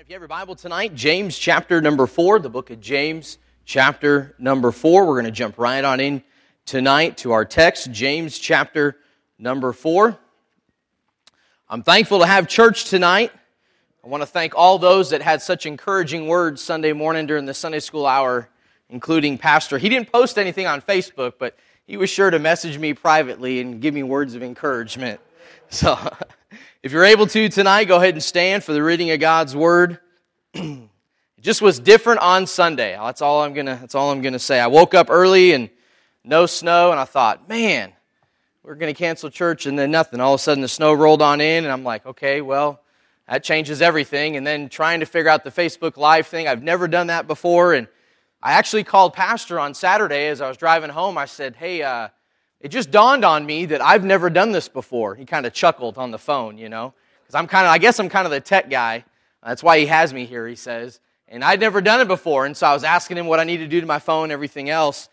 If 0.00 0.08
you 0.08 0.14
have 0.14 0.20
your 0.20 0.28
Bible 0.28 0.54
tonight, 0.54 0.94
James 0.94 1.36
chapter 1.36 1.80
number 1.80 2.06
four, 2.06 2.38
the 2.38 2.48
book 2.48 2.70
of 2.70 2.80
James 2.80 3.36
chapter 3.64 4.36
number 4.38 4.70
four. 4.70 5.04
We're 5.04 5.14
going 5.14 5.24
to 5.24 5.32
jump 5.32 5.58
right 5.58 5.84
on 5.84 5.98
in 5.98 6.22
tonight 6.66 7.16
to 7.18 7.32
our 7.32 7.44
text, 7.44 7.90
James 7.90 8.38
chapter 8.38 8.96
number 9.40 9.72
four. 9.72 10.16
I'm 11.68 11.82
thankful 11.82 12.20
to 12.20 12.26
have 12.26 12.46
church 12.46 12.84
tonight. 12.84 13.32
I 14.04 14.06
want 14.06 14.22
to 14.22 14.26
thank 14.28 14.54
all 14.54 14.78
those 14.78 15.10
that 15.10 15.20
had 15.20 15.42
such 15.42 15.66
encouraging 15.66 16.28
words 16.28 16.62
Sunday 16.62 16.92
morning 16.92 17.26
during 17.26 17.46
the 17.46 17.54
Sunday 17.54 17.80
school 17.80 18.06
hour, 18.06 18.48
including 18.88 19.36
Pastor. 19.36 19.78
He 19.78 19.88
didn't 19.88 20.12
post 20.12 20.38
anything 20.38 20.68
on 20.68 20.80
Facebook, 20.80 21.32
but 21.40 21.58
he 21.88 21.96
was 21.96 22.08
sure 22.08 22.30
to 22.30 22.38
message 22.38 22.78
me 22.78 22.94
privately 22.94 23.60
and 23.60 23.80
give 23.80 23.94
me 23.94 24.04
words 24.04 24.36
of 24.36 24.44
encouragement. 24.44 25.18
So, 25.70 25.98
if 26.82 26.92
you're 26.92 27.04
able 27.04 27.26
to 27.26 27.48
tonight, 27.50 27.84
go 27.84 27.96
ahead 27.96 28.14
and 28.14 28.22
stand 28.22 28.64
for 28.64 28.72
the 28.72 28.82
reading 28.82 29.10
of 29.10 29.20
God's 29.20 29.54
Word. 29.54 29.98
it 30.54 30.88
just 31.40 31.60
was 31.60 31.78
different 31.78 32.20
on 32.20 32.46
Sunday. 32.46 32.96
That's 32.98 33.20
all 33.20 33.42
I'm 33.42 33.52
gonna. 33.52 33.76
That's 33.78 33.94
all 33.94 34.10
I'm 34.10 34.22
gonna 34.22 34.38
say. 34.38 34.60
I 34.60 34.68
woke 34.68 34.94
up 34.94 35.08
early 35.10 35.52
and 35.52 35.68
no 36.24 36.46
snow, 36.46 36.90
and 36.90 36.98
I 36.98 37.04
thought, 37.04 37.50
man, 37.50 37.92
we're 38.62 38.76
gonna 38.76 38.94
cancel 38.94 39.28
church, 39.28 39.66
and 39.66 39.78
then 39.78 39.90
nothing. 39.90 40.20
All 40.20 40.34
of 40.34 40.40
a 40.40 40.42
sudden, 40.42 40.62
the 40.62 40.68
snow 40.68 40.94
rolled 40.94 41.20
on 41.20 41.42
in, 41.42 41.64
and 41.64 41.72
I'm 41.72 41.84
like, 41.84 42.06
okay, 42.06 42.40
well, 42.40 42.80
that 43.28 43.44
changes 43.44 43.82
everything. 43.82 44.38
And 44.38 44.46
then 44.46 44.70
trying 44.70 45.00
to 45.00 45.06
figure 45.06 45.30
out 45.30 45.44
the 45.44 45.50
Facebook 45.50 45.98
Live 45.98 46.26
thing. 46.26 46.48
I've 46.48 46.62
never 46.62 46.88
done 46.88 47.08
that 47.08 47.26
before, 47.26 47.74
and 47.74 47.88
I 48.42 48.52
actually 48.52 48.84
called 48.84 49.12
Pastor 49.12 49.60
on 49.60 49.74
Saturday 49.74 50.28
as 50.28 50.40
I 50.40 50.48
was 50.48 50.56
driving 50.56 50.90
home. 50.90 51.18
I 51.18 51.26
said, 51.26 51.56
hey. 51.56 51.82
Uh, 51.82 52.08
it 52.60 52.68
just 52.68 52.90
dawned 52.90 53.24
on 53.24 53.46
me 53.46 53.66
that 53.66 53.80
I've 53.80 54.04
never 54.04 54.30
done 54.30 54.52
this 54.52 54.68
before. 54.68 55.14
He 55.14 55.24
kind 55.24 55.46
of 55.46 55.52
chuckled 55.52 55.96
on 55.96 56.10
the 56.10 56.18
phone, 56.18 56.58
you 56.58 56.68
know, 56.68 56.92
because 57.22 57.34
I'm 57.34 57.46
kind 57.46 57.66
of, 57.66 57.72
I 57.72 57.78
guess 57.78 58.00
I'm 58.00 58.08
kind 58.08 58.26
of 58.26 58.32
the 58.32 58.40
tech 58.40 58.68
guy. 58.68 59.04
That's 59.44 59.62
why 59.62 59.78
he 59.78 59.86
has 59.86 60.12
me 60.12 60.26
here, 60.26 60.46
he 60.48 60.56
says. 60.56 61.00
And 61.28 61.44
I'd 61.44 61.60
never 61.60 61.80
done 61.80 62.00
it 62.00 62.08
before, 62.08 62.46
and 62.46 62.56
so 62.56 62.66
I 62.66 62.72
was 62.72 62.84
asking 62.84 63.18
him 63.18 63.26
what 63.26 63.38
I 63.38 63.44
need 63.44 63.58
to 63.58 63.68
do 63.68 63.80
to 63.80 63.86
my 63.86 63.98
phone 63.98 64.30
everything 64.30 64.70
else. 64.70 65.08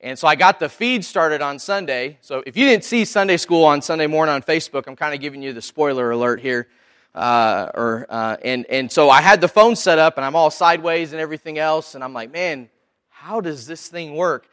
And 0.00 0.18
so 0.18 0.26
I 0.26 0.34
got 0.34 0.60
the 0.60 0.68
feed 0.68 1.04
started 1.04 1.42
on 1.42 1.58
Sunday. 1.58 2.18
So 2.20 2.42
if 2.46 2.56
you 2.56 2.66
didn't 2.66 2.84
see 2.84 3.04
Sunday 3.04 3.36
school 3.36 3.64
on 3.64 3.82
Sunday 3.82 4.06
morning 4.06 4.34
on 4.34 4.42
Facebook, 4.42 4.86
I'm 4.86 4.96
kind 4.96 5.14
of 5.14 5.20
giving 5.20 5.42
you 5.42 5.52
the 5.52 5.62
spoiler 5.62 6.10
alert 6.10 6.40
here. 6.40 6.68
Uh, 7.14 7.70
or 7.74 8.06
uh, 8.08 8.36
and 8.42 8.64
and 8.66 8.92
so 8.92 9.10
I 9.10 9.20
had 9.20 9.40
the 9.40 9.48
phone 9.48 9.76
set 9.76 9.98
up, 9.98 10.16
and 10.16 10.24
I'm 10.24 10.36
all 10.36 10.50
sideways 10.50 11.12
and 11.12 11.20
everything 11.20 11.58
else, 11.58 11.94
and 11.94 12.04
I'm 12.04 12.12
like, 12.12 12.32
man, 12.32 12.70
how 13.08 13.40
does 13.40 13.66
this 13.66 13.88
thing 13.88 14.14
work? 14.14 14.47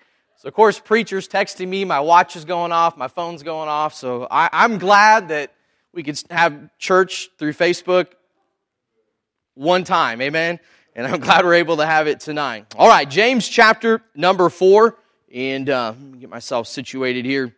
So, 0.45 0.49
of 0.49 0.53
course, 0.53 0.79
preachers 0.79 1.27
texting 1.27 1.67
me, 1.67 1.85
my 1.85 2.01
watch 2.01 2.35
is 2.35 2.45
going 2.45 2.71
off, 2.71 2.97
my 2.97 3.07
phone's 3.07 3.41
going 3.41 3.67
off. 3.67 3.95
So, 3.95 4.27
I, 4.29 4.47
I'm 4.53 4.77
glad 4.77 5.29
that 5.29 5.51
we 5.91 6.03
could 6.03 6.21
have 6.29 6.69
church 6.77 7.31
through 7.39 7.53
Facebook 7.53 8.09
one 9.55 9.83
time. 9.83 10.21
Amen. 10.21 10.59
And 10.95 11.07
I'm 11.07 11.19
glad 11.19 11.45
we're 11.45 11.55
able 11.55 11.77
to 11.77 11.85
have 11.87 12.05
it 12.05 12.19
tonight. 12.19 12.75
All 12.77 12.87
right, 12.87 13.09
James 13.09 13.47
chapter 13.47 14.03
number 14.13 14.51
four. 14.51 14.99
And 15.33 15.67
uh, 15.67 15.95
let 15.99 16.11
me 16.11 16.19
get 16.19 16.29
myself 16.29 16.67
situated 16.67 17.25
here. 17.25 17.51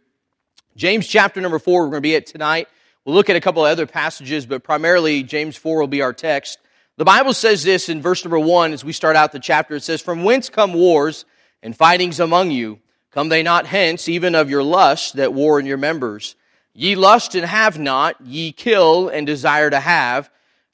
James 0.78 1.08
chapter 1.08 1.42
number 1.42 1.60
four, 1.60 1.82
we're 1.82 1.90
going 1.90 2.04
to 2.04 2.08
be 2.08 2.16
at 2.16 2.26
tonight. 2.26 2.70
We'll 3.04 3.16
look 3.16 3.30
at 3.30 3.36
a 3.36 3.42
couple 3.42 3.66
of 3.66 3.70
other 3.70 3.86
passages, 3.86 4.46
but 4.46 4.64
primarily 4.64 5.24
James 5.24 5.58
4 5.58 5.82
will 5.82 5.88
be 5.88 6.02
our 6.02 6.14
text. 6.14 6.58
The 6.96 7.04
Bible 7.04 7.34
says 7.34 7.66
this 7.66 7.90
in 7.90 8.02
verse 8.02 8.24
number 8.24 8.40
1 8.40 8.72
as 8.72 8.86
we 8.86 8.94
start 8.94 9.18
out 9.18 9.34
the 9.34 9.40
chapter. 9.40 9.76
It 9.76 9.84
says, 9.84 10.02
From 10.02 10.24
whence 10.24 10.50
come 10.50 10.74
wars 10.74 11.26
and 11.62 11.76
fightings 11.76 12.20
among 12.20 12.52
you? 12.52 12.80
Come 13.12 13.30
they 13.30 13.44
not 13.44 13.66
hence, 13.66 14.08
even 14.08 14.36
of 14.36 14.50
your 14.50 14.64
lust 14.64 15.16
that 15.16 15.34
war 15.34 15.60
in 15.60 15.66
your 15.66 15.78
members? 15.78 16.36
Ye 16.74 16.96
lust 16.96 17.34
and 17.34 17.46
have 17.46 17.80
not, 17.80 18.16
ye 18.24 18.52
kill 18.52 19.10
and 19.10 19.26
desire 19.26 19.70
to 19.70 19.80
have, 19.80 20.30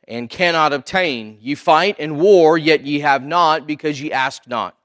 and 0.07 0.29
cannot 0.29 0.73
obtain. 0.73 1.37
Ye 1.39 1.55
fight 1.55 1.95
and 1.99 2.19
war, 2.19 2.57
yet 2.57 2.85
ye 2.85 2.99
have 2.99 3.23
not, 3.23 3.65
because 3.65 4.01
ye 4.01 4.11
ask 4.11 4.45
not. 4.47 4.75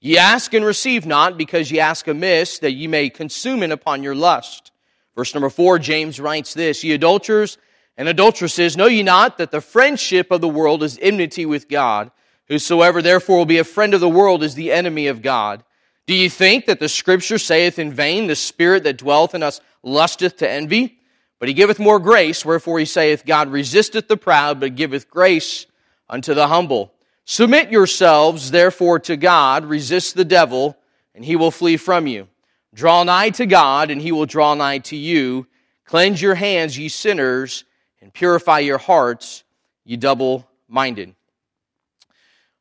Ye 0.00 0.18
ask 0.18 0.54
and 0.54 0.64
receive 0.64 1.06
not, 1.06 1.36
because 1.36 1.70
ye 1.70 1.80
ask 1.80 2.06
amiss, 2.06 2.60
that 2.60 2.72
ye 2.72 2.86
may 2.86 3.10
consume 3.10 3.62
it 3.62 3.72
upon 3.72 4.02
your 4.02 4.14
lust. 4.14 4.70
Verse 5.16 5.34
number 5.34 5.50
four, 5.50 5.78
James 5.78 6.20
writes 6.20 6.54
this, 6.54 6.84
Ye 6.84 6.92
adulterers 6.92 7.58
and 7.96 8.08
adulteresses, 8.08 8.76
know 8.76 8.86
ye 8.86 9.02
not 9.02 9.38
that 9.38 9.50
the 9.50 9.60
friendship 9.60 10.30
of 10.30 10.40
the 10.40 10.48
world 10.48 10.82
is 10.82 10.98
enmity 11.02 11.44
with 11.44 11.68
God? 11.68 12.10
Whosoever 12.48 13.00
therefore 13.00 13.38
will 13.38 13.46
be 13.46 13.58
a 13.58 13.64
friend 13.64 13.94
of 13.94 14.00
the 14.00 14.08
world 14.08 14.42
is 14.42 14.54
the 14.54 14.72
enemy 14.72 15.06
of 15.06 15.22
God. 15.22 15.64
Do 16.06 16.14
you 16.14 16.28
think 16.28 16.66
that 16.66 16.80
the 16.80 16.88
scripture 16.88 17.38
saith 17.38 17.78
in 17.78 17.92
vain, 17.92 18.26
the 18.26 18.36
spirit 18.36 18.84
that 18.84 18.98
dwelleth 18.98 19.34
in 19.34 19.42
us 19.42 19.60
lusteth 19.82 20.38
to 20.38 20.50
envy? 20.50 20.98
But 21.38 21.48
he 21.48 21.54
giveth 21.54 21.78
more 21.78 21.98
grace, 21.98 22.44
wherefore 22.44 22.78
he 22.78 22.84
saith, 22.84 23.24
God 23.24 23.48
resisteth 23.48 24.08
the 24.08 24.16
proud, 24.16 24.60
but 24.60 24.76
giveth 24.76 25.10
grace 25.10 25.66
unto 26.08 26.34
the 26.34 26.48
humble. 26.48 26.92
Submit 27.24 27.70
yourselves 27.70 28.50
therefore 28.50 28.98
to 29.00 29.16
God, 29.16 29.64
resist 29.64 30.14
the 30.14 30.24
devil, 30.24 30.76
and 31.14 31.24
he 31.24 31.36
will 31.36 31.50
flee 31.50 31.76
from 31.76 32.06
you. 32.06 32.28
Draw 32.74 33.04
nigh 33.04 33.30
to 33.30 33.46
God, 33.46 33.90
and 33.90 34.00
he 34.00 34.12
will 34.12 34.26
draw 34.26 34.54
nigh 34.54 34.78
to 34.78 34.96
you. 34.96 35.46
Cleanse 35.84 36.22
your 36.22 36.34
hands, 36.34 36.78
ye 36.78 36.88
sinners, 36.88 37.64
and 38.00 38.12
purify 38.12 38.60
your 38.60 38.78
hearts, 38.78 39.44
ye 39.84 39.96
double 39.96 40.48
minded. 40.68 41.14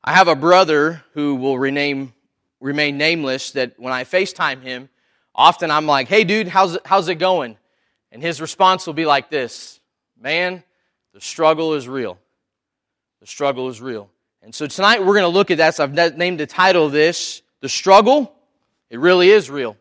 I 0.04 0.14
have 0.14 0.28
a 0.28 0.36
brother 0.36 1.04
who 1.14 1.36
will 1.36 1.60
rename, 1.60 2.14
remain 2.60 2.98
nameless 2.98 3.52
that 3.52 3.80
when 3.80 3.94
I 3.94 4.04
FaceTime 4.04 4.62
him, 4.64 4.90
often 5.36 5.70
I'm 5.70 5.86
like, 5.86 6.08
hey, 6.08 6.24
dude, 6.24 6.48
how's 6.48 6.78
how's 6.86 7.08
it 7.08 7.16
going? 7.16 7.58
And 8.12 8.22
his 8.22 8.42
response 8.42 8.88
will 8.88 8.94
be 8.94 9.06
like 9.06 9.30
this 9.30 9.80
Man, 10.20 10.64
the 11.14 11.22
struggle 11.22 11.74
is 11.76 11.88
real. 11.88 12.18
The 13.20 13.28
struggle 13.28 13.70
is 13.70 13.80
real. 13.80 14.10
And 14.42 14.56
so 14.56 14.66
tonight 14.66 15.02
we're 15.02 15.14
going 15.14 15.22
to 15.22 15.28
look 15.28 15.52
at 15.52 15.60
that. 15.60 15.76
So 15.76 15.84
I've 15.84 16.18
named 16.18 16.40
the 16.40 16.48
title 16.48 16.88
of 16.88 16.92
this, 16.92 17.44
The 17.60 17.70
Struggle. 17.70 18.34
It 18.90 19.00
really 19.00 19.30
is 19.30 19.52
real. 19.52 19.78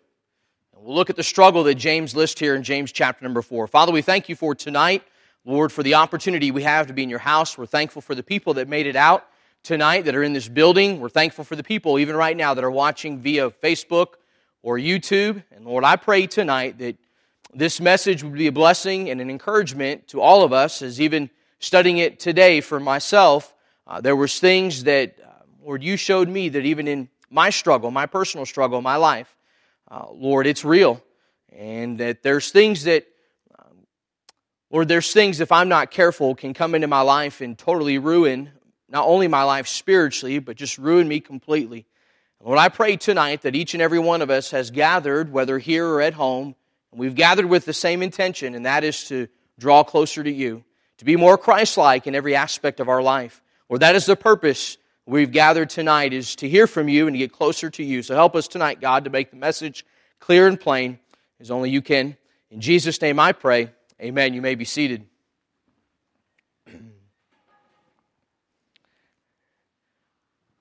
And 0.74 0.84
we'll 0.84 0.94
look 0.94 1.08
at 1.08 1.16
the 1.16 1.22
struggle 1.22 1.64
that 1.64 1.76
James 1.76 2.14
lists 2.14 2.38
here 2.38 2.54
in 2.54 2.62
James 2.62 2.92
chapter 2.92 3.24
number 3.24 3.40
four. 3.40 3.66
Father, 3.66 3.90
we 3.90 4.02
thank 4.02 4.28
you 4.28 4.36
for 4.36 4.54
tonight. 4.54 5.02
Lord, 5.46 5.72
for 5.72 5.82
the 5.82 5.94
opportunity 5.94 6.50
we 6.50 6.62
have 6.64 6.88
to 6.88 6.92
be 6.92 7.02
in 7.02 7.08
your 7.08 7.18
house. 7.18 7.56
We're 7.56 7.64
thankful 7.64 8.02
for 8.02 8.14
the 8.14 8.22
people 8.22 8.54
that 8.54 8.68
made 8.68 8.86
it 8.86 8.96
out 8.96 9.26
tonight 9.62 10.04
that 10.06 10.14
are 10.14 10.22
in 10.22 10.32
this 10.32 10.48
building. 10.48 11.00
We're 11.00 11.08
thankful 11.08 11.44
for 11.44 11.56
the 11.56 11.62
people, 11.62 11.98
even 11.98 12.16
right 12.16 12.36
now, 12.36 12.54
that 12.54 12.64
are 12.64 12.70
watching 12.70 13.20
via 13.20 13.50
Facebook 13.50 14.14
or 14.62 14.78
YouTube. 14.78 15.42
And 15.54 15.64
Lord, 15.64 15.84
I 15.84 15.96
pray 15.96 16.26
tonight 16.26 16.78
that 16.78 16.96
this 17.52 17.80
message 17.80 18.22
would 18.22 18.34
be 18.34 18.46
a 18.46 18.52
blessing 18.52 19.10
and 19.10 19.20
an 19.20 19.28
encouragement 19.30 20.08
to 20.08 20.20
all 20.20 20.44
of 20.44 20.52
us, 20.52 20.82
as 20.82 21.00
even 21.00 21.30
studying 21.58 21.98
it 21.98 22.18
today 22.18 22.60
for 22.60 22.80
myself, 22.80 23.54
uh, 23.86 24.00
there 24.00 24.16
was 24.16 24.38
things 24.38 24.84
that, 24.84 25.18
uh, 25.22 25.42
Lord, 25.62 25.82
you 25.82 25.96
showed 25.96 26.28
me 26.28 26.48
that 26.48 26.64
even 26.64 26.88
in 26.88 27.08
my 27.28 27.50
struggle, 27.50 27.90
my 27.90 28.06
personal 28.06 28.46
struggle, 28.46 28.80
my 28.80 28.96
life, 28.96 29.36
uh, 29.90 30.06
Lord, 30.10 30.46
it's 30.46 30.64
real. 30.64 31.02
And 31.52 31.98
that 31.98 32.22
there's 32.22 32.50
things 32.50 32.84
that, 32.84 33.06
um, 33.58 33.86
Lord, 34.70 34.88
there's 34.88 35.12
things, 35.12 35.40
if 35.40 35.52
I'm 35.52 35.68
not 35.68 35.90
careful, 35.90 36.34
can 36.34 36.54
come 36.54 36.74
into 36.74 36.86
my 36.86 37.00
life 37.00 37.40
and 37.40 37.58
totally 37.58 37.98
ruin 37.98 38.52
not 38.90 39.06
only 39.06 39.28
my 39.28 39.44
life 39.44 39.68
spiritually, 39.68 40.38
but 40.38 40.56
just 40.56 40.76
ruin 40.76 41.06
me 41.06 41.20
completely. 41.20 41.86
Lord, 42.42 42.58
I 42.58 42.68
pray 42.68 42.96
tonight 42.96 43.42
that 43.42 43.54
each 43.54 43.74
and 43.74 43.82
every 43.82 43.98
one 43.98 44.22
of 44.22 44.30
us 44.30 44.50
has 44.50 44.70
gathered, 44.70 45.30
whether 45.30 45.58
here 45.58 45.86
or 45.86 46.00
at 46.00 46.14
home, 46.14 46.54
and 46.90 47.00
we've 47.00 47.14
gathered 47.14 47.46
with 47.46 47.66
the 47.66 47.72
same 47.72 48.02
intention, 48.02 48.54
and 48.54 48.66
that 48.66 48.82
is 48.82 49.04
to 49.04 49.28
draw 49.58 49.84
closer 49.84 50.24
to 50.24 50.30
you, 50.30 50.64
to 50.98 51.04
be 51.04 51.16
more 51.16 51.38
Christ 51.38 51.76
like 51.76 52.06
in 52.06 52.14
every 52.14 52.34
aspect 52.34 52.80
of 52.80 52.88
our 52.88 53.02
life. 53.02 53.42
Lord, 53.68 53.82
that 53.82 53.94
is 53.94 54.06
the 54.06 54.16
purpose 54.16 54.78
we've 55.06 55.30
gathered 55.30 55.70
tonight, 55.70 56.12
is 56.12 56.34
to 56.36 56.48
hear 56.48 56.66
from 56.66 56.88
you 56.88 57.06
and 57.06 57.14
to 57.14 57.18
get 57.18 57.32
closer 57.32 57.68
to 57.70 57.84
you. 57.84 58.02
So 58.02 58.14
help 58.14 58.34
us 58.34 58.48
tonight, 58.48 58.80
God, 58.80 59.04
to 59.04 59.10
make 59.10 59.30
the 59.30 59.36
message 59.36 59.84
clear 60.18 60.46
and 60.46 60.58
plain 60.58 60.98
as 61.40 61.50
only 61.50 61.70
you 61.70 61.82
can. 61.82 62.16
In 62.50 62.60
Jesus' 62.60 63.00
name 63.00 63.20
I 63.20 63.32
pray. 63.32 63.70
Amen. 64.00 64.34
You 64.34 64.40
may 64.40 64.54
be 64.54 64.64
seated. 64.64 65.09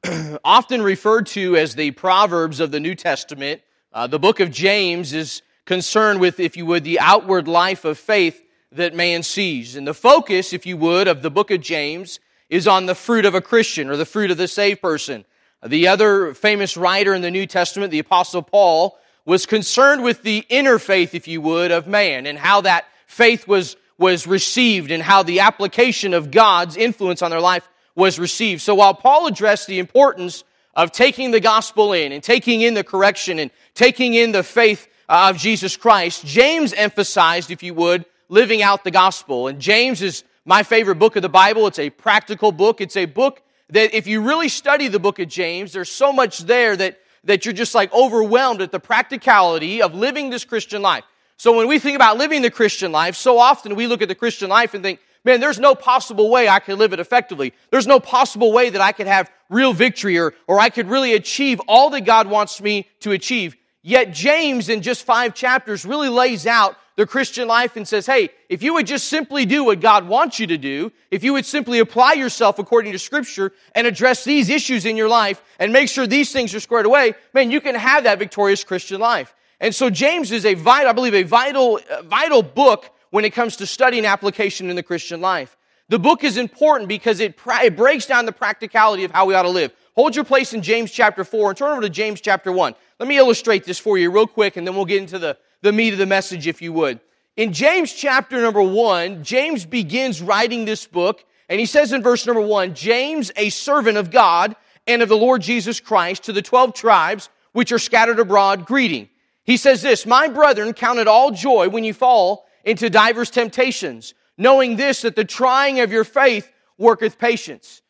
often 0.44 0.81
referred 0.81 1.27
to 1.27 1.56
as 1.56 1.75
the 1.75 1.91
Proverbs 1.91 2.59
of 2.59 2.71
the 2.71 2.79
New 2.79 2.95
Testament, 2.95 3.61
uh, 3.94 4.07
the 4.07 4.19
book 4.19 4.39
of 4.39 4.51
James 4.51 5.13
is 5.13 5.41
concerned 5.65 6.19
with, 6.19 6.39
if 6.39 6.57
you 6.57 6.65
would, 6.65 6.83
the 6.83 7.00
outward 7.00 7.47
life 7.47 7.85
of 7.85 7.97
faith 7.97 8.41
that 8.71 8.95
man 8.95 9.23
sees. 9.23 9.75
And 9.75 9.88
the 9.88 9.94
focus, 9.94 10.53
if 10.53 10.65
you 10.65 10.77
would, 10.77 11.07
of 11.07 11.21
the 11.21 11.31
book 11.31 11.51
of 11.51 11.61
James 11.61 12.19
is 12.50 12.67
on 12.67 12.85
the 12.85 12.95
fruit 12.95 13.25
of 13.25 13.35
a 13.35 13.41
Christian 13.41 13.89
or 13.89 13.97
the 13.97 14.06
fruit 14.06 14.31
of 14.31 14.38
the 14.38 14.47
saved 14.47 14.81
person. 14.81 15.25
The 15.65 15.88
other 15.88 16.33
famous 16.33 16.77
writer 16.77 17.13
in 17.13 17.21
the 17.21 17.31
New 17.31 17.45
Testament, 17.45 17.91
the 17.91 18.00
Apostle 18.00 18.41
Paul, 18.41 18.97
was 19.25 19.45
concerned 19.45 20.03
with 20.03 20.23
the 20.23 20.45
inner 20.50 20.79
faith, 20.79 21.13
if 21.13 21.27
you 21.27 21.41
would, 21.41 21.71
of 21.71 21.88
man 21.88 22.25
and 22.25 22.38
how 22.38 22.62
that 22.62 22.85
faith 23.05 23.47
was, 23.47 23.75
was 23.97 24.25
received 24.25 24.91
and 24.91 25.03
how 25.03 25.23
the 25.23 25.41
application 25.41 26.13
of 26.13 26.31
God's 26.31 26.77
influence 26.77 27.21
on 27.21 27.29
their 27.29 27.41
life 27.41 27.67
was 28.00 28.18
received. 28.18 28.62
So 28.62 28.74
while 28.75 28.96
Paul 28.96 29.28
addressed 29.28 29.68
the 29.68 29.78
importance 29.78 30.44
of 30.74 30.92
taking 30.92 31.31
the 31.31 31.40
gospel 31.40 31.94
in 31.94 32.12
and 32.12 32.24
taking 32.24 32.62
in 32.62 32.74
the 32.74 32.84
correction 32.84 33.38
and 33.38 33.51
taking 33.75 34.13
in 34.13 34.31
the 34.31 34.42
faith 34.42 34.88
uh, 35.07 35.28
of 35.30 35.38
Jesus 35.38 35.78
Christ, 35.78 36.25
James 36.25 36.74
emphasized, 36.74 37.51
if 37.51 37.62
you 37.62 37.74
would, 37.75 38.06
living 38.30 38.63
out 38.63 38.84
the 38.84 38.92
gospel. 38.92 39.48
And 39.48 39.60
James 39.60 40.01
is 40.01 40.24
my 40.46 40.63
favorite 40.63 40.96
book 40.96 41.16
of 41.16 41.22
the 41.22 41.30
Bible. 41.30 41.68
It's 41.68 41.80
a 41.80 41.90
practical 41.90 42.51
book. 42.51 42.81
It's 42.81 42.96
a 42.96 43.06
book 43.06 43.42
that 43.69 43.94
if 43.94 44.07
you 44.07 44.22
really 44.22 44.50
study 44.50 44.88
the 44.88 45.00
book 45.00 45.19
of 45.19 45.28
James, 45.28 45.74
there's 45.74 45.92
so 45.92 46.13
much 46.13 46.40
there 46.40 46.75
that, 46.78 47.00
that 47.25 47.46
you're 47.46 47.54
just 47.54 47.75
like 47.75 47.94
overwhelmed 47.94 48.62
at 48.62 48.72
the 48.72 48.80
practicality 48.80 49.81
of 49.81 49.94
living 49.94 50.30
this 50.30 50.46
Christian 50.46 50.81
life. 50.81 51.04
So 51.38 51.56
when 51.56 51.68
we 51.68 51.80
think 51.80 51.96
about 51.96 52.18
living 52.18 52.42
the 52.42 52.51
Christian 52.51 52.92
life, 52.92 53.16
so 53.16 53.38
often 53.38 53.75
we 53.75 53.88
look 53.88 54.01
at 54.01 54.07
the 54.07 54.16
Christian 54.16 54.50
life 54.50 54.74
and 54.74 54.84
think, 54.84 55.00
man, 55.29 55.39
there's 55.39 55.59
no 55.59 55.75
possible 55.75 56.29
way 56.29 56.49
I 56.49 56.59
could 56.59 56.79
live 56.79 56.91
it 56.91 56.99
effectively. 56.99 57.53
There's 57.69 57.85
no 57.85 57.99
possible 57.99 58.51
way 58.51 58.71
that 58.71 58.81
I 58.81 58.91
could 58.91 59.07
have 59.07 59.31
real 59.49 59.73
victory 59.73 60.17
or, 60.17 60.33
or 60.47 60.59
I 60.59 60.69
could 60.69 60.89
really 60.89 61.13
achieve 61.13 61.61
all 61.67 61.91
that 61.91 62.01
God 62.01 62.27
wants 62.27 62.59
me 62.61 62.87
to 63.01 63.11
achieve. 63.11 63.55
Yet 63.83 64.11
James 64.11 64.69
in 64.69 64.81
just 64.81 65.05
five 65.05 65.35
chapters 65.35 65.85
really 65.85 66.09
lays 66.09 66.47
out 66.47 66.75
the 66.95 67.05
Christian 67.05 67.47
life 67.47 67.77
and 67.77 67.87
says, 67.87 68.07
hey, 68.07 68.29
if 68.49 68.63
you 68.63 68.73
would 68.73 68.87
just 68.87 69.07
simply 69.07 69.45
do 69.45 69.63
what 69.63 69.79
God 69.79 70.07
wants 70.07 70.39
you 70.39 70.47
to 70.47 70.57
do, 70.57 70.91
if 71.11 71.23
you 71.23 71.33
would 71.33 71.45
simply 71.45 71.79
apply 71.79 72.13
yourself 72.13 72.57
according 72.57 72.91
to 72.91 72.99
scripture 72.99 73.53
and 73.73 73.85
address 73.85 74.23
these 74.23 74.49
issues 74.49 74.83
in 74.83 74.97
your 74.97 75.07
life 75.07 75.41
and 75.59 75.71
make 75.71 75.89
sure 75.89 76.07
these 76.07 76.33
things 76.33 76.53
are 76.55 76.59
squared 76.59 76.87
away, 76.87 77.13
man, 77.33 77.51
you 77.51 77.61
can 77.61 77.75
have 77.75 78.03
that 78.03 78.19
victorious 78.19 78.63
Christian 78.63 78.99
life. 78.99 79.33
And 79.61 79.75
so 79.75 79.89
James 79.89 80.31
is 80.31 80.45
a 80.45 80.55
vital, 80.55 80.89
I 80.89 80.93
believe, 80.93 81.13
a 81.13 81.23
vital, 81.23 81.79
uh, 81.89 82.01
vital 82.01 82.41
book 82.41 82.91
when 83.11 83.25
it 83.25 83.31
comes 83.31 83.56
to 83.57 83.65
studying 83.65 84.06
application 84.06 84.69
in 84.69 84.75
the 84.75 84.83
Christian 84.83 85.21
life. 85.21 85.57
The 85.89 86.00
book 86.00 86.23
is 86.23 86.38
important 86.38 86.88
because 86.88 87.19
it, 87.19 87.39
it 87.45 87.75
breaks 87.75 88.06
down 88.06 88.25
the 88.25 88.31
practicality 88.31 89.03
of 89.03 89.11
how 89.11 89.25
we 89.25 89.33
ought 89.33 89.44
to 89.44 89.50
live. 89.50 89.73
Hold 89.95 90.15
your 90.15 90.25
place 90.25 90.53
in 90.53 90.61
James 90.61 90.91
chapter 90.91 91.23
4 91.23 91.50
and 91.50 91.57
turn 91.57 91.71
over 91.71 91.81
to 91.81 91.89
James 91.89 92.21
chapter 92.21 92.51
1. 92.51 92.75
Let 93.00 93.09
me 93.09 93.17
illustrate 93.17 93.65
this 93.65 93.79
for 93.79 93.97
you 93.97 94.11
real 94.11 94.27
quick 94.27 94.56
and 94.56 94.67
then 94.67 94.75
we'll 94.75 94.85
get 94.85 95.01
into 95.01 95.17
the, 95.17 95.38
the 95.61 95.71
meat 95.71 95.94
of 95.94 96.00
the 96.00 96.06
message 96.06 96.47
if 96.47 96.61
you 96.61 96.71
would. 96.73 97.00
In 97.35 97.53
James 97.53 97.94
chapter 97.94 98.39
number 98.41 98.61
1, 98.61 99.23
James 99.23 99.65
begins 99.65 100.21
writing 100.21 100.65
this 100.65 100.85
book 100.85 101.23
and 101.50 101.59
he 101.59 101.65
says 101.65 101.91
in 101.91 102.03
verse 102.03 102.27
number 102.27 102.41
1, 102.41 102.75
James, 102.75 103.31
a 103.35 103.50
servant 103.50 103.97
of 103.97 104.12
God 104.12 104.55
and 104.85 105.01
of 105.01 105.09
the 105.09 105.17
Lord 105.17 105.41
Jesus 105.41 105.79
Christ 105.79 106.23
to 106.25 106.33
the 106.33 106.41
12 106.41 106.75
tribes 106.75 107.29
which 107.53 107.71
are 107.71 107.79
scattered 107.79 108.19
abroad, 108.19 108.65
greeting. 108.65 109.09
He 109.44 109.57
says 109.57 109.81
this, 109.81 110.05
My 110.05 110.27
brethren, 110.27 110.73
count 110.73 111.00
it 111.00 111.07
all 111.07 111.31
joy 111.31 111.69
when 111.69 111.83
you 111.83 111.94
fall 111.94 112.45
into 112.69 112.89
divers 112.89 113.31
temptations, 113.31 114.13
knowing 114.38 114.75
this, 114.75 115.01
that 115.01 115.16
the 115.16 115.25
trying 115.25 115.80
of 115.80 115.92
your 115.92 116.04
faith 116.04 116.51
worketh 116.77 117.18
patience. 117.18 117.81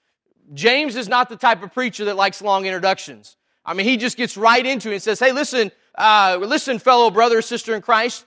James 0.53 0.95
is 0.95 1.09
not 1.09 1.27
the 1.27 1.35
type 1.35 1.61
of 1.61 1.73
preacher 1.73 2.05
that 2.05 2.15
likes 2.15 2.41
long 2.41 2.65
introductions. 2.65 3.35
I 3.65 3.73
mean, 3.73 3.85
he 3.85 3.97
just 3.97 4.15
gets 4.15 4.37
right 4.37 4.65
into 4.65 4.89
it 4.89 4.93
and 4.93 5.01
says, 5.01 5.19
Hey, 5.19 5.33
listen, 5.33 5.71
uh, 5.95 6.39
listen, 6.41 6.79
fellow 6.79 7.11
brother, 7.11 7.41
sister 7.41 7.75
in 7.75 7.81
Christ, 7.81 8.25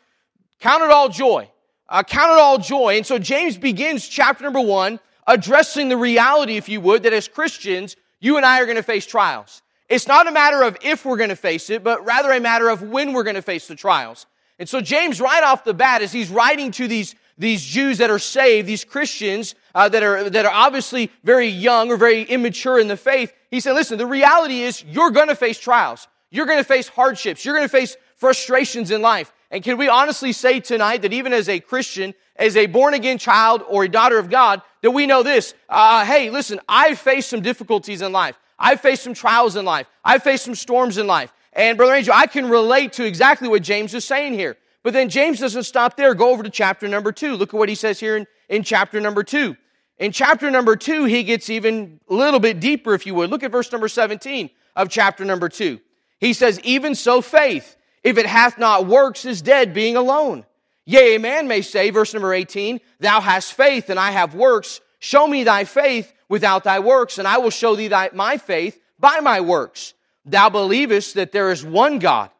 count 0.60 0.84
it 0.84 0.90
all 0.90 1.08
joy. 1.08 1.49
Uh, 1.88 2.02
count 2.02 2.32
it 2.32 2.38
all 2.38 2.58
joy. 2.58 2.96
And 2.96 3.06
so 3.06 3.19
James 3.19 3.56
begins 3.56 4.06
chapter 4.06 4.44
number 4.44 4.60
one 4.60 5.00
addressing 5.26 5.88
the 5.88 5.96
reality, 5.96 6.56
if 6.56 6.69
you 6.69 6.81
would, 6.82 7.05
that 7.05 7.12
as 7.12 7.28
Christians, 7.28 7.96
you 8.20 8.37
and 8.37 8.44
I 8.44 8.60
are 8.60 8.66
going 8.66 8.76
to 8.76 8.82
face 8.82 9.06
trials. 9.06 9.62
It's 9.88 10.06
not 10.06 10.26
a 10.26 10.32
matter 10.32 10.62
of 10.62 10.76
if 10.82 11.05
we're 11.05 11.16
going 11.16 11.31
to 11.31 11.37
face 11.37 11.70
it, 11.70 11.82
but 11.82 12.05
rather 12.05 12.31
a 12.31 12.40
matter 12.40 12.69
of 12.69 12.82
when 12.82 13.12
we're 13.12 13.25
going 13.25 13.37
to 13.37 13.43
face 13.43 13.66
the 13.66 13.75
trials. 13.75 14.26
And 14.62 14.68
so 14.68 14.80
James, 14.80 15.20
right 15.20 15.42
off 15.42 15.64
the 15.64 15.74
bat, 15.74 16.02
as 16.02 16.12
he's 16.12 16.30
writing 16.30 16.70
to 16.70 16.86
these, 16.86 17.16
these 17.36 17.64
Jews 17.64 17.98
that 17.98 18.10
are 18.10 18.20
saved, 18.20 18.68
these 18.68 18.84
Christians 18.84 19.56
uh, 19.74 19.88
that, 19.88 20.04
are, 20.04 20.30
that 20.30 20.46
are 20.46 20.52
obviously 20.52 21.10
very 21.24 21.48
young 21.48 21.90
or 21.90 21.96
very 21.96 22.22
immature 22.22 22.78
in 22.78 22.86
the 22.86 22.96
faith, 22.96 23.34
he 23.50 23.58
said, 23.58 23.72
listen, 23.72 23.98
the 23.98 24.06
reality 24.06 24.60
is 24.60 24.84
you're 24.84 25.10
going 25.10 25.26
to 25.26 25.34
face 25.34 25.58
trials. 25.58 26.06
You're 26.30 26.46
going 26.46 26.60
to 26.60 26.64
face 26.64 26.86
hardships. 26.86 27.44
You're 27.44 27.56
going 27.56 27.64
to 27.64 27.68
face 27.68 27.96
frustrations 28.14 28.92
in 28.92 29.02
life. 29.02 29.32
And 29.50 29.64
can 29.64 29.78
we 29.78 29.88
honestly 29.88 30.30
say 30.30 30.60
tonight 30.60 31.02
that 31.02 31.12
even 31.12 31.32
as 31.32 31.48
a 31.48 31.58
Christian, 31.58 32.14
as 32.36 32.56
a 32.56 32.66
born 32.66 32.94
again 32.94 33.18
child 33.18 33.64
or 33.68 33.82
a 33.82 33.88
daughter 33.88 34.20
of 34.20 34.30
God, 34.30 34.62
that 34.82 34.92
we 34.92 35.06
know 35.06 35.24
this? 35.24 35.54
Uh, 35.68 36.04
hey, 36.04 36.30
listen, 36.30 36.60
I've 36.68 37.00
faced 37.00 37.30
some 37.30 37.40
difficulties 37.40 38.00
in 38.00 38.12
life. 38.12 38.38
I've 38.60 38.80
faced 38.80 39.02
some 39.02 39.14
trials 39.14 39.56
in 39.56 39.64
life. 39.64 39.88
I've 40.04 40.22
faced 40.22 40.44
some 40.44 40.54
storms 40.54 40.98
in 40.98 41.08
life. 41.08 41.32
And 41.52 41.76
Brother 41.76 41.94
Angel, 41.94 42.14
I 42.14 42.26
can 42.26 42.49
relate 42.49 42.94
to 42.94 43.04
exactly 43.04 43.49
what 43.49 43.62
James 43.62 43.94
is 43.94 44.04
saying 44.04 44.34
here. 44.34 44.56
But 44.82 44.94
then 44.94 45.08
James 45.08 45.40
doesn't 45.40 45.64
stop 45.64 45.96
there. 45.96 46.14
Go 46.14 46.31
over 46.31 46.43
to 46.43 46.50
chapter 46.50 46.88
number 46.88 47.12
two. 47.12 47.37
Look 47.37 47.54
at 47.54 47.58
what 47.58 47.69
he 47.69 47.75
says 47.75 48.00
here 48.00 48.16
in, 48.16 48.26
in 48.49 48.62
chapter 48.62 49.00
number 49.00 49.22
two. 49.22 49.56
In 49.99 50.10
chapter 50.10 50.50
number 50.50 50.75
two, 50.76 51.04
he 51.04 51.22
gets 51.22 51.50
even 51.50 52.00
a 52.08 52.14
little 52.14 52.40
bit 52.40 52.58
deeper, 52.58 52.94
if 52.94 53.06
you 53.06 53.14
would. 53.14 53.31
Look 53.31 53.43
at 53.43 53.52
verse 53.52 53.70
number 53.70 53.88
17 53.88 54.50
of 54.75 54.88
chapter 54.88 55.25
number 55.25 55.49
two. 55.49 55.81
He 56.19 56.32
says, 56.32 56.58
Even 56.60 56.94
so, 56.94 57.20
faith, 57.20 57.76
if 58.02 58.19
it 58.19 58.26
hath 58.26 58.58
not 58.58 58.87
works, 58.87 59.25
is 59.25 59.43
dead, 59.43 59.75
being 59.75 59.96
alone. 59.96 60.44
Yea, 60.84 61.14
a 61.14 61.20
man 61.20 61.46
may 61.46 61.62
say, 61.62 61.90
verse 61.90 62.12
number 62.12 62.34
18, 62.34 62.81
Thou 62.98 63.20
hast 63.20 63.52
faith, 63.52 63.90
and 63.90 64.00
I 64.00 64.10
have 64.10 64.34
works. 64.34 64.81
Show 64.98 65.28
me 65.28 65.44
thy 65.44 65.64
faith 65.64 66.12
without 66.28 66.64
thy 66.64 66.81
works, 66.81 67.19
and 67.19 67.28
I 67.28 67.38
will 67.38 67.50
show 67.50 67.76
thee 67.76 67.88
thy, 67.88 68.10
my 68.12 68.38
faith 68.38 68.81
by 68.98 69.20
my 69.20 69.40
works. 69.40 69.94
Thou 70.24 70.48
believest 70.50 71.14
that 71.14 71.32
there 71.32 71.50
is 71.50 71.64
one 71.64 71.98
God. 71.98 72.30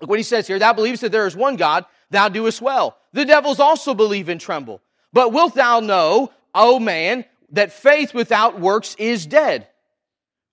Look 0.00 0.10
what 0.10 0.18
he 0.18 0.22
says 0.22 0.46
here. 0.46 0.58
Thou 0.58 0.72
believest 0.72 1.02
that 1.02 1.12
there 1.12 1.26
is 1.26 1.36
one 1.36 1.56
God, 1.56 1.84
thou 2.10 2.28
doest 2.28 2.62
well. 2.62 2.96
The 3.12 3.24
devils 3.24 3.60
also 3.60 3.94
believe 3.94 4.28
and 4.28 4.40
tremble. 4.40 4.80
But 5.12 5.32
wilt 5.32 5.54
thou 5.54 5.80
know, 5.80 6.32
O 6.54 6.78
man, 6.78 7.24
that 7.50 7.72
faith 7.72 8.14
without 8.14 8.60
works 8.60 8.94
is 8.98 9.26
dead? 9.26 9.68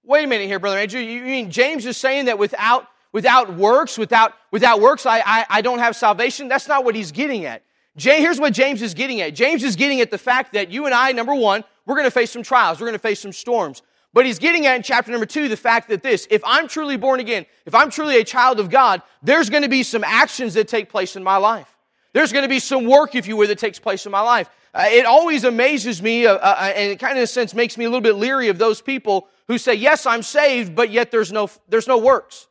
Wait 0.03 0.23
a 0.23 0.27
minute 0.27 0.47
here, 0.47 0.59
Brother 0.59 0.77
Andrew. 0.77 0.99
You 0.99 1.21
mean 1.21 1.51
James 1.51 1.85
is 1.85 1.97
saying 1.97 2.25
that 2.25 2.37
without, 2.37 2.87
without 3.11 3.55
works, 3.55 3.97
without, 3.97 4.33
without 4.51 4.79
works, 4.79 5.05
I, 5.05 5.19
I, 5.25 5.45
I 5.49 5.61
don't 5.61 5.79
have 5.79 5.95
salvation? 5.95 6.47
That's 6.47 6.67
not 6.67 6.85
what 6.85 6.95
he's 6.95 7.11
getting 7.11 7.45
at. 7.45 7.63
Jay, 7.97 8.19
here's 8.19 8.39
what 8.39 8.53
James 8.53 8.81
is 8.81 8.93
getting 8.93 9.21
at. 9.21 9.33
James 9.33 9.63
is 9.63 9.75
getting 9.75 10.01
at 10.01 10.11
the 10.11 10.17
fact 10.17 10.53
that 10.53 10.69
you 10.69 10.85
and 10.85 10.93
I, 10.93 11.11
number 11.13 11.33
one, 11.33 11.63
we're 11.85 11.95
going 11.95 12.05
to 12.05 12.11
face 12.11 12.31
some 12.31 12.43
trials. 12.43 12.79
We're 12.79 12.87
going 12.87 12.93
to 12.93 12.99
face 12.99 13.19
some 13.19 13.31
storms. 13.31 13.81
But 14.15 14.25
he's 14.25 14.39
getting 14.39 14.65
at 14.65 14.77
in 14.77 14.81
chapter 14.81 15.11
number 15.11 15.25
two 15.25 15.49
the 15.49 15.57
fact 15.57 15.89
that 15.89 16.01
this, 16.01 16.25
if 16.31 16.41
I'm 16.45 16.69
truly 16.69 16.95
born 16.95 17.19
again, 17.19 17.45
if 17.65 17.75
I'm 17.75 17.91
truly 17.91 18.17
a 18.17 18.23
child 18.23 18.61
of 18.61 18.69
God, 18.69 19.01
there's 19.21 19.49
going 19.49 19.63
to 19.63 19.69
be 19.69 19.83
some 19.83 20.05
actions 20.05 20.53
that 20.53 20.69
take 20.69 20.87
place 20.87 21.17
in 21.17 21.23
my 21.23 21.35
life. 21.35 21.67
There's 22.13 22.31
going 22.31 22.43
to 22.43 22.49
be 22.49 22.59
some 22.59 22.85
work, 22.85 23.13
if 23.13 23.27
you 23.27 23.35
will, 23.35 23.49
that 23.49 23.59
takes 23.59 23.77
place 23.77 24.05
in 24.05 24.13
my 24.13 24.21
life. 24.21 24.49
Uh, 24.73 24.85
it 24.87 25.05
always 25.05 25.43
amazes 25.43 26.01
me, 26.01 26.25
uh, 26.25 26.35
uh, 26.35 26.71
and 26.73 26.91
it 26.93 26.99
kind 26.99 27.11
of 27.11 27.17
in 27.17 27.23
a 27.23 27.27
sense 27.27 27.53
makes 27.53 27.77
me 27.77 27.83
a 27.83 27.89
little 27.89 27.99
bit 27.99 28.15
leery 28.15 28.47
of 28.47 28.57
those 28.57 28.81
people 28.81 29.27
who 29.49 29.57
say, 29.57 29.73
yes, 29.73 30.05
I'm 30.05 30.23
saved, 30.23 30.75
but 30.75 30.91
yet 30.91 31.11
there's 31.11 31.33
no, 31.33 31.49
there's 31.67 31.87
no 31.87 31.97
works. 31.97 32.47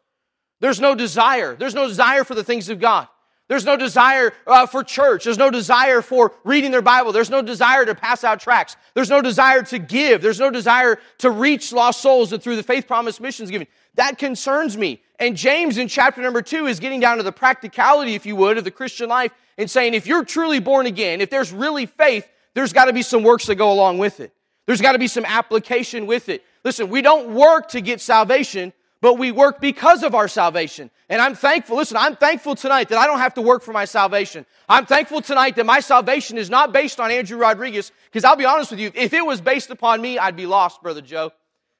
There's 0.61 0.81
no 0.81 0.95
desire. 0.95 1.57
There's 1.57 1.75
no 1.75 1.89
desire 1.89 2.25
for 2.25 2.35
the 2.35 2.45
things 2.45 2.69
of 2.69 2.79
God. 2.79 3.09
There's 3.49 3.67
no 3.67 3.77
desire 3.77 4.33
uh, 4.47 4.67
for 4.67 4.83
church. 4.83 5.25
There's 5.25 5.39
no 5.39 5.51
desire 5.51 6.01
for 6.01 6.35
reading 6.45 6.71
their 6.71 6.83
Bible. 6.83 7.13
There's 7.13 7.29
no 7.29 7.43
desire 7.43 7.85
to 7.85 7.95
pass 7.95 8.25
out 8.25 8.41
tracts. 8.41 8.77
There's 8.95 9.11
no 9.11 9.21
desire 9.21 9.63
to 9.65 9.79
give. 9.79 10.23
There's 10.23 10.41
no 10.41 10.51
desire 10.51 10.99
to 11.19 11.31
reach 11.31 11.73
lost 11.73 12.01
souls 12.01 12.31
through 12.31 12.57
the 12.57 12.63
faith 12.63 12.87
promise 12.87 13.21
missions 13.21 13.51
giving. 13.51 13.67
That 13.97 14.19
concerns 14.19 14.79
me. 14.79 15.03
And 15.19 15.37
James 15.37 15.77
in 15.77 15.89
chapter 15.89 16.23
number 16.23 16.41
two 16.41 16.67
is 16.67 16.81
getting 16.81 17.01
down 17.01 17.19
to 17.19 17.23
the 17.23 17.33
practicality, 17.33 18.15
if 18.15 18.25
you 18.25 18.35
would, 18.37 18.57
of 18.57 18.65
the 18.65 18.71
Christian 18.71 19.09
life 19.09 19.33
and 19.59 19.71
saying 19.71 19.95
if 19.95 20.07
you're 20.07 20.25
truly 20.25 20.59
born 20.59 20.87
again, 20.87 21.21
if 21.21 21.31
there's 21.31 21.53
really 21.53 21.87
faith, 21.87 22.27
there's 22.55 22.73
got 22.73 22.87
to 22.87 22.93
be 22.93 23.03
some 23.03 23.23
works 23.23 23.47
that 23.47 23.57
go 23.57 23.71
along 23.73 23.99
with 23.99 24.21
it. 24.21 24.33
There's 24.67 24.81
got 24.81 24.93
to 24.93 24.99
be 24.99 25.09
some 25.09 25.25
application 25.27 26.07
with 26.07 26.29
it. 26.31 26.43
Listen, 26.65 26.89
we 26.89 27.03
don't 27.03 27.35
work 27.35 27.69
to 27.69 27.83
get 27.83 28.01
salvation 28.01 28.73
but 29.05 29.19
we 29.19 29.31
work 29.31 29.61
because 29.61 30.03
of 30.03 30.15
our 30.15 30.29
salvation. 30.29 30.91
And 31.11 31.21
I'm 31.21 31.35
thankful. 31.35 31.77
Listen, 31.77 31.99
I'm 31.99 32.17
thankful 32.17 32.55
tonight 32.55 32.89
that 32.89 32.97
I 32.97 33.07
don't 33.07 33.19
have 33.19 33.35
to 33.35 33.43
work 33.43 33.63
for 33.63 33.71
my 33.71 33.85
salvation. 33.85 34.47
I'm 34.67 34.87
thankful 34.87 35.21
tonight 35.21 35.57
that 35.57 35.67
my 35.67 35.81
salvation 35.81 36.39
is 36.39 36.49
not 36.49 36.73
based 36.73 36.99
on 36.99 37.11
Andrew 37.11 37.37
Rodriguez, 37.37 37.93
because 38.07 38.25
I'll 38.25 38.35
be 38.35 38.47
honest 38.47 38.71
with 38.71 38.81
you, 38.81 38.91
if 38.95 39.13
it 39.13 39.21
was 39.21 39.43
based 39.43 39.69
upon 39.69 40.01
me, 40.01 40.19
I'd 40.19 40.37
be 40.37 40.47
lost, 40.47 40.81
Brother 40.83 41.03
Joe. 41.03 41.33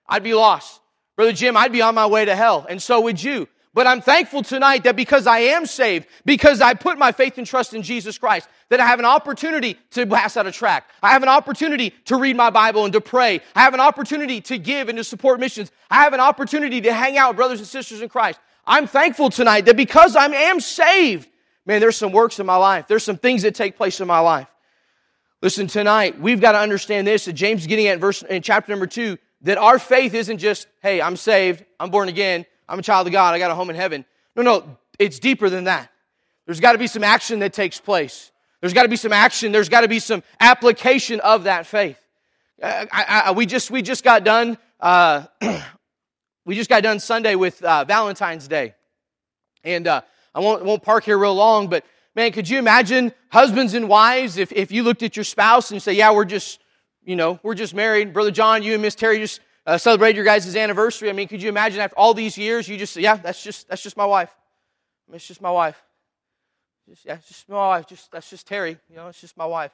I'd 0.07 0.23
be 0.23 0.35
lost. 0.35 0.83
Brother 1.17 1.33
Jim, 1.33 1.57
I'd 1.57 1.73
be 1.73 1.81
on 1.81 1.95
my 1.95 2.05
way 2.05 2.27
to 2.27 2.37
hell, 2.37 2.67
and 2.69 2.83
so 2.83 3.01
would 3.01 3.23
you. 3.23 3.49
But 3.75 3.89
I'm 3.89 4.01
thankful 4.01 4.45
tonight 4.45 4.85
that 4.85 4.95
because 4.95 5.27
I 5.27 5.39
am 5.39 5.67
saved, 5.67 6.07
because 6.25 6.61
I 6.61 6.75
put 6.75 6.97
my 6.97 7.11
faith 7.11 7.39
and 7.39 7.47
trust 7.47 7.75
in 7.75 7.83
Jesus 7.83 8.17
Christ, 8.17 8.49
that 8.69 8.79
I 8.79 8.87
have 8.87 9.01
an 9.01 9.05
opportunity 9.05 9.77
to 9.91 10.07
pass 10.07 10.37
out 10.37 10.47
a 10.47 10.53
tract. 10.53 10.93
I 11.03 11.11
have 11.11 11.25
an 11.25 11.29
opportunity 11.29 11.91
to 12.05 12.17
read 12.17 12.37
my 12.37 12.51
Bible 12.51 12.85
and 12.85 12.93
to 12.93 13.01
pray. 13.01 13.41
I 13.57 13.63
have 13.63 13.75
an 13.75 13.81
opportunity 13.81 14.41
to 14.43 14.59
give 14.59 14.89
and 14.89 14.97
to 14.97 15.03
support 15.03 15.41
missions. 15.41 15.73
I 15.91 15.97
have 16.05 16.13
an 16.13 16.21
opportunity 16.21 16.81
to 16.83 16.93
hang 16.93 17.19
out 17.19 17.31
with 17.31 17.37
brothers 17.37 17.59
and 17.59 17.67
sisters 17.67 18.01
in 18.01 18.09
Christ. 18.09 18.39
I'm 18.65 18.87
thankful 18.87 19.29
tonight 19.29 19.63
that 19.67 19.77
because 19.77 20.15
I 20.15 20.27
am 20.27 20.61
saved, 20.61 21.29
man, 21.67 21.81
there's 21.81 21.97
some 21.97 22.13
works 22.13 22.39
in 22.39 22.47
my 22.47 22.57
life. 22.57 22.87
There's 22.87 23.05
some 23.05 23.19
things 23.19 23.43
that 23.43 23.57
take 23.57 23.77
place 23.77 24.01
in 24.01 24.07
my 24.07 24.21
life. 24.21 24.47
Listen, 25.43 25.67
tonight, 25.67 26.19
we've 26.21 26.41
got 26.41 26.53
to 26.53 26.59
understand 26.59 27.09
this 27.09 27.25
that 27.25 27.33
James 27.33 27.63
is 27.63 27.67
getting 27.67 27.89
at 27.89 27.99
verse 27.99 28.23
in 28.23 28.41
chapter 28.41 28.71
number 28.71 28.87
two, 28.87 29.19
that 29.43 29.59
our 29.59 29.81
faith 29.81 30.15
isn't 30.15 30.39
just, 30.39 30.69
hey, 30.81 31.03
I'm 31.03 31.17
saved, 31.17 31.65
I'm 31.79 31.91
born 31.91 32.09
again, 32.09 32.47
I'm 32.69 32.79
a 32.79 32.83
child 32.83 33.07
of 33.07 33.13
God. 33.13 33.35
I 33.35 33.39
got 33.39 33.51
a 33.51 33.55
home 33.55 33.71
in 33.71 33.77
heaven. 33.77 34.05
No, 34.37 34.43
no, 34.43 34.79
it's 34.99 35.19
deeper 35.19 35.49
than 35.49 35.65
that. 35.65 35.91
There's 36.47 36.61
got 36.61 36.73
to 36.73 36.79
be 36.79 36.87
some 36.87 37.05
action 37.05 37.41
that 37.41 37.53
takes 37.53 37.81
place. 37.81 38.31
There's 38.61 38.73
got 38.73 38.83
to 38.83 38.89
be 38.89 38.97
some 38.97 39.13
action. 39.13 39.53
There's 39.53 39.69
got 39.69 39.83
to 39.83 39.89
be 39.89 39.99
some 39.99 40.23
application 40.41 41.21
of 41.21 41.45
that 41.45 41.67
faith. 41.67 41.99
Uh, 42.63 42.87
I, 42.91 43.23
I, 43.27 43.31
we 43.33 43.47
just 43.47 43.71
we 43.71 43.83
just 43.83 44.05
got 44.05 44.25
done. 44.25 44.59
Uh, 44.81 45.25
we 46.45 46.55
just 46.55 46.71
got 46.71 46.83
done 46.83 47.01
Sunday 47.01 47.35
with 47.35 47.63
uh, 47.63 47.85
Valentine's 47.85 48.49
Day, 48.49 48.75
and 49.63 49.87
uh, 49.87 50.03
I 50.35 50.41
won't 50.41 50.65
won't 50.65 50.83
park 50.83 51.05
here 51.05 51.19
real 51.19 51.35
long. 51.35 51.69
But 51.69 51.85
Man, 52.17 52.31
could 52.31 52.49
you 52.49 52.59
imagine 52.59 53.13
husbands 53.31 53.75
and 53.75 53.89
wives 53.89 54.37
if, 54.37 54.53
if 54.53 54.71
you 54.71 54.85
looked 54.85 55.03
at 55.03 55.17
your 55.17 55.25
spouse 55.25 55.71
and 55.71 55.77
you 55.77 55.81
say, 55.81 55.95
yeah, 55.95 56.13
we're 56.13 56.25
just, 56.25 56.61
you 57.05 57.17
know, 57.17 57.41
we're 57.43 57.57
just 57.57 57.75
married. 57.75 58.13
Brother 58.13 58.31
John, 58.31 58.63
you 58.63 58.75
and 58.75 58.83
Miss 58.83 58.95
Terry 58.95 59.19
just 59.19 59.41
uh, 59.67 59.79
celebrated 59.79 60.17
your 60.17 60.25
guys' 60.25 60.55
anniversary. 60.57 61.11
I 61.11 61.13
mean, 61.13 61.29
could 61.29 61.43
you 61.43 61.49
imagine 61.49 61.81
after 61.81 61.97
all 61.99 62.15
these 62.15 62.37
years, 62.37 62.69
you 62.69 62.77
just 62.77 62.97
yeah, 62.97 63.17
that's 63.17 63.43
just, 63.43 63.69
that's 63.69 63.83
just 63.83 63.97
my 63.97 64.07
wife. 64.07 64.35
It's 65.13 65.27
just 65.27 65.41
my 65.41 65.51
wife. 65.51 65.83
Just, 66.89 67.05
yeah, 67.05 67.15
it's 67.15 67.29
just 67.29 67.49
my 67.49 67.57
wife. 67.57 67.87
Just, 67.87 68.11
that's 68.13 68.29
just 68.29 68.47
Terry. 68.47 68.79
You 68.91 68.97
know, 68.97 69.09
it's 69.09 69.21
just 69.21 69.37
my 69.37 69.47
wife. 69.47 69.73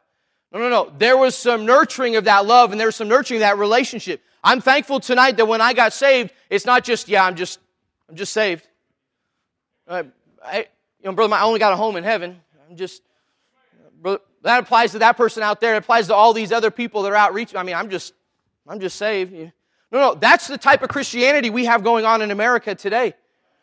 No, 0.52 0.59
no, 0.59 0.68
no. 0.68 0.92
There 0.97 1.16
was 1.16 1.37
some 1.37 1.64
nurturing 1.64 2.16
of 2.16 2.25
that 2.25 2.47
love 2.47 2.73
and 2.73 2.80
there 2.80 2.88
was 2.88 2.97
some 2.97 3.09
nurturing 3.09 3.38
of 3.38 3.42
that 3.42 3.59
relationship. 3.59 4.23
I'm 4.42 4.61
thankful 4.61 5.00
tonight 5.00 5.37
that 5.37 5.47
when 5.47 5.61
I 5.61 5.75
got 5.75 5.92
saved, 5.92 6.32
it's 6.49 6.64
not 6.64 6.85
just, 6.85 7.09
yeah, 7.09 7.25
I'm 7.25 7.37
just, 7.37 7.61
I'm 8.09 8.16
just 8.16 8.32
saved. 8.32 8.66
I, 9.88 10.06
I 10.44 10.59
you 10.59 11.04
know, 11.04 11.12
brother, 11.12 11.35
I 11.35 11.42
only 11.42 11.59
got 11.59 11.73
a 11.73 11.76
home 11.76 11.97
in 11.97 12.04
heaven. 12.04 12.40
I'm 12.68 12.76
just, 12.76 13.02
brother, 14.00 14.20
that 14.42 14.62
applies 14.62 14.92
to 14.92 15.00
that 15.00 15.16
person 15.16 15.42
out 15.42 15.61
there. 15.61 15.75
It 15.75 15.78
applies 15.78 16.09
to 16.09 16.14
all 16.14 16.32
these 16.32 16.52
other 16.52 16.70
people 16.70 17.02
that 17.02 17.12
are 17.12 17.16
outreaching. 17.16 17.59
I 17.59 17.62
mean, 17.62 17.75
I'm 17.75 17.90
just, 17.90 18.14
I'm 18.66 18.80
just 18.80 18.97
saved. 18.97 19.32
No, 19.92 19.99
no, 20.00 20.14
that's 20.14 20.47
the 20.47 20.59
type 20.59 20.82
of 20.82 20.88
Christianity 20.88 21.50
we 21.50 21.64
have 21.64 21.82
going 21.82 22.04
on 22.04 22.23
in 22.23 22.30
America 22.30 22.75
today. 22.75 23.14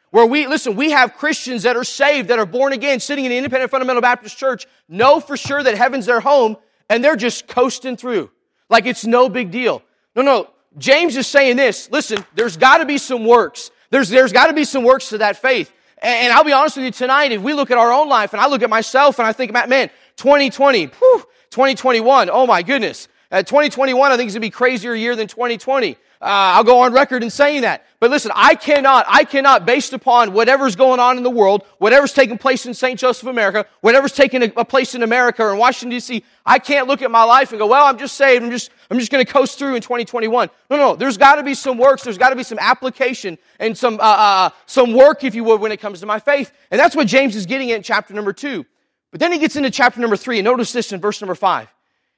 Where 0.10 0.26
we, 0.26 0.48
listen, 0.48 0.76
we 0.76 0.92
have 0.92 1.16
Christians 1.16 1.64
that 1.64 1.76
are 1.76 1.84
saved, 1.84 2.30
that 2.30 2.40
are 2.40 2.46
born 2.46 2.74
again, 2.74 3.00
sitting 3.00 3.26
in 3.26 3.32
an 3.32 3.38
independent 3.38 3.72
fundamental 3.72 4.02
Baptist 4.02 4.38
church, 4.38 4.66
know 4.88 5.20
for 5.20 5.36
sure 5.36 5.62
that 5.62 5.78
heaven's 5.78 6.06
their 6.06 6.22
home, 6.22 6.58
and 6.90 7.04
they're 7.04 7.18
just 7.18 7.48
coasting 7.48 7.98
through. 7.98 8.30
Like 8.70 8.86
it's 8.86 9.06
no 9.06 9.30
big 9.30 9.52
deal. 9.52 9.82
No, 10.16 10.22
no. 10.22 10.50
James 10.78 11.16
is 11.16 11.28
saying 11.28 11.58
this. 11.58 11.90
Listen, 11.92 12.24
there's 12.36 12.58
got 12.58 12.78
to 12.78 12.86
be 12.86 12.98
some 12.98 13.26
works. 13.26 13.72
There's, 13.90 14.10
there's 14.10 14.32
got 14.32 14.48
to 14.48 14.54
be 14.54 14.64
some 14.64 14.84
works 14.84 15.10
to 15.10 15.20
that 15.20 15.38
faith. 15.38 15.72
And, 16.02 16.26
and, 16.26 16.34
I'll 16.34 16.44
be 16.44 16.54
honest 16.54 16.76
with 16.76 16.86
you 16.86 16.92
tonight, 16.92 17.32
if 17.32 17.42
we 17.42 17.54
look 17.54 17.72
at 17.72 17.78
our 17.78 17.92
own 17.92 18.08
life 18.10 18.34
and 18.34 18.42
I 18.42 18.48
look 18.48 18.62
at 18.62 18.70
myself 18.70 19.18
and 19.20 19.28
I 19.28 19.34
think, 19.34 19.52
man, 19.52 19.90
2020, 20.18 20.86
whew, 20.86 21.20
2021, 21.50 22.30
oh 22.30 22.46
my 22.46 22.62
goodness. 22.62 23.08
Uh, 23.32 23.44
2021, 23.44 24.12
I 24.12 24.18
think 24.18 24.28
is 24.28 24.34
going 24.34 24.42
to 24.42 24.46
be 24.46 24.52
crazier 24.52 24.94
year 24.94 25.16
than 25.16 25.28
2020. 25.28 25.98
Uh, 26.22 26.58
I'll 26.58 26.64
go 26.64 26.80
on 26.82 26.94
record 26.94 27.22
in 27.22 27.30
saying 27.30 27.62
that. 27.62 27.86
But 28.00 28.12
listen, 28.12 28.32
I 28.36 28.56
cannot, 28.56 29.06
I 29.08 29.24
cannot, 29.24 29.66
based 29.66 29.94
upon 29.94 30.34
whatever's 30.34 30.76
going 30.76 31.00
on 31.00 31.18
in 31.18 31.24
the 31.24 31.32
world, 31.32 31.64
whatever's 31.80 32.14
taking 32.14 32.38
place 32.38 32.66
in 32.66 32.74
St. 32.74 33.00
Joseph, 33.00 33.28
America, 33.28 33.66
whatever's 33.82 34.14
taking 34.14 34.44
a, 34.44 34.52
a 34.58 34.66
place 34.66 34.94
in 34.94 35.04
America 35.04 35.44
or 35.44 35.52
in 35.52 35.58
Washington, 35.58 35.90
D.C., 35.90 36.24
I 36.46 36.60
can't 36.60 36.88
look 36.88 37.02
at 37.02 37.10
my 37.12 37.24
life 37.24 37.52
and 37.52 37.60
go, 37.60 37.68
well, 37.68 37.86
I'm 37.86 37.98
just 37.98 38.16
saved. 38.16 38.44
I'm 38.44 38.52
just, 38.52 38.72
I'm 38.90 39.00
just 39.00 39.12
going 39.12 39.26
to 39.26 39.32
coast 39.32 39.58
through 39.60 39.76
in 39.76 39.82
2021. 39.82 40.50
No, 40.70 40.78
no, 40.78 40.96
there's 40.96 41.18
got 41.18 41.36
to 41.36 41.44
be 41.44 41.54
some 41.54 41.78
works. 41.78 42.04
There's 42.04 42.18
got 42.18 42.30
to 42.30 42.36
be 42.36 42.44
some 42.44 42.60
application 42.60 43.38
and 43.60 43.78
some, 43.78 43.96
uh, 44.00 44.04
uh, 44.04 44.50
some 44.66 44.94
work, 44.94 45.24
if 45.24 45.36
you 45.36 45.44
would, 45.44 45.60
when 45.60 45.72
it 45.72 45.80
comes 45.80 46.00
to 46.02 46.06
my 46.06 46.20
faith. 46.20 46.52
And 46.72 46.80
that's 46.80 46.96
what 46.96 47.08
James 47.08 47.36
is 47.36 47.46
getting 47.46 47.72
at 47.72 47.78
in 47.78 47.84
chapter 47.84 48.14
number 48.14 48.34
two. 48.34 48.66
But 49.12 49.20
then 49.20 49.32
he 49.32 49.40
gets 49.40 49.56
into 49.56 49.72
chapter 49.72 50.00
number 50.00 50.18
three, 50.18 50.40
and 50.40 50.46
notice 50.46 50.72
this 50.72 50.92
in 50.92 51.02
verse 51.02 51.22
number 51.22 51.36
five. 51.36 51.68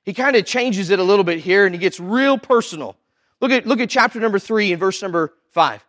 He 0.04 0.14
kind 0.14 0.36
of 0.36 0.46
changes 0.46 0.90
it 0.90 1.00
a 1.00 1.04
little 1.04 1.24
bit 1.24 1.40
here, 1.40 1.66
and 1.66 1.74
he 1.74 1.80
gets 1.80 2.00
real 2.00 2.38
personal. 2.38 2.96
Look 3.42 3.52
at, 3.52 3.66
look 3.66 3.80
at 3.80 3.90
chapter 3.90 4.20
number 4.20 4.40
three 4.40 4.72
and 4.72 4.80
verse 4.80 5.02
number 5.02 5.34
five. 5.52 5.86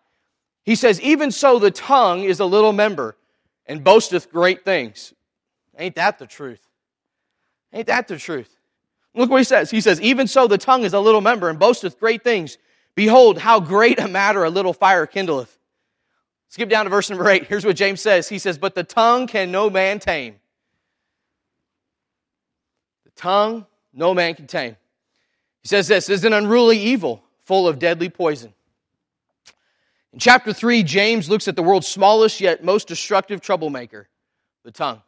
He 0.64 0.74
says, 0.74 1.00
Even 1.00 1.30
so, 1.30 1.58
the 1.58 1.70
tongue 1.70 2.24
is 2.24 2.40
a 2.40 2.44
little 2.44 2.72
member 2.72 3.16
and 3.66 3.82
boasteth 3.82 4.30
great 4.30 4.64
things. 4.64 5.12
Ain't 5.78 5.96
that 5.96 6.18
the 6.18 6.26
truth? 6.26 6.64
Ain't 7.72 7.86
that 7.86 8.08
the 8.08 8.18
truth? 8.18 8.48
Look 9.14 9.30
what 9.30 9.38
he 9.38 9.44
says. 9.44 9.70
He 9.70 9.80
says, 9.80 10.00
Even 10.00 10.26
so, 10.26 10.46
the 10.46 10.58
tongue 10.58 10.84
is 10.84 10.92
a 10.92 11.00
little 11.00 11.20
member 11.20 11.48
and 11.48 11.58
boasteth 11.58 11.98
great 11.98 12.22
things. 12.22 12.58
Behold, 12.94 13.38
how 13.38 13.60
great 13.60 13.98
a 13.98 14.08
matter 14.08 14.44
a 14.44 14.50
little 14.50 14.72
fire 14.72 15.06
kindleth. 15.06 15.56
Skip 16.48 16.68
down 16.68 16.84
to 16.84 16.90
verse 16.90 17.08
number 17.08 17.28
eight. 17.28 17.46
Here's 17.46 17.64
what 17.64 17.76
James 17.76 18.00
says. 18.00 18.28
He 18.28 18.38
says, 18.38 18.58
But 18.58 18.74
the 18.74 18.84
tongue 18.84 19.26
can 19.26 19.50
no 19.50 19.70
man 19.70 20.00
tame. 20.00 20.36
The 23.04 23.10
tongue 23.12 23.66
no 23.92 24.14
man 24.14 24.34
can 24.34 24.46
tame. 24.46 24.76
He 25.62 25.68
says 25.68 25.88
this 25.88 26.08
is 26.08 26.24
an 26.24 26.32
unruly 26.32 26.78
evil 26.78 27.22
full 27.50 27.66
of 27.66 27.80
deadly 27.80 28.08
poison. 28.08 28.54
In 30.12 30.20
chapter 30.20 30.52
3, 30.52 30.84
James 30.84 31.28
looks 31.28 31.48
at 31.48 31.56
the 31.56 31.64
world's 31.64 31.88
smallest 31.88 32.40
yet 32.40 32.62
most 32.62 32.86
destructive 32.86 33.40
troublemaker, 33.40 34.06
the 34.62 34.70
tongue. 34.70 35.02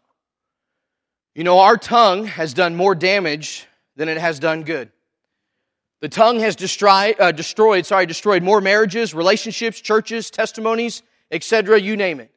You 1.37 1.45
know, 1.45 1.61
our 1.61 1.77
tongue 1.77 2.25
has 2.25 2.53
done 2.53 2.75
more 2.75 2.97
damage 2.97 3.69
than 3.95 4.09
it 4.09 4.19
has 4.19 4.41
done 4.41 4.65
good. 4.65 4.91
The 6.01 6.09
tongue 6.09 6.41
has 6.41 6.57
destroyed, 6.57 7.15
uh, 7.21 7.31
destroyed, 7.31 7.87
sorry, 7.87 8.07
destroyed 8.07 8.43
more 8.43 8.61
marriages, 8.61 9.15
relationships, 9.15 9.81
churches, 9.81 10.29
testimonies, 10.29 11.05
etc., 11.31 11.81
you 11.81 11.97
name 11.97 12.19
it. 12.19 12.33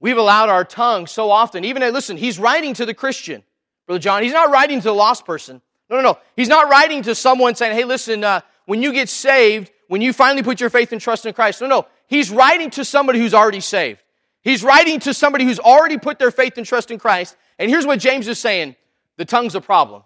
We've 0.00 0.18
allowed 0.18 0.48
our 0.48 0.64
tongue 0.64 1.06
so 1.06 1.30
often, 1.30 1.64
even, 1.64 1.80
listen, 1.92 2.16
he's 2.16 2.40
writing 2.40 2.74
to 2.74 2.84
the 2.84 2.92
Christian, 2.92 3.44
Brother 3.86 4.00
John. 4.00 4.24
He's 4.24 4.32
not 4.32 4.50
writing 4.50 4.80
to 4.80 4.88
the 4.88 4.94
lost 4.94 5.24
person. 5.24 5.62
No, 5.88 5.96
no, 5.98 6.02
no. 6.02 6.18
He's 6.34 6.48
not 6.48 6.68
writing 6.68 7.02
to 7.02 7.14
someone 7.14 7.54
saying, 7.54 7.76
hey, 7.76 7.84
listen, 7.84 8.24
uh, 8.24 8.40
when 8.66 8.82
you 8.82 8.92
get 8.92 9.08
saved, 9.08 9.70
when 9.88 10.00
you 10.00 10.12
finally 10.12 10.42
put 10.42 10.60
your 10.60 10.70
faith 10.70 10.92
and 10.92 11.00
trust 11.00 11.26
in 11.26 11.34
Christ. 11.34 11.60
No, 11.60 11.66
no. 11.66 11.86
He's 12.06 12.30
writing 12.30 12.70
to 12.70 12.84
somebody 12.84 13.18
who's 13.18 13.34
already 13.34 13.60
saved. 13.60 14.00
He's 14.42 14.62
writing 14.62 15.00
to 15.00 15.14
somebody 15.14 15.44
who's 15.44 15.58
already 15.58 15.98
put 15.98 16.18
their 16.18 16.30
faith 16.30 16.58
and 16.58 16.66
trust 16.66 16.90
in 16.90 16.98
Christ. 16.98 17.36
And 17.58 17.70
here's 17.70 17.86
what 17.86 17.98
James 17.98 18.28
is 18.28 18.38
saying 18.38 18.76
the 19.16 19.24
tongue's 19.24 19.54
a 19.54 19.60
problem. 19.60 20.02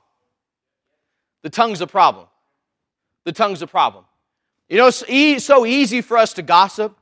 The 1.42 1.50
tongue's 1.50 1.80
a 1.80 1.86
problem. 1.86 2.26
The 3.24 3.32
tongue's 3.32 3.62
a 3.62 3.66
problem. 3.66 4.04
You 4.68 4.76
know, 4.76 4.90
it's 5.08 5.44
so 5.44 5.64
easy 5.64 6.02
for 6.02 6.16
us 6.18 6.34
to 6.34 6.42
gossip. 6.42 6.96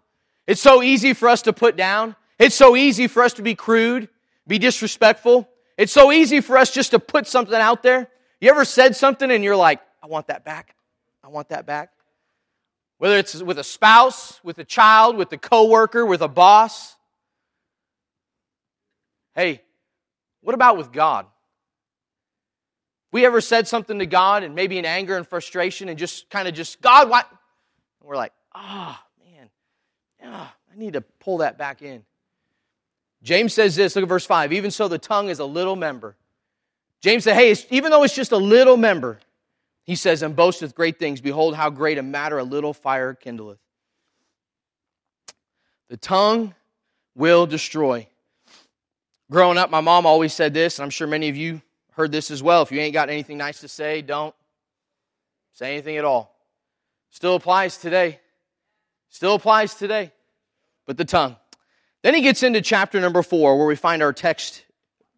It's 0.47 0.61
so 0.61 0.83
easy 0.83 1.15
for 1.15 1.29
us 1.29 1.43
to 1.43 1.53
put 1.53 1.77
down. 1.77 2.15
It's 2.39 2.55
so 2.55 2.77
easy 2.77 3.09
for 3.09 3.23
us 3.23 3.35
to 3.35 3.43
be 3.43 3.55
crude, 3.55 4.09
be 4.47 4.59
disrespectful. 4.59 5.49
It's 5.77 5.93
so 5.93 6.13
easy 6.13 6.41
for 6.41 6.57
us 6.57 6.71
just 6.71 6.93
to 6.93 6.99
put 6.99 7.27
something 7.27 7.55
out 7.55 7.83
there. 7.83 8.09
You 8.41 8.51
ever 8.51 8.65
said 8.65 8.95
something 8.95 9.31
and 9.31 9.43
you're 9.43 9.57
like, 9.57 9.81
I 10.03 10.07
want 10.07 10.29
that 10.29 10.45
back? 10.45 10.76
I 11.27 11.29
want 11.29 11.49
that 11.49 11.67
back. 11.67 11.91
Whether 12.99 13.19
it's 13.19 13.35
with 13.43 13.59
a 13.59 13.65
spouse, 13.65 14.39
with 14.45 14.59
a 14.59 14.65
child, 14.65 15.17
with 15.17 15.33
a 15.33 15.37
coworker, 15.37 16.07
with 16.07 16.23
a 16.23 16.29
boss. 16.29 16.95
Hey, 19.35 19.61
what 20.41 20.55
about 20.55 20.77
with 20.77 20.93
God? 20.93 21.27
We 23.11 23.27
ever 23.27 23.41
said 23.41 23.67
something 23.67 23.99
to 23.99 24.07
God 24.07 24.45
and 24.45 24.55
maybe 24.55 24.79
in 24.79 24.85
anger 24.85 25.17
and 25.17 25.27
frustration 25.27 25.89
and 25.89 25.99
just 25.99 26.31
kind 26.31 26.47
of 26.47 26.55
just, 26.55 26.81
God, 26.81 27.11
what? 27.11 27.29
And 27.29 28.09
we're 28.09 28.17
like, 28.17 28.33
ah, 28.55 29.05
oh, 29.05 29.35
man, 29.35 29.51
ah, 30.23 30.55
I 30.73 30.79
need 30.79 30.93
to 30.93 31.01
pull 31.01 31.39
that 31.39 31.59
back 31.59 31.83
in. 31.83 32.05
James 33.25 33.53
says 33.53 33.75
this, 33.75 33.97
look 33.97 34.05
at 34.05 34.09
verse 34.09 34.27
5. 34.27 34.53
Even 34.53 34.71
so, 34.71 34.87
the 34.87 34.99
tongue 34.99 35.29
is 35.29 35.41
a 35.41 35.45
little 35.45 35.75
member. 35.75 36.15
James 37.01 37.25
said, 37.25 37.35
hey, 37.35 37.55
even 37.71 37.91
though 37.91 38.05
it's 38.05 38.15
just 38.15 38.31
a 38.31 38.37
little 38.37 38.77
member, 38.77 39.19
he 39.87 39.95
says, 39.95 40.23
and 40.23 40.35
boasteth 40.35 40.75
great 40.75 40.99
things. 40.99 41.21
Behold, 41.21 41.55
how 41.55 41.71
great 41.71 41.97
a 41.97 42.03
matter 42.03 42.39
a 42.39 42.45
little 42.45 42.75
fire 42.75 43.15
kindleth. 43.15 43.59
The 45.89 45.97
tongue 45.97 46.55
will 47.15 47.47
destroy. 47.47 48.09
Growing 49.31 49.59
up, 49.59 49.71
my 49.71 49.81
mom 49.81 50.05
always 50.05 50.33
said 50.33 50.53
this, 50.53 50.79
and 50.79 50.85
I'm 50.85 50.91
sure 50.91 51.07
many 51.07 51.29
of 51.29 51.37
you 51.37 51.63
heard 51.93 52.11
this 52.11 52.33
as 52.33 52.43
well. 52.43 52.63
If 52.63 52.73
you 52.73 52.81
ain't 52.81 52.95
got 52.95 53.09
anything 53.09 53.39
nice 53.39 53.61
to 53.61 53.69
say, 53.69 54.03
don't 54.03 54.35
say 55.53 55.73
anything 55.75 55.97
at 55.97 56.05
all. 56.05 56.37
Still 57.11 57.37
applies 57.37 57.79
today. 57.79 58.21
Still 59.09 59.37
applies 59.37 59.75
today. 59.75 60.13
But 60.85 60.97
the 60.97 61.05
tongue. 61.05 61.37
Then 62.03 62.15
he 62.15 62.21
gets 62.21 62.43
into 62.43 62.61
chapter 62.61 63.01
number 63.01 63.23
four, 63.23 63.57
where 63.57 63.67
we 63.67 63.77
find 63.77 64.03
our 64.03 64.13
text 64.13 64.65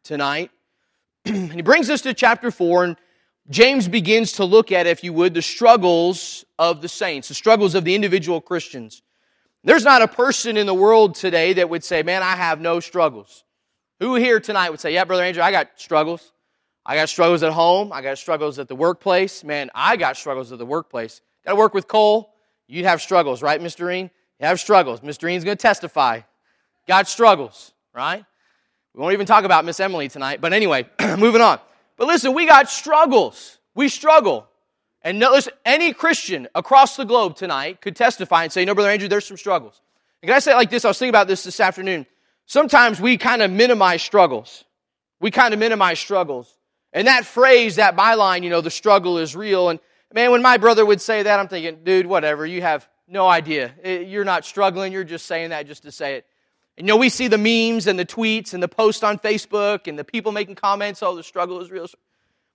tonight. 0.04 0.50
and 1.24 1.52
he 1.52 1.62
brings 1.62 1.90
us 1.90 2.02
to 2.02 2.14
chapter 2.14 2.50
four, 2.50 2.84
and 2.84 2.96
James 3.50 3.88
begins 3.88 4.32
to 4.32 4.44
look 4.44 4.72
at, 4.72 4.86
if 4.86 5.02
you 5.02 5.12
would, 5.12 5.34
the 5.34 5.42
struggles 5.42 6.44
of 6.58 6.82
the 6.82 6.88
saints, 6.88 7.28
the 7.28 7.34
struggles 7.34 7.74
of 7.74 7.84
the 7.84 7.94
individual 7.94 8.40
Christians. 8.40 9.02
There's 9.64 9.84
not 9.84 10.02
a 10.02 10.08
person 10.08 10.56
in 10.56 10.66
the 10.66 10.74
world 10.74 11.14
today 11.14 11.54
that 11.54 11.68
would 11.68 11.82
say, 11.82 12.02
Man, 12.02 12.22
I 12.22 12.36
have 12.36 12.60
no 12.60 12.80
struggles. 12.80 13.44
Who 14.00 14.14
here 14.14 14.38
tonight 14.38 14.70
would 14.70 14.80
say, 14.80 14.92
Yeah, 14.92 15.04
Brother 15.04 15.24
Andrew, 15.24 15.42
I 15.42 15.50
got 15.50 15.68
struggles. 15.76 16.32
I 16.84 16.94
got 16.94 17.08
struggles 17.08 17.42
at 17.42 17.52
home. 17.52 17.92
I 17.92 18.00
got 18.00 18.16
struggles 18.16 18.58
at 18.58 18.68
the 18.68 18.76
workplace. 18.76 19.44
Man, 19.44 19.70
I 19.74 19.96
got 19.96 20.16
struggles 20.16 20.52
at 20.52 20.58
the 20.58 20.66
workplace. 20.66 21.20
Got 21.44 21.52
to 21.52 21.56
work 21.56 21.74
with 21.74 21.86
Cole. 21.86 22.32
You'd 22.66 22.86
have 22.86 23.02
struggles, 23.02 23.42
right, 23.42 23.60
Mr. 23.60 23.86
Reen? 23.86 24.10
You 24.40 24.46
have 24.46 24.60
struggles. 24.60 25.00
Mr. 25.00 25.24
Reen's 25.24 25.44
going 25.44 25.56
to 25.56 25.60
testify. 25.60 26.20
Got 26.86 27.08
struggles, 27.08 27.72
right? 27.94 28.24
We 28.94 29.00
won't 29.02 29.12
even 29.12 29.26
talk 29.26 29.44
about 29.44 29.64
Miss 29.64 29.80
Emily 29.80 30.08
tonight. 30.08 30.40
But 30.40 30.52
anyway, 30.52 30.88
moving 31.18 31.40
on. 31.42 31.60
But 31.98 32.06
listen, 32.06 32.32
we 32.32 32.46
got 32.46 32.70
struggles. 32.70 33.58
We 33.74 33.88
struggle. 33.88 34.46
And 35.02 35.18
listen, 35.18 35.52
any 35.66 35.92
Christian 35.92 36.48
across 36.54 36.96
the 36.96 37.04
globe 37.04 37.36
tonight 37.36 37.80
could 37.80 37.96
testify 37.96 38.44
and 38.44 38.52
say, 38.52 38.64
No, 38.64 38.74
Brother 38.74 38.90
Andrew, 38.90 39.08
there's 39.08 39.26
some 39.26 39.36
struggles. 39.36 39.82
And 40.22 40.28
can 40.28 40.36
I 40.36 40.38
say 40.38 40.52
it 40.52 40.56
like 40.56 40.70
this? 40.70 40.84
I 40.84 40.88
was 40.88 40.98
thinking 40.98 41.10
about 41.10 41.28
this 41.28 41.44
this 41.44 41.60
afternoon. 41.60 42.06
Sometimes 42.46 43.00
we 43.00 43.18
kind 43.18 43.42
of 43.42 43.50
minimize 43.50 44.02
struggles. 44.02 44.64
We 45.20 45.30
kind 45.30 45.52
of 45.52 45.60
minimize 45.60 45.98
struggles. 45.98 46.56
And 46.92 47.06
that 47.06 47.26
phrase, 47.26 47.76
that 47.76 47.96
byline, 47.96 48.42
you 48.42 48.50
know, 48.50 48.60
the 48.60 48.70
struggle 48.70 49.18
is 49.18 49.36
real. 49.36 49.68
And 49.68 49.78
man, 50.14 50.30
when 50.30 50.40
my 50.40 50.56
brother 50.56 50.86
would 50.86 51.00
say 51.00 51.24
that, 51.24 51.38
I'm 51.38 51.48
thinking, 51.48 51.84
dude, 51.84 52.06
whatever, 52.06 52.46
you 52.46 52.62
have 52.62 52.88
no 53.06 53.28
idea. 53.28 53.72
Eh, 53.82 54.00
you're 54.00 54.24
not 54.24 54.44
struggling, 54.44 54.92
you're 54.92 55.04
just 55.04 55.26
saying 55.26 55.50
that 55.50 55.66
just 55.66 55.82
to 55.82 55.92
say 55.92 56.14
it. 56.14 56.26
And 56.78 56.86
you 56.86 56.94
know, 56.94 56.96
we 56.96 57.08
see 57.08 57.26
the 57.26 57.38
memes 57.38 57.88
and 57.88 57.98
the 57.98 58.06
tweets 58.06 58.54
and 58.54 58.62
the 58.62 58.68
posts 58.68 59.02
on 59.02 59.18
Facebook 59.18 59.88
and 59.88 59.98
the 59.98 60.04
people 60.04 60.30
making 60.30 60.54
comments, 60.54 61.02
oh, 61.02 61.16
the 61.16 61.24
struggle 61.24 61.60
is 61.60 61.72
real. 61.72 61.88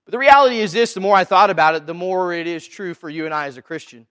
But 0.06 0.12
the 0.12 0.18
reality 0.18 0.60
is 0.60 0.72
this 0.72 0.94
the 0.94 1.00
more 1.00 1.14
I 1.14 1.24
thought 1.24 1.50
about 1.50 1.74
it, 1.74 1.84
the 1.84 1.92
more 1.92 2.32
it 2.32 2.46
is 2.46 2.66
true 2.66 2.94
for 2.94 3.10
you 3.10 3.26
and 3.26 3.34
I 3.34 3.48
as 3.48 3.58
a 3.58 3.62
Christian. 3.62 4.06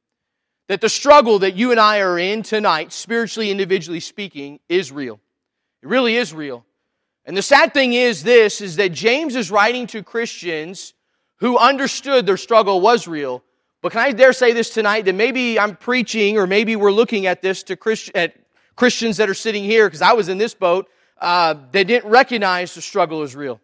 That 0.67 0.82
the 0.82 0.89
struggle 0.89 1.39
that 1.39 1.55
you 1.55 1.72
and 1.72 1.79
I 1.79 2.01
are 2.01 2.20
in 2.20 2.43
tonight, 2.43 2.93
spiritually, 2.93 3.50
individually 3.50 4.00
speaking, 4.00 4.60
is 4.70 4.91
real. 4.91 5.20
It 5.82 5.89
really 5.89 6.15
is 6.15 6.32
real. 6.32 6.63
And 7.25 7.36
the 7.36 7.41
sad 7.41 7.74
thing 7.74 7.93
is 7.93 8.22
this 8.22 8.62
is 8.62 8.75
that 8.75 8.89
James 8.89 9.36
is 9.36 9.50
writing 9.50 9.88
to 9.88 10.03
Christians 10.03 10.93
who 11.38 11.58
understood 11.58 12.27
their 12.27 12.38
struggle 12.38 12.82
was 12.82 13.08
real. 13.08 13.43
But 13.82 13.93
can 13.93 14.01
I 14.01 14.12
dare 14.12 14.32
say 14.32 14.53
this 14.53 14.70
tonight 14.70 15.05
that 15.05 15.15
maybe 15.15 15.60
I'm 15.60 15.75
preaching 15.75 16.38
or 16.38 16.46
maybe 16.46 16.75
we're 16.75 16.91
looking 16.91 17.25
at 17.25 17.41
this 17.41 17.63
to 17.63 17.75
Christ, 17.75 18.12
at 18.13 18.36
Christians 18.75 19.17
that 19.17 19.29
are 19.29 19.33
sitting 19.33 19.63
here, 19.63 19.87
because 19.87 20.01
I 20.01 20.13
was 20.13 20.29
in 20.29 20.37
this 20.37 20.53
boat, 20.53 20.89
uh, 21.19 21.55
they 21.71 21.83
didn't 21.83 22.09
recognize 22.09 22.75
the 22.75 22.81
struggle 22.81 23.23
is 23.23 23.35
real. 23.35 23.61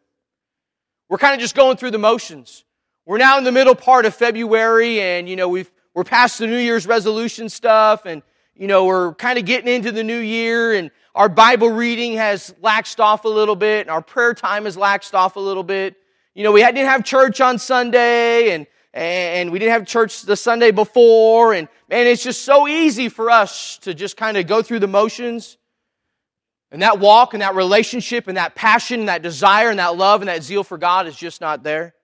We're 1.09 1.17
kind 1.17 1.33
of 1.33 1.39
just 1.39 1.55
going 1.55 1.77
through 1.77 1.91
the 1.91 1.97
motions. 1.97 2.63
We're 3.05 3.17
now 3.17 3.37
in 3.39 3.43
the 3.43 3.51
middle 3.51 3.73
part 3.73 4.05
of 4.05 4.13
February, 4.13 5.01
and 5.01 5.27
you 5.27 5.35
know 5.35 5.49
we've 5.49 5.71
we're 5.95 6.03
past 6.03 6.37
the 6.37 6.45
New 6.45 6.59
Year's 6.59 6.85
resolution 6.85 7.49
stuff, 7.49 8.05
and 8.05 8.21
you 8.55 8.67
know 8.67 8.85
we're 8.85 9.15
kind 9.15 9.39
of 9.39 9.45
getting 9.45 9.73
into 9.73 9.91
the 9.91 10.03
new 10.03 10.19
year, 10.19 10.73
and 10.73 10.91
our 11.15 11.27
Bible 11.27 11.69
reading 11.69 12.13
has 12.13 12.53
laxed 12.61 12.99
off 12.99 13.25
a 13.25 13.27
little 13.27 13.55
bit, 13.55 13.81
and 13.81 13.89
our 13.89 14.01
prayer 14.01 14.35
time 14.35 14.65
has 14.65 14.77
laxed 14.77 15.15
off 15.15 15.35
a 15.35 15.39
little 15.39 15.63
bit. 15.63 15.95
You 16.35 16.43
know, 16.43 16.51
we 16.51 16.61
didn't 16.61 16.85
have 16.85 17.03
church 17.03 17.41
on 17.41 17.57
Sunday, 17.57 18.51
and 18.51 18.67
and 18.93 19.51
we 19.51 19.59
didn't 19.59 19.73
have 19.73 19.85
church 19.85 20.23
the 20.23 20.35
Sunday 20.35 20.71
before, 20.71 21.53
and 21.53 21.67
man, 21.89 22.07
it's 22.07 22.23
just 22.23 22.43
so 22.43 22.67
easy 22.67 23.09
for 23.09 23.29
us 23.29 23.77
to 23.79 23.93
just 23.93 24.17
kind 24.17 24.37
of 24.37 24.47
go 24.47 24.61
through 24.61 24.79
the 24.79 24.87
motions. 24.87 25.57
And 26.71 26.83
that 26.83 26.99
walk 26.99 27.33
and 27.33 27.41
that 27.41 27.55
relationship 27.55 28.27
and 28.27 28.37
that 28.37 28.53
passion 28.53 28.99
and 28.99 29.09
that 29.09 29.23
desire 29.23 29.69
and 29.69 29.79
that 29.79 29.97
love 29.97 30.21
and 30.21 30.29
that 30.29 30.43
zeal 30.43 30.63
for 30.63 30.77
God 30.77 31.07
is 31.07 31.15
just 31.15 31.41
not 31.41 31.63
there. 31.63 31.95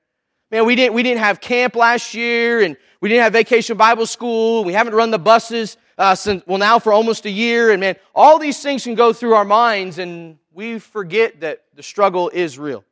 Man, 0.50 0.66
we 0.66 0.76
didn't, 0.76 0.94
we 0.94 1.04
didn't 1.04 1.20
have 1.20 1.42
camp 1.42 1.76
last 1.76 2.14
year 2.14 2.62
and 2.62 2.78
we 3.02 3.10
didn't 3.10 3.24
have 3.24 3.34
vacation 3.34 3.78
Bible 3.78 4.06
school. 4.06 4.64
We 4.64 4.74
haven't 4.74 4.94
run 4.94 5.12
the 5.12 5.20
buses, 5.20 5.78
uh, 5.98 6.16
since, 6.16 6.44
well, 6.48 6.58
now 6.58 6.80
for 6.80 6.94
almost 6.94 7.26
a 7.26 7.30
year. 7.30 7.72
And 7.72 7.80
man, 7.80 7.96
all 8.14 8.40
these 8.40 8.62
things 8.62 8.84
can 8.84 8.96
go 8.96 9.12
through 9.12 9.34
our 9.34 9.46
minds 9.46 10.00
and 10.00 10.38
we 10.54 10.80
forget 10.80 11.42
that 11.42 11.66
the 11.76 11.84
struggle 11.84 12.30
is 12.30 12.58
real. 12.58 12.85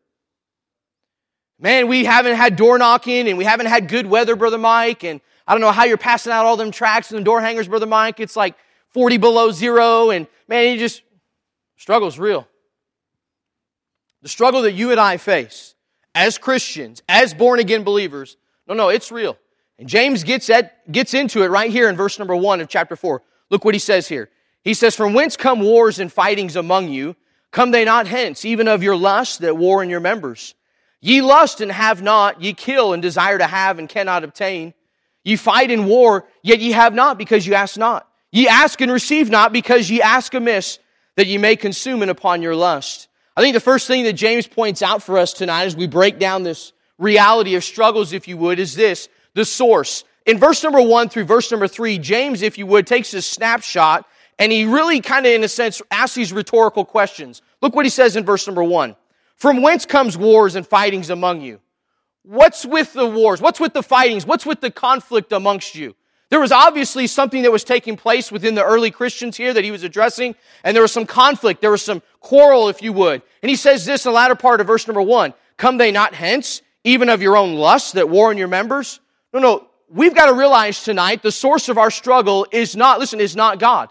Man, 1.63 1.87
we 1.87 2.03
haven't 2.03 2.35
had 2.35 2.57
door 2.57 2.77
knocking 2.77 3.29
and 3.29 3.37
we 3.37 3.45
haven't 3.45 3.67
had 3.67 3.87
good 3.87 4.05
weather, 4.05 4.35
Brother 4.35 4.57
Mike. 4.57 5.05
And 5.05 5.21
I 5.47 5.53
don't 5.53 5.61
know 5.61 5.71
how 5.71 5.85
you're 5.85 5.97
passing 5.97 6.33
out 6.33 6.45
all 6.45 6.57
them 6.57 6.71
tracks 6.71 7.09
and 7.09 7.19
the 7.21 7.23
door 7.23 7.39
hangers, 7.39 7.69
Brother 7.69 7.85
Mike. 7.85 8.19
It's 8.19 8.35
like 8.35 8.55
40 8.89 9.15
below 9.15 9.49
zero. 9.51 10.09
And 10.09 10.27
man, 10.49 10.73
you 10.73 10.77
just, 10.77 11.03
struggle's 11.77 12.19
real. 12.19 12.45
The 14.23 14.27
struggle 14.27 14.63
that 14.63 14.73
you 14.73 14.91
and 14.91 14.99
I 14.99 15.15
face 15.15 15.73
as 16.13 16.37
Christians, 16.37 17.01
as 17.07 17.33
born 17.33 17.61
again 17.61 17.85
believers, 17.85 18.35
no, 18.67 18.73
no, 18.73 18.89
it's 18.89 19.09
real. 19.09 19.37
And 19.79 19.87
James 19.87 20.25
gets, 20.25 20.49
at, 20.49 20.91
gets 20.91 21.13
into 21.13 21.43
it 21.43 21.47
right 21.47 21.71
here 21.71 21.87
in 21.87 21.95
verse 21.95 22.19
number 22.19 22.35
one 22.35 22.59
of 22.59 22.67
chapter 22.67 22.97
four. 22.97 23.23
Look 23.49 23.63
what 23.63 23.73
he 23.73 23.79
says 23.79 24.09
here. 24.09 24.29
He 24.65 24.73
says, 24.73 24.97
From 24.97 25.13
whence 25.13 25.37
come 25.37 25.61
wars 25.61 25.97
and 25.99 26.11
fightings 26.11 26.57
among 26.57 26.89
you? 26.89 27.15
Come 27.51 27.71
they 27.71 27.85
not 27.85 28.05
hence, 28.05 28.43
even 28.43 28.67
of 28.67 28.83
your 28.83 28.97
lust 28.97 29.39
that 29.39 29.55
war 29.55 29.81
in 29.81 29.89
your 29.89 30.01
members? 30.01 30.55
Ye 31.05 31.21
lust 31.21 31.59
and 31.59 31.69
have 31.69 32.01
not, 32.01 32.41
ye 32.41 32.53
kill 32.53 32.93
and 32.93 33.01
desire 33.01 33.37
to 33.37 33.45
have 33.45 33.77
and 33.77 33.89
cannot 33.89 34.23
obtain. 34.23 34.73
Ye 35.25 35.35
fight 35.35 35.69
in 35.69 35.85
war, 35.85 36.25
yet 36.41 36.61
ye 36.61 36.71
have 36.71 36.93
not 36.93 37.17
because 37.17 37.45
you 37.45 37.55
ask 37.55 37.77
not. 37.77 38.07
Ye 38.31 38.47
ask 38.47 38.79
and 38.79 38.89
receive 38.89 39.29
not 39.29 39.51
because 39.51 39.89
ye 39.89 40.01
ask 40.01 40.33
amiss 40.33 40.79
that 41.17 41.27
ye 41.27 41.37
may 41.37 41.57
consume 41.57 42.03
it 42.03 42.09
upon 42.09 42.41
your 42.41 42.55
lust. 42.55 43.09
I 43.35 43.41
think 43.41 43.53
the 43.53 43.59
first 43.59 43.85
thing 43.85 44.05
that 44.05 44.13
James 44.13 44.47
points 44.47 44.81
out 44.81 45.03
for 45.03 45.17
us 45.17 45.33
tonight 45.33 45.65
as 45.65 45.75
we 45.75 45.87
break 45.87 46.19
down 46.19 46.43
this 46.43 46.71
reality 46.97 47.55
of 47.55 47.65
struggles, 47.65 48.13
if 48.13 48.29
you 48.29 48.37
would, 48.37 48.57
is 48.57 48.73
this, 48.73 49.09
the 49.33 49.43
source. 49.43 50.05
In 50.25 50.39
verse 50.39 50.63
number 50.63 50.81
one 50.81 51.09
through 51.09 51.25
verse 51.25 51.51
number 51.51 51.67
three, 51.67 51.97
James, 51.97 52.41
if 52.41 52.57
you 52.57 52.65
would, 52.67 52.87
takes 52.87 53.13
a 53.13 53.21
snapshot 53.21 54.07
and 54.39 54.53
he 54.53 54.63
really 54.63 55.01
kind 55.01 55.25
of, 55.25 55.33
in 55.33 55.43
a 55.43 55.49
sense, 55.49 55.81
asks 55.91 56.15
these 56.15 56.31
rhetorical 56.31 56.85
questions. 56.85 57.41
Look 57.61 57.75
what 57.75 57.85
he 57.85 57.89
says 57.89 58.15
in 58.15 58.23
verse 58.23 58.47
number 58.47 58.63
one. 58.63 58.95
From 59.35 59.61
whence 59.61 59.85
comes 59.85 60.17
wars 60.17 60.55
and 60.55 60.65
fightings 60.65 61.09
among 61.09 61.41
you? 61.41 61.59
What's 62.23 62.65
with 62.65 62.93
the 62.93 63.05
wars? 63.05 63.41
What's 63.41 63.59
with 63.59 63.73
the 63.73 63.83
fightings? 63.83 64.25
What's 64.25 64.45
with 64.45 64.61
the 64.61 64.71
conflict 64.71 65.33
amongst 65.33 65.75
you? 65.75 65.95
There 66.29 66.39
was 66.39 66.51
obviously 66.51 67.05
something 67.05 67.43
that 67.43 67.51
was 67.51 67.63
taking 67.63 67.95
place 67.95 68.31
within 68.31 68.55
the 68.55 68.63
early 68.63 68.89
Christians 68.89 69.37
here 69.37 69.53
that 69.53 69.63
he 69.63 69.69
was 69.69 69.83
addressing, 69.83 70.33
and 70.63 70.75
there 70.75 70.81
was 70.81 70.91
some 70.91 71.05
conflict. 71.05 71.61
There 71.61 71.69
was 71.69 71.83
some 71.83 72.01
quarrel, 72.21 72.69
if 72.69 72.81
you 72.81 72.91
would. 72.93 73.21
And 73.43 73.49
he 73.49 73.55
says 73.55 73.85
this 73.85 74.05
in 74.05 74.11
the 74.11 74.15
latter 74.15 74.33
part 74.33 74.59
of 74.59 74.67
verse 74.67 74.87
number 74.87 75.01
one 75.01 75.33
Come 75.57 75.77
they 75.77 75.91
not 75.91 76.15
hence, 76.15 76.61
even 76.83 77.09
of 77.09 77.21
your 77.21 77.37
own 77.37 77.55
lusts 77.55 77.91
that 77.91 78.09
war 78.09 78.31
in 78.31 78.37
your 78.37 78.47
members? 78.47 78.99
No, 79.31 79.39
no. 79.39 79.67
We've 79.89 80.15
got 80.15 80.25
to 80.25 80.33
realize 80.33 80.83
tonight 80.83 81.21
the 81.21 81.31
source 81.31 81.69
of 81.69 81.77
our 81.77 81.91
struggle 81.91 82.47
is 82.51 82.75
not, 82.75 82.99
listen, 82.99 83.19
is 83.19 83.35
not 83.35 83.59
God. 83.59 83.89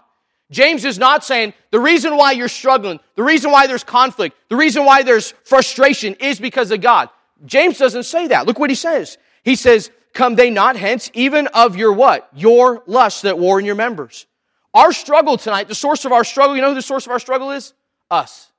James 0.53 0.85
is 0.85 0.99
not 0.99 1.23
saying 1.23 1.53
the 1.71 1.79
reason 1.79 2.15
why 2.15 2.31
you're 2.31 2.47
struggling, 2.47 2.99
the 3.15 3.23
reason 3.23 3.51
why 3.51 3.65
there's 3.65 3.83
conflict, 3.83 4.37
the 4.49 4.55
reason 4.55 4.85
why 4.85 5.01
there's 5.01 5.31
frustration 5.43 6.13
is 6.19 6.39
because 6.39 6.69
of 6.69 6.79
God. 6.79 7.09
James 7.45 7.79
doesn't 7.79 8.03
say 8.03 8.27
that. 8.27 8.45
Look 8.45 8.59
what 8.59 8.69
he 8.69 8.75
says. 8.75 9.17
He 9.43 9.55
says, 9.55 9.89
come 10.13 10.35
they 10.35 10.51
not 10.51 10.77
hence, 10.77 11.09
even 11.15 11.47
of 11.47 11.75
your 11.75 11.91
what? 11.91 12.29
Your 12.35 12.83
lust 12.85 13.23
that 13.23 13.39
war 13.39 13.59
in 13.59 13.65
your 13.65 13.75
members. 13.75 14.27
Our 14.75 14.93
struggle 14.93 15.37
tonight, 15.37 15.67
the 15.67 15.75
source 15.75 16.05
of 16.05 16.11
our 16.11 16.23
struggle, 16.23 16.55
you 16.55 16.61
know 16.61 16.69
who 16.69 16.75
the 16.75 16.81
source 16.83 17.05
of 17.07 17.11
our 17.11 17.19
struggle 17.19 17.51
is? 17.51 17.73
Us. 18.11 18.51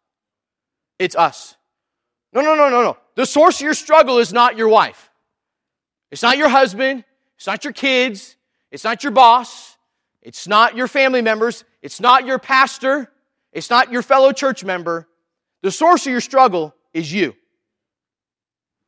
It's 0.99 1.15
us. 1.15 1.57
No, 2.33 2.41
no, 2.41 2.57
no, 2.57 2.69
no, 2.69 2.83
no. 2.83 2.97
The 3.15 3.27
source 3.27 3.61
of 3.61 3.63
your 3.63 3.75
struggle 3.75 4.19
is 4.19 4.33
not 4.33 4.57
your 4.57 4.69
wife. 4.69 5.11
It's 6.11 6.23
not 6.23 6.39
your 6.39 6.49
husband. 6.49 7.05
It's 7.37 7.47
not 7.47 7.63
your 7.63 7.73
kids. 7.73 8.37
It's 8.73 8.83
not 8.83 9.05
your 9.05 9.13
boss. 9.13 9.77
It's 10.23 10.49
not 10.49 10.77
your 10.77 10.89
family 10.89 11.23
members. 11.23 11.65
It's 11.85 12.01
not 12.01 12.25
your 12.25 12.39
pastor. 12.39 13.11
It's 13.53 13.69
not 13.69 13.93
your 13.93 14.01
fellow 14.01 14.33
church 14.33 14.65
member. 14.65 15.07
The 15.63 15.71
source 15.71 16.07
of 16.07 16.13
your 16.13 16.23
struggle 16.23 16.75
is 16.95 17.13
you. 17.13 17.35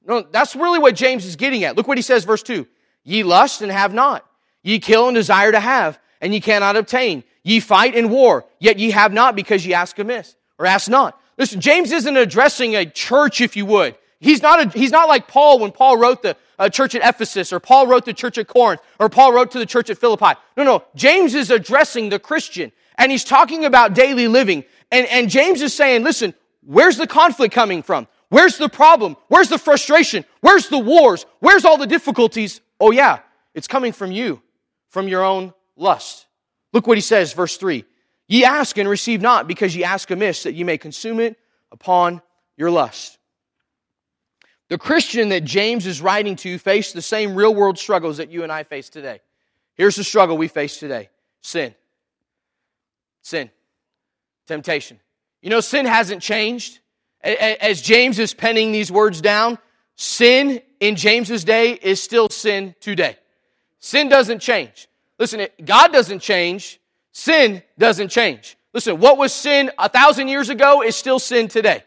No, 0.07 0.23
that's 0.23 0.57
really 0.57 0.79
what 0.79 0.97
James 0.97 1.27
is 1.27 1.37
getting 1.37 1.63
at. 1.65 1.77
Look 1.77 1.87
what 1.87 1.99
he 1.99 2.03
says, 2.03 2.25
verse 2.25 2.43
2. 2.43 2.67
Ye 3.05 3.23
lust 3.23 3.61
and 3.61 3.71
have 3.71 3.93
not. 3.93 4.25
Ye 4.63 4.79
kill 4.79 5.09
and 5.09 5.15
desire 5.15 5.53
to 5.53 5.61
have, 5.61 5.99
and 6.23 6.33
ye 6.33 6.41
cannot 6.41 6.77
obtain. 6.77 7.23
Ye 7.43 7.61
fight 7.61 7.95
in 7.95 8.09
war, 8.09 8.47
yet 8.61 8.79
ye 8.79 8.93
have 8.93 9.13
not 9.13 9.37
because 9.37 9.67
ye 9.67 9.75
ask 9.75 9.99
amiss, 9.99 10.35
or 10.59 10.65
ask 10.65 10.89
not. 10.89 11.21
Listen, 11.37 11.61
James 11.61 11.93
isn't 11.93 12.17
addressing 12.17 12.77
a 12.77 12.87
church, 12.87 13.43
if 13.43 13.57
you 13.57 13.67
would. 13.67 13.95
He's 14.21 14.41
not, 14.41 14.75
a, 14.75 14.79
he's 14.79 14.91
not 14.91 15.07
like 15.09 15.29
Paul 15.29 15.59
when 15.59 15.71
Paul 15.71 15.99
wrote 15.99 16.23
the 16.23 16.35
uh, 16.59 16.71
church 16.71 16.95
at 16.95 17.07
Ephesus, 17.07 17.53
or 17.53 17.61
Paul 17.61 17.87
wrote 17.87 18.07
the 18.07 18.15
church 18.15 18.39
at 18.39 18.49
Corinth, 18.49 18.81
or 18.99 19.11
Paul 19.11 19.35
wrote 19.35 19.51
to 19.51 19.59
the 19.59 19.67
church 19.67 19.91
at 19.91 19.99
Philippi. 19.99 20.33
No, 20.57 20.65
no. 20.65 20.85
James 20.95 21.35
is 21.35 21.51
addressing 21.51 22.09
the 22.09 22.19
Christian 22.19 22.73
and 22.99 23.13
he's 23.13 23.25
talking 23.25 23.65
about 23.65 23.95
daily 23.95 24.29
living. 24.29 24.65
And, 24.91 25.07
and 25.09 25.31
James 25.31 25.63
is 25.63 25.75
saying, 25.75 26.05
listen, 26.05 26.35
where's 26.63 26.97
the 26.97 27.07
conflict 27.07 27.55
coming 27.55 27.83
from? 27.83 28.07
Where's 28.29 28.59
the 28.59 28.69
problem? 28.69 29.17
Where's 29.29 29.49
the 29.49 29.59
frustration? 29.59 30.25
Where's 30.41 30.69
the 30.69 30.79
wars? 30.79 31.27
Where's 31.41 31.65
all 31.65 31.79
the 31.79 31.87
difficulties? 31.87 32.61
Oh 32.81 32.91
yeah, 32.91 33.21
it's 33.55 33.69
coming 33.69 33.93
from 33.93 34.11
you, 34.13 34.43
from 34.89 35.09
your 35.09 35.25
own 35.25 35.55
lust. 35.77 36.27
Look 36.73 36.87
what 36.87 36.97
he 36.97 37.03
says, 37.03 37.33
verse 37.33 37.57
3. 37.57 37.85
Ye 38.29 38.45
ask 38.45 38.77
and 38.79 38.89
receive 38.89 39.21
not, 39.21 39.47
because 39.47 39.77
ye 39.77 39.85
ask 39.85 40.11
amiss, 40.11 40.43
that 40.43 40.55
ye 40.55 40.65
may 40.65 40.79
consume 40.79 41.21
it 41.21 41.37
upon 41.71 42.21
your 42.57 42.71
lust. 42.71 43.19
The 44.69 44.79
Christian 44.79 45.29
that 45.29 45.45
James 45.45 45.87
is 45.87 46.01
writing 46.01 46.35
to 46.37 46.59
faced 46.59 46.95
the 46.95 47.03
same 47.03 47.37
real 47.37 47.55
world 47.55 47.79
struggles 47.79 48.17
that 48.17 48.33
you 48.33 48.43
and 48.43 48.51
I 48.51 48.65
face 48.65 48.89
today. 48.89 49.21
Here's 49.75 49.95
the 49.95 50.03
struggle 50.03 50.37
we 50.37 50.49
face 50.49 50.79
today 50.79 51.09
sin. 51.41 51.75
Sin. 53.27 53.51
Temptation. 54.47 55.01
You 55.43 55.51
know, 55.51 55.59
sin 55.59 55.85
hasn't 55.85 56.23
changed. 56.23 56.79
As 57.25 57.83
James 57.83 58.21
is 58.21 58.33
penning 58.33 58.71
these 58.71 58.93
words 58.93 59.21
down, 59.21 59.59
sin 59.97 60.63
in 60.79 60.95
James's 60.95 61.43
day 61.43 61.73
is 61.73 62.01
still 62.01 62.29
sin 62.29 62.77
today. 62.79 63.17
Sin 63.81 64.09
doesn't 64.09 64.39
change. 64.39 64.87
Listen, 65.19 65.45
God 65.65 65.93
doesn't 65.93 66.21
change. 66.21 66.81
Sin 67.11 67.65
doesn't 67.77 68.11
change. 68.11 68.57
Listen, 68.73 69.01
what 69.01 69.19
was 69.19 69.33
sin 69.33 69.73
a 69.77 69.89
thousand 69.89 70.29
years 70.29 70.49
ago 70.49 70.85
is 70.85 70.95
still 70.95 71.19
sin 71.19 71.49
today. 71.49 71.83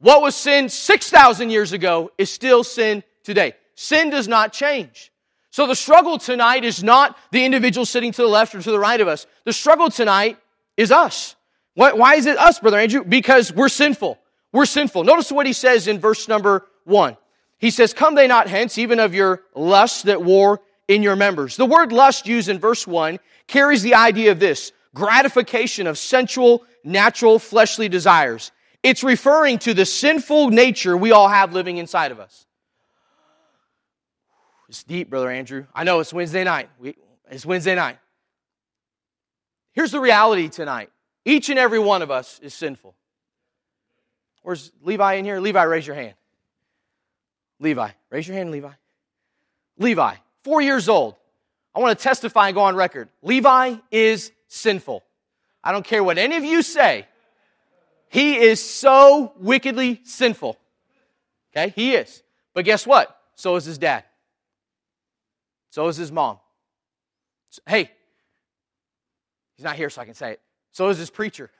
What 0.00 0.20
was 0.20 0.34
sin 0.34 0.68
6,000 0.68 1.50
years 1.50 1.72
ago 1.72 2.10
is 2.18 2.28
still 2.28 2.64
sin 2.64 3.04
today. 3.22 3.52
Sin 3.76 4.10
does 4.10 4.26
not 4.26 4.52
change. 4.52 5.12
So 5.58 5.66
the 5.66 5.74
struggle 5.74 6.18
tonight 6.18 6.62
is 6.62 6.84
not 6.84 7.18
the 7.32 7.44
individual 7.44 7.84
sitting 7.84 8.12
to 8.12 8.22
the 8.22 8.28
left 8.28 8.54
or 8.54 8.62
to 8.62 8.70
the 8.70 8.78
right 8.78 9.00
of 9.00 9.08
us. 9.08 9.26
The 9.44 9.52
struggle 9.52 9.90
tonight 9.90 10.38
is 10.76 10.92
us. 10.92 11.34
Why 11.74 12.14
is 12.14 12.26
it 12.26 12.38
us, 12.38 12.60
Brother 12.60 12.78
Andrew? 12.78 13.02
Because 13.02 13.52
we're 13.52 13.68
sinful. 13.68 14.20
We're 14.52 14.66
sinful. 14.66 15.02
Notice 15.02 15.32
what 15.32 15.46
he 15.48 15.52
says 15.52 15.88
in 15.88 15.98
verse 15.98 16.28
number 16.28 16.64
one. 16.84 17.16
He 17.58 17.70
says, 17.72 17.92
Come 17.92 18.14
they 18.14 18.28
not 18.28 18.46
hence, 18.46 18.78
even 18.78 19.00
of 19.00 19.16
your 19.16 19.42
lusts 19.52 20.02
that 20.02 20.22
war 20.22 20.60
in 20.86 21.02
your 21.02 21.16
members. 21.16 21.56
The 21.56 21.66
word 21.66 21.90
lust 21.90 22.28
used 22.28 22.48
in 22.48 22.60
verse 22.60 22.86
one 22.86 23.18
carries 23.48 23.82
the 23.82 23.96
idea 23.96 24.30
of 24.30 24.38
this 24.38 24.70
gratification 24.94 25.88
of 25.88 25.98
sensual, 25.98 26.62
natural, 26.84 27.40
fleshly 27.40 27.88
desires. 27.88 28.52
It's 28.84 29.02
referring 29.02 29.58
to 29.58 29.74
the 29.74 29.86
sinful 29.86 30.50
nature 30.50 30.96
we 30.96 31.10
all 31.10 31.28
have 31.28 31.52
living 31.52 31.78
inside 31.78 32.12
of 32.12 32.20
us. 32.20 32.46
It's 34.68 34.82
deep, 34.82 35.08
Brother 35.08 35.30
Andrew. 35.30 35.66
I 35.74 35.84
know 35.84 36.00
it's 36.00 36.12
Wednesday 36.12 36.44
night. 36.44 36.68
We, 36.78 36.96
it's 37.30 37.46
Wednesday 37.46 37.74
night. 37.74 37.98
Here's 39.72 39.92
the 39.92 40.00
reality 40.00 40.48
tonight 40.48 40.90
each 41.24 41.50
and 41.50 41.58
every 41.58 41.78
one 41.78 42.02
of 42.02 42.10
us 42.10 42.38
is 42.42 42.54
sinful. 42.54 42.94
Where's 44.42 44.72
Levi 44.82 45.14
in 45.14 45.24
here? 45.24 45.40
Levi, 45.40 45.62
raise 45.64 45.86
your 45.86 45.96
hand. 45.96 46.14
Levi, 47.60 47.90
raise 48.10 48.26
your 48.26 48.36
hand, 48.36 48.50
Levi. 48.50 48.72
Levi, 49.78 50.14
four 50.42 50.62
years 50.62 50.88
old. 50.88 51.16
I 51.74 51.80
want 51.80 51.98
to 51.98 52.02
testify 52.02 52.48
and 52.48 52.54
go 52.54 52.62
on 52.62 52.76
record. 52.76 53.08
Levi 53.22 53.76
is 53.90 54.32
sinful. 54.48 55.04
I 55.62 55.72
don't 55.72 55.84
care 55.84 56.02
what 56.02 56.18
any 56.18 56.36
of 56.36 56.44
you 56.44 56.62
say. 56.62 57.06
He 58.08 58.36
is 58.36 58.62
so 58.62 59.32
wickedly 59.38 60.00
sinful. 60.04 60.56
Okay, 61.52 61.72
he 61.76 61.94
is. 61.94 62.22
But 62.54 62.64
guess 62.64 62.86
what? 62.86 63.14
So 63.34 63.56
is 63.56 63.64
his 63.64 63.78
dad. 63.78 64.04
So 65.70 65.88
is 65.88 65.96
his 65.96 66.10
mom. 66.10 66.38
Hey, 67.66 67.90
he's 69.56 69.64
not 69.64 69.76
here 69.76 69.90
so 69.90 70.00
I 70.02 70.04
can 70.04 70.14
say 70.14 70.32
it. 70.32 70.40
So 70.72 70.88
is 70.88 70.98
his 70.98 71.10
preacher. 71.10 71.50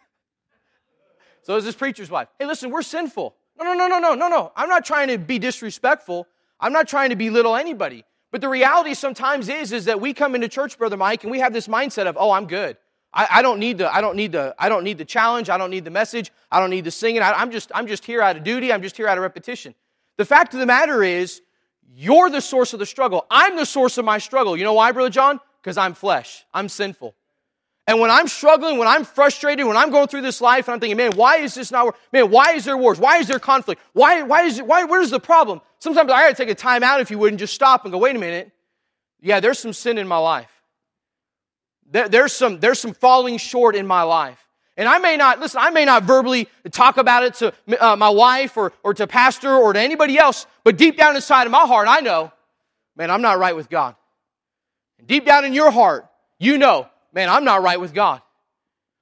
So 1.42 1.56
is 1.56 1.64
his 1.64 1.74
preacher's 1.74 2.10
wife. 2.10 2.28
Hey, 2.38 2.46
listen, 2.46 2.70
we're 2.70 2.82
sinful. 2.82 3.34
No, 3.58 3.64
no, 3.64 3.74
no, 3.74 3.86
no, 3.86 3.98
no, 3.98 4.14
no, 4.14 4.28
no. 4.28 4.52
I'm 4.54 4.68
not 4.68 4.84
trying 4.84 5.08
to 5.08 5.18
be 5.18 5.38
disrespectful. 5.38 6.26
I'm 6.60 6.72
not 6.72 6.88
trying 6.88 7.10
to 7.10 7.16
belittle 7.16 7.56
anybody. 7.56 8.04
But 8.30 8.40
the 8.42 8.48
reality 8.48 8.94
sometimes 8.94 9.48
is, 9.48 9.72
is 9.72 9.86
that 9.86 10.00
we 10.00 10.12
come 10.12 10.34
into 10.34 10.48
church, 10.48 10.78
Brother 10.78 10.96
Mike, 10.96 11.24
and 11.24 11.30
we 11.30 11.40
have 11.40 11.52
this 11.52 11.66
mindset 11.66 12.06
of, 12.06 12.16
oh, 12.18 12.30
I'm 12.30 12.46
good. 12.46 12.76
I, 13.12 13.26
I 13.30 13.42
don't 13.42 13.58
need 13.58 13.78
the, 13.78 13.94
I 13.94 14.02
don't 14.02 14.16
need 14.16 14.32
the, 14.32 14.54
I 14.58 14.68
don't 14.68 14.84
need 14.84 14.98
the 14.98 15.04
challenge. 15.04 15.48
I 15.48 15.56
don't 15.56 15.70
need 15.70 15.84
the 15.84 15.90
message. 15.90 16.30
I 16.52 16.60
don't 16.60 16.70
need 16.70 16.84
the 16.84 16.90
singing. 16.90 17.22
I, 17.22 17.32
I'm 17.32 17.50
just, 17.50 17.72
I'm 17.74 17.86
just 17.86 18.04
here 18.04 18.20
out 18.20 18.36
of 18.36 18.44
duty. 18.44 18.70
I'm 18.72 18.82
just 18.82 18.96
here 18.96 19.08
out 19.08 19.16
of 19.16 19.22
repetition. 19.22 19.74
The 20.18 20.26
fact 20.26 20.52
of 20.52 20.60
the 20.60 20.66
matter 20.66 21.02
is, 21.02 21.40
you're 22.00 22.30
the 22.30 22.40
source 22.40 22.74
of 22.74 22.78
the 22.78 22.86
struggle. 22.86 23.26
I'm 23.28 23.56
the 23.56 23.66
source 23.66 23.98
of 23.98 24.04
my 24.04 24.18
struggle. 24.18 24.56
You 24.56 24.62
know 24.62 24.74
why, 24.74 24.92
Brother 24.92 25.10
John? 25.10 25.40
Because 25.60 25.76
I'm 25.76 25.94
flesh. 25.94 26.44
I'm 26.54 26.68
sinful. 26.68 27.16
And 27.88 27.98
when 27.98 28.08
I'm 28.08 28.28
struggling, 28.28 28.78
when 28.78 28.86
I'm 28.86 29.04
frustrated, 29.04 29.66
when 29.66 29.76
I'm 29.76 29.90
going 29.90 30.06
through 30.06 30.22
this 30.22 30.40
life 30.40 30.68
and 30.68 30.74
I'm 30.74 30.80
thinking, 30.80 30.96
man, 30.96 31.16
why 31.16 31.38
is 31.38 31.56
this 31.56 31.72
not, 31.72 31.96
man, 32.12 32.30
why 32.30 32.52
is 32.52 32.64
there 32.66 32.76
wars? 32.76 33.00
Why 33.00 33.18
is 33.18 33.26
there 33.26 33.40
conflict? 33.40 33.82
Why, 33.94 34.22
why 34.22 34.42
is 34.42 34.62
why, 34.62 34.84
where's 34.84 35.10
the 35.10 35.18
problem? 35.18 35.60
Sometimes 35.80 36.08
I 36.08 36.22
gotta 36.22 36.36
take 36.36 36.50
a 36.50 36.54
time 36.54 36.84
out 36.84 37.00
if 37.00 37.10
you 37.10 37.18
wouldn't 37.18 37.40
just 37.40 37.52
stop 37.52 37.84
and 37.84 37.90
go, 37.90 37.98
wait 37.98 38.14
a 38.14 38.20
minute. 38.20 38.52
Yeah, 39.20 39.40
there's 39.40 39.58
some 39.58 39.72
sin 39.72 39.98
in 39.98 40.06
my 40.06 40.18
life. 40.18 40.52
There, 41.90 42.08
there's 42.08 42.32
some, 42.32 42.60
there's 42.60 42.78
some 42.78 42.94
falling 42.94 43.38
short 43.38 43.74
in 43.74 43.88
my 43.88 44.02
life. 44.02 44.38
And 44.78 44.88
I 44.88 44.98
may 44.98 45.16
not, 45.16 45.40
listen, 45.40 45.60
I 45.60 45.70
may 45.70 45.84
not 45.84 46.04
verbally 46.04 46.48
talk 46.70 46.98
about 46.98 47.24
it 47.24 47.34
to 47.34 47.52
uh, 47.80 47.96
my 47.96 48.08
wife 48.08 48.56
or, 48.56 48.72
or 48.84 48.94
to 48.94 49.08
pastor 49.08 49.52
or 49.52 49.72
to 49.72 49.80
anybody 49.80 50.16
else, 50.16 50.46
but 50.62 50.78
deep 50.78 50.96
down 50.96 51.16
inside 51.16 51.46
of 51.46 51.50
my 51.50 51.66
heart, 51.66 51.88
I 51.88 51.98
know, 51.98 52.32
man, 52.96 53.10
I'm 53.10 53.20
not 53.20 53.40
right 53.40 53.56
with 53.56 53.68
God. 53.68 53.96
And 55.00 55.08
deep 55.08 55.26
down 55.26 55.44
in 55.44 55.52
your 55.52 55.72
heart, 55.72 56.06
you 56.38 56.58
know, 56.58 56.86
man, 57.12 57.28
I'm 57.28 57.44
not 57.44 57.60
right 57.60 57.80
with 57.80 57.92
God. 57.92 58.22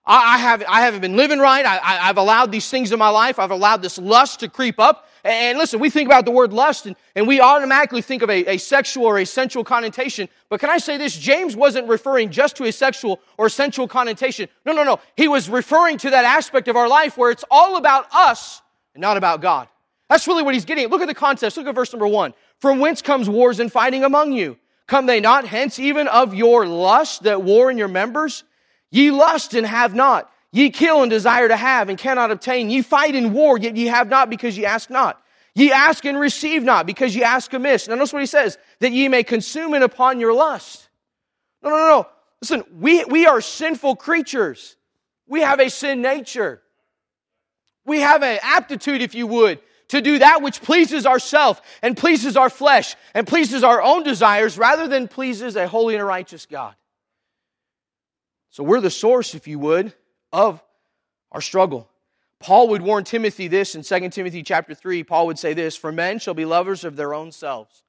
I, 0.07 0.39
haven't, 0.39 0.69
I 0.71 0.83
haven't 0.83 1.01
been 1.01 1.17
living 1.17 1.41
right. 1.41 1.67
I, 1.67 2.09
I've 2.09 2.17
allowed 2.17 2.53
these 2.53 2.71
things 2.71 2.93
in 2.93 2.99
my 2.99 3.09
life. 3.09 3.41
I've 3.41 3.51
allowed 3.51 3.83
this 3.83 3.99
lust 3.99 4.41
to 4.41 4.49
creep 4.49 4.79
up. 4.79 5.09
And 5.25 5.59
listen, 5.59 5.81
we 5.81 5.91
think 5.91 6.07
about 6.07 6.25
the 6.25 6.31
word 6.31 6.53
lust 6.53 6.87
and, 6.87 6.95
and 7.17 7.27
we 7.27 7.41
automatically 7.41 8.03
think 8.03 8.23
of 8.23 8.31
a, 8.31 8.53
a, 8.53 8.59
sexual 8.59 9.05
or 9.05 9.19
a 9.19 9.27
sensual 9.27 9.65
connotation. 9.65 10.29
But 10.49 10.61
can 10.61 10.71
I 10.71 10.79
say 10.79 10.97
this? 10.97 11.17
James 11.17 11.57
wasn't 11.57 11.89
referring 11.89 12.31
just 12.31 12.57
to 12.59 12.65
a 12.65 12.73
sexual 12.73 13.21
or 13.37 13.49
sensual 13.49 13.89
connotation. 13.89 14.49
No, 14.65 14.73
no, 14.73 14.85
no. 14.85 15.01
He 15.17 15.27
was 15.27 15.49
referring 15.49 15.99
to 15.99 16.11
that 16.11 16.25
aspect 16.25 16.69
of 16.69 16.77
our 16.77 16.89
life 16.89 17.19
where 17.19 17.33
it's 17.33 17.45
all 17.51 17.77
about 17.77 18.07
us 18.15 18.63
and 18.95 19.01
not 19.01 19.17
about 19.17 19.41
God. 19.41 19.67
That's 20.09 20.29
really 20.29 20.45
what 20.45 20.55
he's 20.55 20.65
getting. 20.65 20.85
at. 20.85 20.91
Look 20.91 21.03
at 21.03 21.09
the 21.09 21.15
context. 21.15 21.57
Look 21.57 21.67
at 21.67 21.75
verse 21.75 21.93
number 21.93 22.07
one. 22.07 22.33
From 22.61 22.79
whence 22.79 23.03
comes 23.03 23.29
wars 23.29 23.59
and 23.59 23.73
fighting 23.73 24.05
among 24.05 24.33
you? 24.33 24.57
Come 24.87 25.07
they 25.07 25.19
not 25.19 25.47
hence 25.47 25.81
even 25.81 26.07
of 26.07 26.33
your 26.33 26.65
lust 26.65 27.25
that 27.25 27.43
war 27.43 27.73
in 27.73 27.79
your 27.79 27.89
members? 27.89 28.45
Ye 28.91 29.11
lust 29.11 29.55
and 29.55 29.67
have 29.67 29.95
not. 29.95 30.31
Ye 30.53 30.71
kill 30.71 31.03
and 31.03 31.11
desire 31.11 31.49
to 31.49 31.57
have 31.57 31.89
and 31.89 31.99
cannot 31.99 32.31
obtain. 32.31 32.71
Ye 32.71 32.83
fight 32.83 33.15
in 33.15 33.33
war, 33.33 33.59
yet 33.59 33.77
ye 33.77 33.87
have 33.87 34.09
not 34.09 34.31
because 34.31 34.57
ye 34.57 34.65
ask 34.65 34.91
not. 34.91 35.21
Ye 35.55 35.73
ask 35.73 36.05
and 36.05 36.19
receive 36.19 36.63
not 36.63 36.87
because 36.87 37.17
ye 37.17 37.23
ask 37.23 37.53
amiss. 37.53 37.89
Now 37.89 37.95
notice 37.95 38.13
what 38.13 38.21
he 38.21 38.27
says, 38.27 38.59
that 38.81 38.93
ye 38.93 39.09
may 39.09 39.23
consume 39.23 39.75
it 39.75 39.83
upon 39.83 40.21
your 40.21 40.33
lust. 40.33 40.89
No, 41.63 41.71
no, 41.71 41.77
no, 41.77 41.87
no. 41.87 42.09
Listen, 42.43 42.65
we, 42.79 43.05
we 43.05 43.27
are 43.27 43.41
sinful 43.41 43.97
creatures. 43.97 44.77
We 45.27 45.41
have 45.41 45.59
a 45.59 45.71
sin 45.71 46.03
nature. 46.03 46.63
We 47.85 48.01
have 48.01 48.23
an 48.23 48.39
aptitude, 48.43 49.01
if 49.01 49.15
you 49.15 49.27
would, 49.27 49.61
to 49.89 50.01
do 50.01 50.19
that 50.19 50.43
which 50.43 50.61
pleases 50.61 51.07
ourself 51.07 51.63
and 51.83 51.97
pleases 51.97 52.37
our 52.37 52.51
flesh 52.51 52.97
and 53.15 53.27
pleases 53.27 53.63
our 53.63 53.81
own 53.81 54.03
desires 54.03 54.59
rather 54.59 54.89
than 54.89 55.09
pleases 55.09 55.57
a 55.57 55.69
holy 55.69 55.95
and 55.95 56.03
a 56.03 56.05
righteous 56.05 56.47
God. 56.47 56.75
So 58.57 58.65
we're 58.65 58.81
the 58.81 58.91
source, 58.91 59.35
if 59.35 59.47
you 59.47 59.59
would, 59.59 59.93
of 60.33 60.65
our 61.31 61.43
struggle. 61.43 61.91
Paul 62.41 62.69
would 62.69 62.81
warn 62.81 63.05
Timothy 63.05 63.49
this 63.49 63.75
in 63.75 63.83
2 63.83 64.09
Timothy 64.09 64.43
chapter 64.43 64.75
3. 64.75 65.05
Paul 65.05 65.27
would 65.27 65.39
say 65.39 65.53
this, 65.53 65.77
"For 65.77 65.93
men 65.93 66.19
shall 66.19 66.33
be 66.33 66.47
lovers 66.47 66.83
of 66.83 66.97
their 66.97 67.13
own 67.13 67.33
selves, 67.33 67.83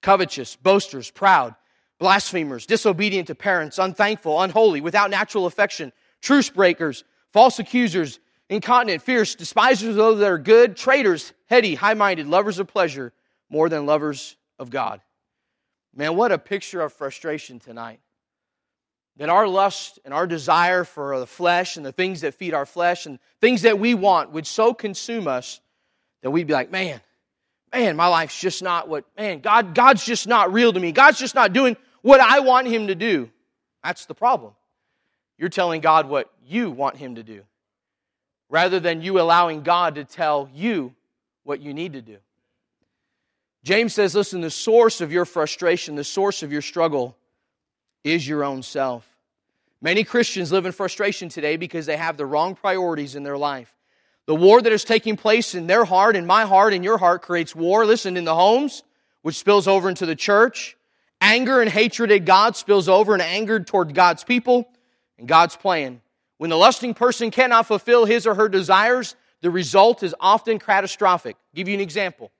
covetous, 0.00 0.54
boasters, 0.54 1.10
proud, 1.10 1.56
blasphemers, 1.98 2.64
disobedient 2.64 3.26
to 3.26 3.34
parents, 3.34 3.76
unthankful, 3.76 4.40
unholy, 4.40 4.80
without 4.80 5.10
natural 5.10 5.46
affection, 5.46 5.92
truce 6.20 6.48
breakers, 6.48 7.02
false 7.32 7.58
accusers, 7.58 8.20
incontinent, 8.48 9.02
fierce, 9.02 9.34
despisers 9.34 9.88
of 9.88 9.94
those 9.96 10.20
that 10.20 10.30
are 10.30 10.38
good, 10.38 10.76
traitors, 10.76 11.32
heady, 11.46 11.74
high 11.74 11.94
minded, 11.94 12.28
lovers 12.28 12.60
of 12.60 12.68
pleasure 12.68 13.12
more 13.48 13.68
than 13.68 13.84
lovers 13.84 14.36
of 14.60 14.70
God. 14.70 15.00
Man, 15.92 16.14
what 16.14 16.30
a 16.30 16.38
picture 16.38 16.82
of 16.82 16.92
frustration 16.92 17.58
tonight. 17.58 17.98
That 19.18 19.28
our 19.28 19.48
lust 19.48 19.98
and 20.04 20.14
our 20.14 20.26
desire 20.26 20.84
for 20.84 21.18
the 21.18 21.26
flesh 21.26 21.76
and 21.76 21.84
the 21.84 21.92
things 21.92 22.22
that 22.22 22.34
feed 22.34 22.54
our 22.54 22.66
flesh 22.66 23.06
and 23.06 23.18
things 23.40 23.62
that 23.62 23.78
we 23.78 23.94
want 23.94 24.30
would 24.30 24.46
so 24.46 24.72
consume 24.72 25.26
us 25.26 25.60
that 26.22 26.30
we'd 26.30 26.46
be 26.46 26.52
like, 26.52 26.70
man, 26.70 27.00
man, 27.72 27.96
my 27.96 28.06
life's 28.06 28.40
just 28.40 28.62
not 28.62 28.88
what, 28.88 29.04
man, 29.16 29.40
God, 29.40 29.74
God's 29.74 30.04
just 30.04 30.26
not 30.26 30.52
real 30.52 30.72
to 30.72 30.80
me. 30.80 30.92
God's 30.92 31.18
just 31.18 31.34
not 31.34 31.52
doing 31.52 31.76
what 32.02 32.20
I 32.20 32.40
want 32.40 32.68
Him 32.68 32.86
to 32.86 32.94
do. 32.94 33.28
That's 33.82 34.06
the 34.06 34.14
problem. 34.14 34.52
You're 35.36 35.48
telling 35.48 35.80
God 35.80 36.08
what 36.08 36.30
you 36.46 36.70
want 36.70 36.96
Him 36.96 37.16
to 37.16 37.22
do 37.22 37.42
rather 38.48 38.80
than 38.80 39.02
you 39.02 39.20
allowing 39.20 39.62
God 39.62 39.96
to 39.96 40.04
tell 40.04 40.48
you 40.54 40.94
what 41.42 41.60
you 41.60 41.74
need 41.74 41.94
to 41.94 42.02
do. 42.02 42.16
James 43.64 43.94
says, 43.94 44.14
listen, 44.14 44.40
the 44.40 44.50
source 44.50 45.00
of 45.00 45.12
your 45.12 45.24
frustration, 45.24 45.96
the 45.96 46.04
source 46.04 46.42
of 46.42 46.52
your 46.52 46.62
struggle 46.62 47.17
is 48.04 48.26
your 48.26 48.44
own 48.44 48.62
self. 48.62 49.08
Many 49.80 50.04
Christians 50.04 50.50
live 50.50 50.66
in 50.66 50.72
frustration 50.72 51.28
today 51.28 51.56
because 51.56 51.86
they 51.86 51.96
have 51.96 52.16
the 52.16 52.26
wrong 52.26 52.54
priorities 52.54 53.14
in 53.14 53.22
their 53.22 53.38
life. 53.38 53.72
The 54.26 54.34
war 54.34 54.60
that 54.60 54.72
is 54.72 54.84
taking 54.84 55.16
place 55.16 55.54
in 55.54 55.66
their 55.66 55.84
heart, 55.84 56.16
in 56.16 56.26
my 56.26 56.44
heart, 56.44 56.74
in 56.74 56.82
your 56.82 56.98
heart 56.98 57.22
creates 57.22 57.54
war, 57.54 57.86
listen, 57.86 58.16
in 58.16 58.24
the 58.24 58.34
homes, 58.34 58.82
which 59.22 59.38
spills 59.38 59.68
over 59.68 59.88
into 59.88 60.04
the 60.04 60.16
church. 60.16 60.76
Anger 61.20 61.60
and 61.60 61.70
hatred 61.70 62.10
at 62.10 62.24
God 62.24 62.56
spills 62.56 62.88
over 62.88 63.12
and 63.12 63.22
anger 63.22 63.60
toward 63.60 63.94
God's 63.94 64.24
people 64.24 64.68
and 65.18 65.26
God's 65.26 65.56
plan. 65.56 66.00
When 66.36 66.50
the 66.50 66.56
lusting 66.56 66.94
person 66.94 67.30
cannot 67.30 67.66
fulfill 67.66 68.04
his 68.04 68.26
or 68.26 68.34
her 68.34 68.48
desires, 68.48 69.16
the 69.40 69.50
result 69.50 70.02
is 70.02 70.14
often 70.20 70.58
catastrophic. 70.58 71.36
I'll 71.36 71.56
give 71.56 71.68
you 71.68 71.74
an 71.74 71.80
example. 71.80 72.30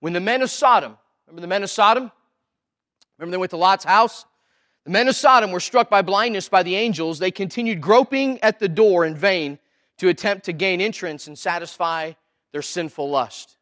When 0.00 0.12
the 0.12 0.20
men 0.20 0.42
of 0.42 0.50
Sodom, 0.50 0.96
remember 1.26 1.40
the 1.42 1.46
men 1.48 1.62
of 1.62 1.70
Sodom? 1.70 2.10
Remember 3.18 3.32
they 3.32 3.38
went 3.38 3.50
to 3.50 3.56
Lot's 3.56 3.84
house? 3.84 4.24
The 4.88 4.92
men 4.92 5.06
of 5.08 5.16
Sodom 5.16 5.52
were 5.52 5.60
struck 5.60 5.90
by 5.90 6.00
blindness 6.00 6.48
by 6.48 6.62
the 6.62 6.74
angels. 6.74 7.18
They 7.18 7.30
continued 7.30 7.78
groping 7.78 8.40
at 8.42 8.58
the 8.58 8.70
door 8.70 9.04
in 9.04 9.14
vain 9.14 9.58
to 9.98 10.08
attempt 10.08 10.46
to 10.46 10.54
gain 10.54 10.80
entrance 10.80 11.26
and 11.26 11.38
satisfy 11.38 12.12
their 12.52 12.62
sinful 12.62 13.10
lust. 13.10 13.58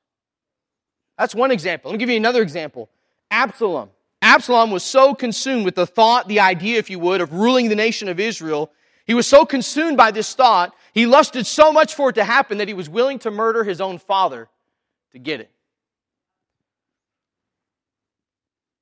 That's 1.19 1.35
one 1.35 1.51
example. 1.51 1.91
Let 1.91 1.97
me 1.97 1.99
give 1.99 2.11
you 2.11 2.17
another 2.17 2.43
example. 2.43 2.89
Absalom. 3.29 3.91
Absalom 4.23 4.71
was 4.71 4.85
so 4.85 5.17
consumed 5.17 5.65
with 5.65 5.75
the 5.75 5.85
thought, 5.85 6.29
the 6.29 6.39
idea, 6.39 6.79
if 6.79 6.91
you 6.91 7.01
would, 7.01 7.21
of 7.21 7.33
ruling 7.33 7.71
the 7.71 7.75
nation 7.75 8.09
of 8.09 8.21
Israel 8.21 8.71
he 9.05 9.15
was 9.15 9.27
so 9.27 9.45
consumed 9.45 9.97
by 9.97 10.13
this 10.13 10.33
thought, 10.33 10.75
he 10.93 11.07
lusted 11.07 11.45
so 11.45 11.73
much 11.73 11.97
for 11.97 12.11
it 12.11 12.15
to 12.15 12.25
happen 12.25 12.59
that 12.59 12.69
he 12.69 12.75
was 12.75 12.89
willing 12.89 13.19
to 13.21 13.33
murder 13.33 13.65
his 13.65 13.81
own 13.81 13.99
father 13.99 14.49
to 15.11 15.19
get 15.19 15.41
it. 15.41 15.51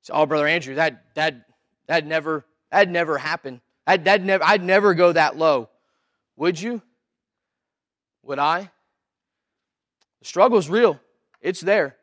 So, 0.02 0.12
oh, 0.14 0.26
brother 0.26 0.46
Andrew, 0.46 0.74
that 0.74 1.14
that 1.14 1.46
that 1.86 2.06
never 2.06 2.44
that 2.70 2.88
never 2.88 3.18
happened. 3.18 3.60
That 3.86 4.04
that 4.04 4.22
never 4.22 4.44
I'd 4.44 4.62
never 4.62 4.94
go 4.94 5.12
that 5.12 5.36
low. 5.36 5.68
Would 6.36 6.60
you? 6.60 6.82
Would 8.22 8.38
I? 8.38 8.70
The 10.20 10.24
struggle 10.26 10.58
is 10.58 10.68
real. 10.68 10.98
It's 11.40 11.60
there. 11.60 11.96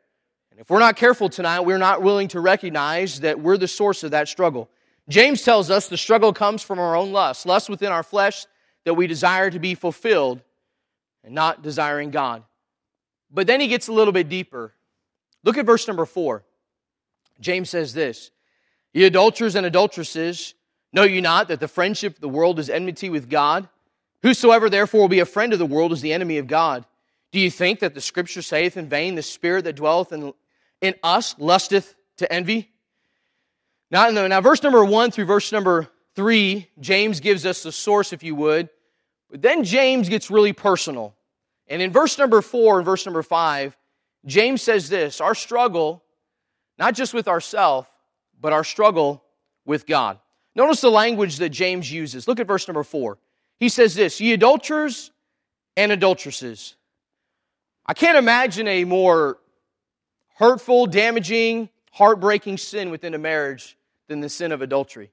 And 0.50 0.60
if 0.60 0.70
we're 0.70 0.78
not 0.78 0.96
careful 0.96 1.28
tonight, 1.28 1.60
we're 1.60 1.78
not 1.78 2.02
willing 2.02 2.28
to 2.28 2.40
recognize 2.40 3.20
that 3.20 3.40
we're 3.40 3.56
the 3.56 3.68
source 3.68 4.04
of 4.04 4.12
that 4.12 4.28
struggle. 4.28 4.68
James 5.08 5.42
tells 5.42 5.70
us 5.70 5.88
the 5.88 5.96
struggle 5.96 6.32
comes 6.32 6.62
from 6.62 6.78
our 6.78 6.94
own 6.94 7.12
lust, 7.12 7.46
lust 7.46 7.68
within 7.68 7.90
our 7.90 8.02
flesh 8.02 8.46
that 8.84 8.94
we 8.94 9.06
desire 9.06 9.50
to 9.50 9.58
be 9.58 9.74
fulfilled 9.74 10.40
and 11.24 11.34
not 11.34 11.62
desiring 11.62 12.10
God. 12.10 12.44
But 13.30 13.46
then 13.46 13.60
he 13.60 13.68
gets 13.68 13.88
a 13.88 13.92
little 13.92 14.12
bit 14.12 14.28
deeper. 14.28 14.72
Look 15.42 15.58
at 15.58 15.66
verse 15.66 15.88
number 15.88 16.04
four. 16.04 16.44
James 17.40 17.70
says 17.70 17.94
this 17.94 18.30
Ye 18.92 19.04
adulterers 19.04 19.54
and 19.54 19.64
adulteresses, 19.64 20.54
know 20.92 21.04
you 21.04 21.20
not 21.20 21.48
that 21.48 21.60
the 21.60 21.68
friendship 21.68 22.16
of 22.16 22.20
the 22.20 22.28
world 22.28 22.58
is 22.58 22.68
enmity 22.68 23.08
with 23.08 23.30
God? 23.30 23.68
Whosoever 24.22 24.68
therefore 24.70 25.02
will 25.02 25.08
be 25.08 25.20
a 25.20 25.24
friend 25.24 25.52
of 25.52 25.58
the 25.58 25.66
world 25.66 25.92
is 25.92 26.00
the 26.00 26.12
enemy 26.12 26.38
of 26.38 26.46
God. 26.46 26.84
Do 27.32 27.40
you 27.40 27.50
think 27.50 27.80
that 27.80 27.94
the 27.94 28.00
scripture 28.00 28.42
saith 28.42 28.76
in 28.76 28.88
vain, 28.88 29.14
the 29.14 29.22
spirit 29.22 29.64
that 29.64 29.76
dwelleth 29.76 30.12
in, 30.12 30.34
in 30.80 30.94
us 31.02 31.34
lusteth 31.38 31.94
to 32.18 32.30
envy? 32.32 32.70
Now, 33.90 34.08
now, 34.10 34.40
verse 34.40 34.62
number 34.62 34.84
one 34.84 35.10
through 35.10 35.24
verse 35.24 35.52
number 35.52 35.88
three, 36.14 36.68
James 36.80 37.20
gives 37.20 37.44
us 37.44 37.62
the 37.62 37.72
source, 37.72 38.12
if 38.12 38.22
you 38.22 38.34
would. 38.34 38.68
But 39.30 39.42
then 39.42 39.64
James 39.64 40.08
gets 40.08 40.30
really 40.30 40.52
personal. 40.52 41.14
And 41.68 41.80
in 41.80 41.90
verse 41.90 42.18
number 42.18 42.42
four 42.42 42.78
and 42.78 42.84
verse 42.84 43.06
number 43.06 43.22
five, 43.22 43.76
James 44.26 44.62
says 44.62 44.88
this 44.88 45.20
our 45.20 45.34
struggle, 45.34 46.02
not 46.78 46.94
just 46.94 47.14
with 47.14 47.28
ourselves, 47.28 47.88
but 48.42 48.52
our 48.52 48.64
struggle 48.64 49.22
with 49.64 49.86
God. 49.86 50.18
Notice 50.54 50.82
the 50.82 50.90
language 50.90 51.38
that 51.38 51.48
James 51.48 51.90
uses. 51.90 52.28
Look 52.28 52.40
at 52.40 52.46
verse 52.46 52.68
number 52.68 52.82
four. 52.82 53.16
He 53.58 53.70
says 53.70 53.94
this 53.94 54.20
Ye 54.20 54.34
adulterers 54.34 55.10
and 55.76 55.90
adulteresses. 55.90 56.74
I 57.86 57.94
can't 57.94 58.18
imagine 58.18 58.68
a 58.68 58.84
more 58.84 59.38
hurtful, 60.36 60.86
damaging, 60.86 61.70
heartbreaking 61.92 62.58
sin 62.58 62.90
within 62.90 63.14
a 63.14 63.18
marriage 63.18 63.76
than 64.08 64.20
the 64.20 64.28
sin 64.28 64.52
of 64.52 64.60
adultery. 64.60 65.10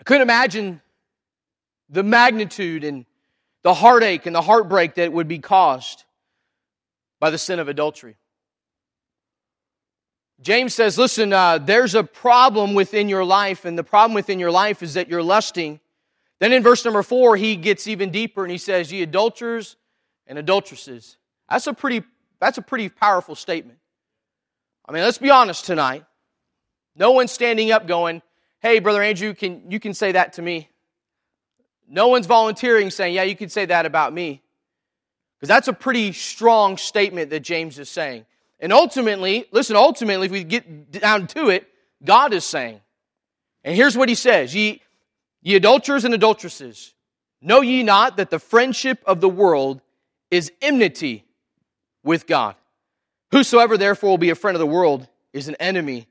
I 0.00 0.04
couldn't 0.04 0.22
imagine 0.22 0.80
the 1.88 2.02
magnitude 2.02 2.82
and 2.82 3.06
the 3.62 3.74
heartache 3.74 4.26
and 4.26 4.34
the 4.34 4.42
heartbreak 4.42 4.96
that 4.96 5.12
would 5.12 5.28
be 5.28 5.38
caused 5.38 6.04
by 7.20 7.30
the 7.30 7.38
sin 7.38 7.60
of 7.60 7.68
adultery. 7.68 8.16
James 10.42 10.74
says, 10.74 10.98
listen, 10.98 11.32
uh, 11.32 11.58
there's 11.58 11.94
a 11.94 12.04
problem 12.04 12.74
within 12.74 13.08
your 13.08 13.24
life, 13.24 13.64
and 13.64 13.78
the 13.78 13.84
problem 13.84 14.14
within 14.14 14.38
your 14.38 14.50
life 14.50 14.82
is 14.82 14.94
that 14.94 15.08
you're 15.08 15.22
lusting 15.22 15.80
then 16.42 16.52
in 16.52 16.64
verse 16.64 16.84
number 16.84 17.04
four, 17.04 17.36
he 17.36 17.54
gets 17.54 17.86
even 17.86 18.10
deeper 18.10 18.42
and 18.42 18.50
he 18.50 18.58
says, 18.58 18.90
Ye 18.90 19.00
adulterers 19.02 19.76
and 20.26 20.36
adulteresses. 20.36 21.16
That's 21.48 21.68
a 21.68 21.72
pretty, 21.72 22.02
that's 22.40 22.58
a 22.58 22.62
pretty 22.62 22.88
powerful 22.88 23.36
statement. 23.36 23.78
I 24.84 24.90
mean, 24.90 25.04
let's 25.04 25.18
be 25.18 25.30
honest 25.30 25.66
tonight. 25.66 26.04
No 26.96 27.12
one's 27.12 27.30
standing 27.30 27.70
up 27.70 27.86
going, 27.86 28.22
Hey, 28.58 28.80
Brother 28.80 29.04
Andrew, 29.04 29.34
can, 29.34 29.70
you 29.70 29.78
can 29.78 29.94
say 29.94 30.10
that 30.10 30.32
to 30.32 30.42
me. 30.42 30.68
No 31.88 32.08
one's 32.08 32.26
volunteering 32.26 32.90
saying, 32.90 33.14
Yeah, 33.14 33.22
you 33.22 33.36
can 33.36 33.48
say 33.48 33.66
that 33.66 33.86
about 33.86 34.12
me. 34.12 34.42
Because 35.38 35.48
that's 35.48 35.68
a 35.68 35.72
pretty 35.72 36.10
strong 36.10 36.76
statement 36.76 37.30
that 37.30 37.44
James 37.44 37.78
is 37.78 37.88
saying. 37.88 38.26
And 38.62 38.72
ultimately, 38.72 39.46
listen, 39.50 39.74
ultimately, 39.74 40.26
if 40.26 40.32
we 40.32 40.44
get 40.44 40.92
down 40.92 41.26
to 41.26 41.48
it, 41.48 41.66
God 42.02 42.32
is 42.32 42.44
saying. 42.44 42.80
And 43.64 43.74
here's 43.74 43.96
what 43.96 44.08
he 44.08 44.14
says 44.14 44.54
Ye, 44.54 44.80
Ye 45.42 45.56
adulterers 45.56 46.04
and 46.04 46.14
adulteresses, 46.14 46.94
know 47.42 47.60
ye 47.60 47.82
not 47.82 48.16
that 48.16 48.30
the 48.30 48.38
friendship 48.38 49.02
of 49.04 49.20
the 49.20 49.28
world 49.28 49.82
is 50.30 50.52
enmity 50.62 51.24
with 52.04 52.28
God? 52.28 52.54
Whosoever 53.32 53.76
therefore 53.76 54.10
will 54.10 54.18
be 54.18 54.30
a 54.30 54.36
friend 54.36 54.54
of 54.54 54.60
the 54.60 54.66
world 54.66 55.08
is 55.32 55.48
an 55.48 55.56
enemy 55.56 56.06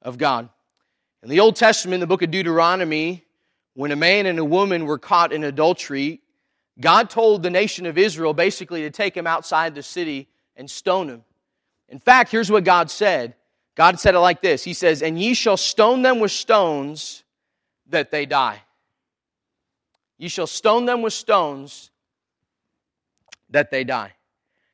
of 0.00 0.16
God. 0.16 0.48
In 1.24 1.28
the 1.28 1.40
Old 1.40 1.56
Testament, 1.56 2.00
the 2.00 2.06
book 2.06 2.22
of 2.22 2.30
Deuteronomy, 2.30 3.24
when 3.74 3.90
a 3.90 3.96
man 3.96 4.26
and 4.26 4.38
a 4.38 4.44
woman 4.44 4.86
were 4.86 4.98
caught 4.98 5.32
in 5.32 5.42
adultery, 5.42 6.20
God 6.78 7.10
told 7.10 7.42
the 7.42 7.50
nation 7.50 7.84
of 7.84 7.98
Israel 7.98 8.32
basically 8.32 8.82
to 8.82 8.90
take 8.90 9.16
him 9.16 9.26
outside 9.26 9.74
the 9.74 9.82
city 9.82 10.28
and 10.54 10.70
stone 10.70 11.08
him. 11.08 11.24
In 11.90 11.98
fact, 11.98 12.30
here's 12.30 12.50
what 12.50 12.64
God 12.64 12.90
said 12.90 13.34
God 13.74 14.00
said 14.00 14.14
it 14.14 14.20
like 14.20 14.40
this 14.40 14.64
He 14.64 14.72
says, 14.72 15.02
And 15.02 15.20
ye 15.20 15.34
shall 15.34 15.56
stone 15.56 16.02
them 16.02 16.20
with 16.20 16.32
stones 16.32 17.24
that 17.88 18.10
they 18.10 18.24
die. 18.24 18.62
You 20.16 20.28
shall 20.28 20.46
stone 20.46 20.84
them 20.84 21.02
with 21.02 21.12
stones 21.12 21.90
that 23.50 23.70
they 23.70 23.84
die. 23.84 24.12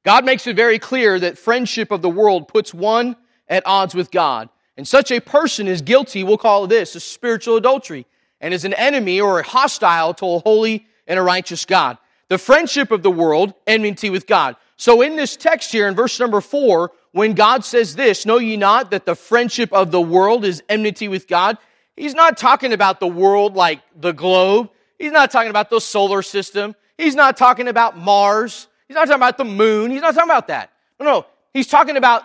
God 0.04 0.24
makes 0.24 0.46
it 0.46 0.54
very 0.56 0.78
clear 0.78 1.18
that 1.18 1.38
friendship 1.38 1.90
of 1.90 2.02
the 2.02 2.08
world 2.08 2.48
puts 2.48 2.74
one 2.74 3.16
at 3.48 3.66
odds 3.66 3.94
with 3.94 4.10
God. 4.10 4.48
And 4.76 4.86
such 4.86 5.10
a 5.10 5.20
person 5.20 5.66
is 5.66 5.82
guilty, 5.82 6.22
we'll 6.22 6.36
call 6.36 6.66
this 6.66 6.94
a 6.94 7.00
spiritual 7.00 7.56
adultery, 7.56 8.06
and 8.40 8.52
is 8.52 8.64
an 8.64 8.74
enemy 8.74 9.20
or 9.20 9.42
hostile 9.42 10.12
to 10.14 10.26
a 10.26 10.38
holy 10.40 10.86
and 11.06 11.18
a 11.18 11.22
righteous 11.22 11.64
God. 11.64 11.96
The 12.28 12.38
friendship 12.38 12.90
of 12.90 13.02
the 13.02 13.10
world, 13.10 13.54
enmity 13.66 14.10
with 14.10 14.26
God. 14.26 14.56
So 14.76 15.00
in 15.00 15.16
this 15.16 15.36
text 15.36 15.72
here 15.72 15.88
in 15.88 15.94
verse 15.94 16.20
number 16.20 16.40
four, 16.40 16.92
when 17.16 17.32
God 17.32 17.64
says 17.64 17.96
this, 17.96 18.26
know 18.26 18.36
ye 18.36 18.58
not 18.58 18.90
that 18.90 19.06
the 19.06 19.14
friendship 19.14 19.72
of 19.72 19.90
the 19.90 20.00
world 20.02 20.44
is 20.44 20.62
enmity 20.68 21.08
with 21.08 21.26
God? 21.26 21.56
He's 21.96 22.14
not 22.14 22.36
talking 22.36 22.74
about 22.74 23.00
the 23.00 23.06
world 23.06 23.54
like 23.54 23.80
the 23.98 24.12
globe. 24.12 24.68
He's 24.98 25.12
not 25.12 25.30
talking 25.30 25.48
about 25.48 25.70
the 25.70 25.80
solar 25.80 26.20
system. 26.20 26.76
He's 26.98 27.14
not 27.14 27.38
talking 27.38 27.68
about 27.68 27.96
Mars. 27.96 28.68
He's 28.86 28.96
not 28.96 29.06
talking 29.06 29.18
about 29.18 29.38
the 29.38 29.46
moon. 29.46 29.92
He's 29.92 30.02
not 30.02 30.14
talking 30.14 30.28
about 30.28 30.48
that. 30.48 30.72
No, 31.00 31.06
no. 31.06 31.26
He's 31.54 31.68
talking 31.68 31.96
about 31.96 32.24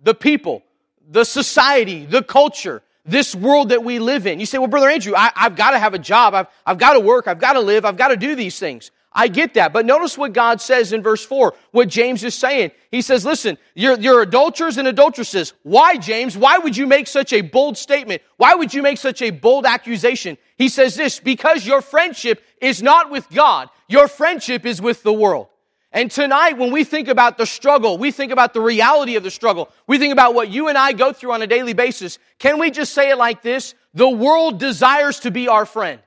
the 0.00 0.14
people, 0.14 0.62
the 1.10 1.24
society, 1.24 2.06
the 2.06 2.22
culture, 2.22 2.82
this 3.04 3.34
world 3.34 3.70
that 3.70 3.82
we 3.82 3.98
live 3.98 4.24
in. 4.28 4.38
You 4.38 4.46
say, 4.46 4.58
well, 4.58 4.68
Brother 4.68 4.88
Andrew, 4.88 5.14
I, 5.16 5.32
have 5.34 5.56
got 5.56 5.72
to 5.72 5.80
have 5.80 5.94
a 5.94 5.98
job. 5.98 6.34
I've, 6.34 6.46
I've 6.64 6.78
got 6.78 6.92
to 6.92 7.00
work. 7.00 7.26
I've 7.26 7.40
got 7.40 7.54
to 7.54 7.60
live. 7.60 7.84
I've 7.84 7.96
got 7.96 8.08
to 8.08 8.16
do 8.16 8.36
these 8.36 8.56
things. 8.56 8.92
I 9.18 9.26
get 9.26 9.54
that. 9.54 9.72
But 9.72 9.84
notice 9.84 10.16
what 10.16 10.32
God 10.32 10.60
says 10.60 10.92
in 10.92 11.02
verse 11.02 11.26
4, 11.26 11.52
what 11.72 11.88
James 11.88 12.22
is 12.22 12.36
saying. 12.36 12.70
He 12.92 13.02
says, 13.02 13.26
listen, 13.26 13.58
you're, 13.74 13.98
you're 13.98 14.22
adulterers 14.22 14.78
and 14.78 14.86
adulteresses. 14.86 15.54
Why, 15.64 15.96
James? 15.96 16.36
Why 16.36 16.58
would 16.58 16.76
you 16.76 16.86
make 16.86 17.08
such 17.08 17.32
a 17.32 17.40
bold 17.40 17.76
statement? 17.76 18.22
Why 18.36 18.54
would 18.54 18.72
you 18.72 18.80
make 18.80 18.96
such 18.96 19.20
a 19.20 19.30
bold 19.30 19.66
accusation? 19.66 20.38
He 20.56 20.68
says 20.68 20.94
this, 20.94 21.18
because 21.18 21.66
your 21.66 21.82
friendship 21.82 22.44
is 22.60 22.80
not 22.80 23.10
with 23.10 23.28
God. 23.30 23.70
Your 23.88 24.06
friendship 24.06 24.64
is 24.64 24.80
with 24.80 25.02
the 25.02 25.12
world. 25.12 25.48
And 25.90 26.12
tonight, 26.12 26.56
when 26.56 26.70
we 26.70 26.84
think 26.84 27.08
about 27.08 27.38
the 27.38 27.46
struggle, 27.46 27.98
we 27.98 28.12
think 28.12 28.30
about 28.30 28.54
the 28.54 28.60
reality 28.60 29.16
of 29.16 29.24
the 29.24 29.32
struggle, 29.32 29.72
we 29.88 29.98
think 29.98 30.12
about 30.12 30.34
what 30.34 30.48
you 30.48 30.68
and 30.68 30.78
I 30.78 30.92
go 30.92 31.12
through 31.12 31.32
on 31.32 31.42
a 31.42 31.48
daily 31.48 31.72
basis. 31.72 32.20
Can 32.38 32.60
we 32.60 32.70
just 32.70 32.94
say 32.94 33.10
it 33.10 33.18
like 33.18 33.42
this? 33.42 33.74
The 33.94 34.08
world 34.08 34.60
desires 34.60 35.18
to 35.20 35.32
be 35.32 35.48
our 35.48 35.66
friend. 35.66 35.98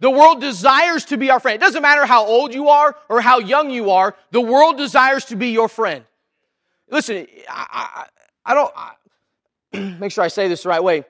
The 0.00 0.10
world 0.10 0.40
desires 0.40 1.04
to 1.06 1.16
be 1.16 1.30
our 1.30 1.40
friend. 1.40 1.56
It 1.56 1.60
doesn't 1.60 1.82
matter 1.82 2.06
how 2.06 2.24
old 2.24 2.54
you 2.54 2.68
are 2.68 2.94
or 3.08 3.20
how 3.20 3.40
young 3.40 3.70
you 3.70 3.90
are, 3.90 4.14
the 4.30 4.40
world 4.40 4.76
desires 4.76 5.24
to 5.26 5.36
be 5.36 5.48
your 5.48 5.68
friend. 5.68 6.04
Listen, 6.88 7.26
I, 7.48 8.06
I, 8.44 8.52
I 8.52 8.54
don't, 8.54 8.72
I, 8.76 9.96
make 10.00 10.12
sure 10.12 10.24
I 10.24 10.28
say 10.28 10.48
this 10.48 10.62
the 10.62 10.68
right 10.68 10.82
way. 10.82 11.04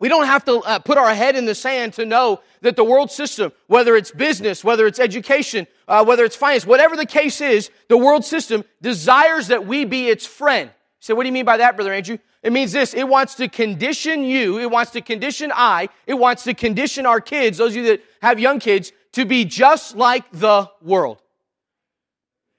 We 0.00 0.08
don't 0.08 0.26
have 0.26 0.44
to 0.44 0.58
uh, 0.60 0.78
put 0.78 0.96
our 0.96 1.12
head 1.12 1.34
in 1.34 1.44
the 1.44 1.56
sand 1.56 1.94
to 1.94 2.06
know 2.06 2.40
that 2.60 2.76
the 2.76 2.84
world 2.84 3.10
system, 3.10 3.50
whether 3.66 3.96
it's 3.96 4.12
business, 4.12 4.62
whether 4.62 4.86
it's 4.86 5.00
education, 5.00 5.66
uh, 5.88 6.04
whether 6.04 6.24
it's 6.24 6.36
finance, 6.36 6.64
whatever 6.64 6.94
the 6.94 7.06
case 7.06 7.40
is, 7.40 7.70
the 7.88 7.96
world 7.96 8.24
system 8.24 8.64
desires 8.80 9.48
that 9.48 9.66
we 9.66 9.84
be 9.84 10.08
its 10.08 10.24
friend. 10.24 10.70
So, 11.00 11.14
what 11.14 11.22
do 11.22 11.28
you 11.28 11.32
mean 11.32 11.44
by 11.44 11.58
that, 11.58 11.76
Brother 11.76 11.92
Andrew? 11.92 12.18
It 12.42 12.52
means 12.52 12.72
this 12.72 12.94
it 12.94 13.08
wants 13.08 13.34
to 13.36 13.48
condition 13.48 14.24
you, 14.24 14.58
it 14.58 14.70
wants 14.70 14.92
to 14.92 15.00
condition 15.00 15.52
I, 15.54 15.88
it 16.06 16.14
wants 16.14 16.44
to 16.44 16.54
condition 16.54 17.06
our 17.06 17.20
kids, 17.20 17.58
those 17.58 17.72
of 17.72 17.76
you 17.76 17.84
that 17.84 18.02
have 18.22 18.38
young 18.38 18.58
kids, 18.58 18.92
to 19.12 19.24
be 19.24 19.44
just 19.44 19.96
like 19.96 20.30
the 20.32 20.70
world. 20.82 21.22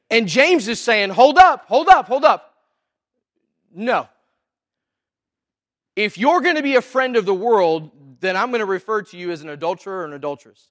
And 0.10 0.28
James 0.28 0.67
is 0.67 0.82
saying, 0.82 1.12
hold 1.12 1.38
up, 1.38 1.65
hold 1.67 1.88
up, 1.88 2.08
hold 2.08 2.25
up. 2.25 2.56
No. 3.73 4.08
If 5.95 6.17
you're 6.17 6.41
going 6.41 6.56
to 6.56 6.63
be 6.63 6.75
a 6.75 6.82
friend 6.82 7.15
of 7.15 7.25
the 7.25 7.34
world, 7.34 7.91
then 8.19 8.36
I'm 8.36 8.49
going 8.49 8.60
to 8.60 8.65
refer 8.65 9.04
to 9.04 9.17
you 9.17 9.32
as 9.32 9.41
an 9.41 9.49
adulterer 9.49 9.99
or 10.02 10.06
an 10.06 10.13
adulteress. 10.13 10.69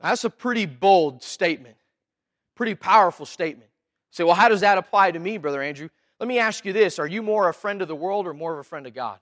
That's 0.00 0.24
a 0.24 0.30
pretty 0.30 0.66
bold 0.66 1.22
statement, 1.22 1.76
pretty 2.54 2.74
powerful 2.74 3.26
statement. 3.26 3.70
say, 4.10 4.24
well, 4.24 4.34
how 4.34 4.48
does 4.48 4.60
that 4.60 4.78
apply 4.78 5.10
to 5.10 5.18
me, 5.18 5.36
Brother 5.38 5.62
Andrew? 5.62 5.88
Let 6.20 6.28
me 6.28 6.38
ask 6.38 6.66
you 6.66 6.72
this 6.72 6.98
Are 6.98 7.06
you 7.06 7.22
more 7.22 7.48
a 7.48 7.54
friend 7.54 7.82
of 7.82 7.88
the 7.88 7.96
world 7.96 8.26
or 8.26 8.34
more 8.34 8.52
of 8.52 8.58
a 8.58 8.64
friend 8.64 8.86
of 8.86 8.94
God? 8.94 9.18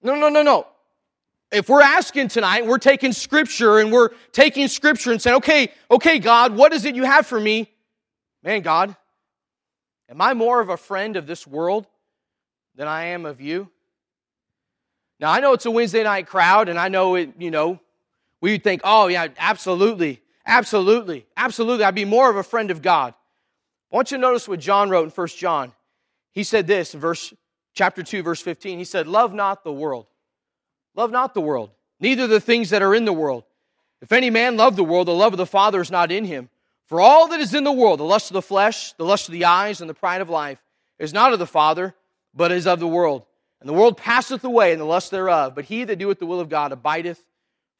No, 0.00 0.14
no, 0.14 0.28
no, 0.28 0.42
no. 0.42 0.66
If 1.50 1.68
we're 1.68 1.82
asking 1.82 2.28
tonight, 2.28 2.66
we're 2.66 2.78
taking 2.78 3.12
scripture 3.12 3.78
and 3.78 3.90
we're 3.90 4.10
taking 4.32 4.68
scripture 4.68 5.10
and 5.10 5.20
saying, 5.20 5.38
okay, 5.38 5.72
okay, 5.90 6.18
God, 6.18 6.54
what 6.54 6.72
is 6.72 6.84
it 6.84 6.94
you 6.94 7.04
have 7.04 7.26
for 7.26 7.40
me? 7.40 7.72
Man, 8.42 8.60
God, 8.60 8.94
am 10.10 10.20
I 10.20 10.34
more 10.34 10.60
of 10.60 10.68
a 10.68 10.76
friend 10.76 11.16
of 11.16 11.26
this 11.26 11.46
world 11.46 11.86
than 12.76 12.86
I 12.86 13.06
am 13.06 13.26
of 13.26 13.40
you? 13.40 13.70
Now, 15.18 15.32
I 15.32 15.40
know 15.40 15.54
it's 15.54 15.66
a 15.66 15.70
Wednesday 15.70 16.04
night 16.04 16.26
crowd, 16.26 16.68
and 16.68 16.78
I 16.78 16.88
know 16.88 17.16
it, 17.16 17.32
you 17.38 17.50
know, 17.50 17.80
we 18.40 18.58
think, 18.58 18.82
oh, 18.84 19.08
yeah, 19.08 19.28
absolutely, 19.38 20.20
absolutely, 20.46 21.26
absolutely. 21.36 21.84
I'd 21.84 21.94
be 21.94 22.04
more 22.04 22.30
of 22.30 22.36
a 22.36 22.44
friend 22.44 22.70
of 22.70 22.82
God. 22.82 23.14
I 23.92 23.96
want 23.96 24.10
you 24.10 24.18
to 24.18 24.20
notice 24.20 24.46
what 24.46 24.60
John 24.60 24.90
wrote 24.90 25.04
in 25.04 25.10
1 25.10 25.28
John. 25.28 25.72
he 26.32 26.44
said 26.44 26.66
this 26.66 26.94
in 26.94 27.00
verse 27.00 27.32
chapter 27.74 28.02
2 28.02 28.22
verse 28.22 28.40
15. 28.40 28.78
He 28.78 28.84
said, 28.84 29.06
"Love 29.06 29.32
not 29.32 29.64
the 29.64 29.72
world. 29.72 30.06
Love 30.94 31.10
not 31.10 31.34
the 31.34 31.40
world, 31.40 31.70
neither 32.00 32.26
the 32.26 32.40
things 32.40 32.70
that 32.70 32.82
are 32.82 32.94
in 32.94 33.04
the 33.04 33.12
world. 33.12 33.44
If 34.00 34.12
any 34.12 34.30
man 34.30 34.56
love 34.56 34.76
the 34.76 34.84
world, 34.84 35.08
the 35.08 35.14
love 35.14 35.32
of 35.32 35.38
the 35.38 35.46
Father 35.46 35.80
is 35.80 35.90
not 35.90 36.12
in 36.12 36.24
him. 36.24 36.50
For 36.86 37.00
all 37.00 37.28
that 37.28 37.40
is 37.40 37.54
in 37.54 37.64
the 37.64 37.72
world, 37.72 38.00
the 38.00 38.04
lust 38.04 38.30
of 38.30 38.34
the 38.34 38.42
flesh, 38.42 38.92
the 38.94 39.04
lust 39.04 39.28
of 39.28 39.32
the 39.32 39.44
eyes, 39.44 39.80
and 39.80 39.90
the 39.90 39.94
pride 39.94 40.20
of 40.20 40.30
life, 40.30 40.62
is 40.98 41.12
not 41.12 41.32
of 41.32 41.38
the 41.38 41.46
Father, 41.46 41.94
but 42.34 42.50
is 42.52 42.66
of 42.66 42.80
the 42.80 42.88
world. 42.88 43.26
And 43.60 43.68
the 43.68 43.74
world 43.74 43.96
passeth 43.96 44.44
away, 44.44 44.72
and 44.72 44.80
the 44.80 44.86
lust 44.86 45.10
thereof. 45.10 45.54
But 45.54 45.66
he 45.66 45.84
that 45.84 45.98
doeth 45.98 46.18
the 46.18 46.26
will 46.26 46.40
of 46.40 46.48
God 46.48 46.72
abideth 46.72 47.22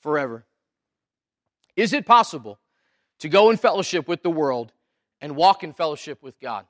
forever. 0.00 0.44
Is 1.76 1.92
it 1.92 2.04
possible 2.04 2.58
to 3.20 3.28
go 3.28 3.50
in 3.50 3.56
fellowship 3.56 4.08
with 4.08 4.22
the 4.22 4.30
world 4.30 4.72
and 5.20 5.36
walk 5.36 5.64
in 5.64 5.72
fellowship 5.72 6.22
with 6.22 6.38
God? 6.40 6.66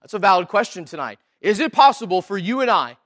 That's 0.00 0.14
a 0.14 0.18
valid 0.18 0.48
question 0.48 0.84
tonight. 0.84 1.18
Is 1.40 1.60
it 1.60 1.72
possible 1.72 2.22
for 2.22 2.38
you 2.38 2.60
and 2.60 2.70
I 2.70 2.96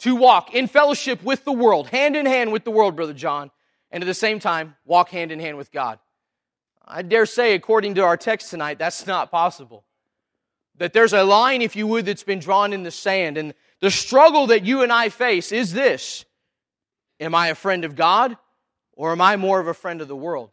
to 0.00 0.16
walk 0.16 0.54
in 0.54 0.66
fellowship 0.66 1.22
with 1.22 1.44
the 1.44 1.52
world, 1.52 1.88
hand 1.88 2.16
in 2.16 2.26
hand 2.26 2.52
with 2.52 2.64
the 2.64 2.70
world, 2.70 2.96
Brother 2.96 3.12
John, 3.12 3.50
and 3.90 4.02
at 4.02 4.06
the 4.06 4.14
same 4.14 4.38
time 4.38 4.76
walk 4.84 5.10
hand 5.10 5.32
in 5.32 5.40
hand 5.40 5.56
with 5.56 5.72
God? 5.72 5.98
I 6.86 7.02
dare 7.02 7.26
say, 7.26 7.54
according 7.54 7.94
to 7.94 8.02
our 8.02 8.16
text 8.16 8.50
tonight, 8.50 8.78
that's 8.78 9.06
not 9.06 9.30
possible. 9.30 9.84
That 10.78 10.92
there's 10.92 11.12
a 11.12 11.22
line, 11.22 11.62
if 11.62 11.76
you 11.76 11.86
would, 11.86 12.06
that's 12.06 12.24
been 12.24 12.40
drawn 12.40 12.72
in 12.72 12.82
the 12.82 12.90
sand. 12.90 13.38
And 13.38 13.54
the 13.80 13.90
struggle 13.90 14.48
that 14.48 14.64
you 14.64 14.82
and 14.82 14.92
I 14.92 15.08
face 15.08 15.52
is 15.52 15.72
this 15.72 16.24
Am 17.20 17.34
I 17.34 17.48
a 17.48 17.54
friend 17.54 17.84
of 17.84 17.94
God 17.94 18.36
or 18.94 19.12
am 19.12 19.20
I 19.20 19.36
more 19.36 19.60
of 19.60 19.68
a 19.68 19.74
friend 19.74 20.00
of 20.00 20.08
the 20.08 20.16
world? 20.16 20.50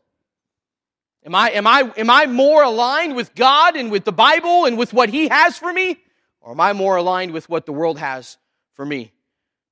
Am 1.25 1.35
I, 1.35 1.51
am, 1.51 1.67
I, 1.67 1.91
am 1.97 2.09
I 2.09 2.25
more 2.27 2.63
aligned 2.63 3.15
with 3.15 3.35
God 3.35 3.75
and 3.75 3.91
with 3.91 4.05
the 4.05 4.11
Bible 4.11 4.65
and 4.65 4.77
with 4.77 4.93
what 4.93 5.09
He 5.09 5.27
has 5.27 5.57
for 5.57 5.71
me? 5.71 5.99
Or 6.41 6.51
am 6.51 6.61
I 6.61 6.73
more 6.73 6.95
aligned 6.95 7.31
with 7.31 7.49
what 7.49 7.65
the 7.65 7.73
world 7.73 7.99
has 7.99 8.37
for 8.73 8.85
me? 8.85 9.11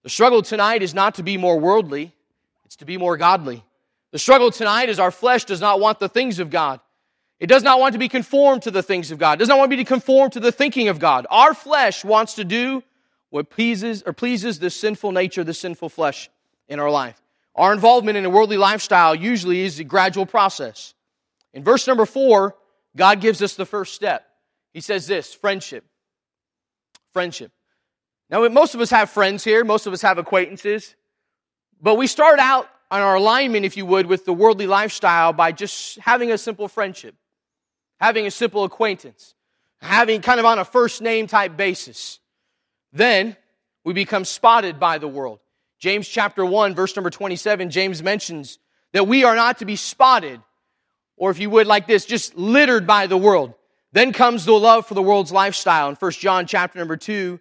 The 0.03 0.09
struggle 0.09 0.41
tonight 0.41 0.83
is 0.83 0.93
not 0.93 1.15
to 1.15 1.23
be 1.23 1.37
more 1.37 1.59
worldly, 1.59 2.13
it's 2.65 2.75
to 2.77 2.85
be 2.85 2.97
more 2.97 3.17
godly. 3.17 3.63
The 4.11 4.19
struggle 4.19 4.51
tonight 4.51 4.89
is 4.89 4.99
our 4.99 5.11
flesh 5.11 5.45
does 5.45 5.61
not 5.61 5.79
want 5.79 5.99
the 5.99 6.09
things 6.09 6.39
of 6.39 6.49
God. 6.49 6.79
It 7.39 7.47
does 7.47 7.63
not 7.63 7.79
want 7.79 7.93
to 7.93 7.99
be 7.99 8.09
conformed 8.09 8.63
to 8.63 8.71
the 8.71 8.81
things 8.81 9.11
of 9.11 9.19
God. 9.19 9.33
It 9.33 9.39
does 9.39 9.47
not 9.47 9.59
want 9.59 9.71
to 9.71 9.77
be 9.77 9.83
conformed 9.83 10.33
to 10.33 10.39
the 10.39 10.51
thinking 10.51 10.87
of 10.87 10.99
God. 10.99 11.27
Our 11.29 11.53
flesh 11.53 12.03
wants 12.03 12.33
to 12.35 12.43
do 12.43 12.83
what 13.29 13.49
pleases 13.49 14.03
or 14.05 14.13
pleases 14.13 14.59
the 14.59 14.69
sinful 14.69 15.11
nature, 15.11 15.43
the 15.43 15.53
sinful 15.53 15.89
flesh 15.89 16.29
in 16.67 16.79
our 16.79 16.89
life. 16.89 17.21
Our 17.55 17.73
involvement 17.73 18.17
in 18.17 18.25
a 18.25 18.29
worldly 18.29 18.57
lifestyle 18.57 19.13
usually 19.13 19.61
is 19.61 19.79
a 19.79 19.83
gradual 19.83 20.25
process. 20.25 20.93
In 21.53 21.63
verse 21.63 21.87
number 21.87 22.05
four, 22.05 22.55
God 22.95 23.21
gives 23.21 23.41
us 23.41 23.55
the 23.55 23.65
first 23.65 23.93
step. 23.93 24.25
He 24.73 24.81
says 24.81 25.07
this 25.07 25.33
friendship. 25.33 25.85
Friendship. 27.13 27.51
Now, 28.29 28.47
most 28.49 28.75
of 28.75 28.81
us 28.81 28.89
have 28.89 29.09
friends 29.09 29.43
here, 29.43 29.63
most 29.63 29.87
of 29.87 29.93
us 29.93 30.01
have 30.01 30.17
acquaintances, 30.17 30.95
but 31.81 31.95
we 31.95 32.07
start 32.07 32.39
out 32.39 32.69
on 32.91 33.01
our 33.01 33.15
alignment, 33.15 33.65
if 33.65 33.77
you 33.77 33.85
would, 33.85 34.05
with 34.05 34.25
the 34.25 34.33
worldly 34.33 34.67
lifestyle 34.67 35.33
by 35.33 35.51
just 35.51 35.97
having 35.99 36.31
a 36.31 36.37
simple 36.37 36.67
friendship, 36.67 37.15
having 37.99 38.25
a 38.27 38.31
simple 38.31 38.63
acquaintance, 38.63 39.33
having 39.79 40.21
kind 40.21 40.39
of 40.39 40.45
on 40.45 40.59
a 40.59 40.65
first 40.65 41.01
name 41.01 41.27
type 41.27 41.55
basis. 41.55 42.19
Then 42.91 43.37
we 43.83 43.93
become 43.93 44.25
spotted 44.25 44.79
by 44.79 44.97
the 44.97 45.07
world. 45.07 45.39
James 45.79 46.07
chapter 46.07 46.45
1, 46.45 46.75
verse 46.75 46.95
number 46.95 47.09
27, 47.09 47.69
James 47.69 48.01
mentions 48.01 48.59
that 48.93 49.07
we 49.07 49.23
are 49.23 49.35
not 49.35 49.59
to 49.59 49.65
be 49.65 49.75
spotted, 49.75 50.41
or 51.17 51.31
if 51.31 51.39
you 51.39 51.49
would, 51.49 51.67
like 51.67 51.87
this, 51.87 52.05
just 52.05 52.37
littered 52.37 52.87
by 52.87 53.07
the 53.07 53.17
world. 53.17 53.53
Then 53.91 54.13
comes 54.13 54.45
the 54.45 54.53
love 54.53 54.85
for 54.85 54.93
the 54.93 55.01
world's 55.01 55.31
lifestyle 55.31 55.89
in 55.89 55.95
1 55.95 56.11
John 56.11 56.45
chapter 56.45 56.77
number 56.77 56.95
2. 56.95 57.39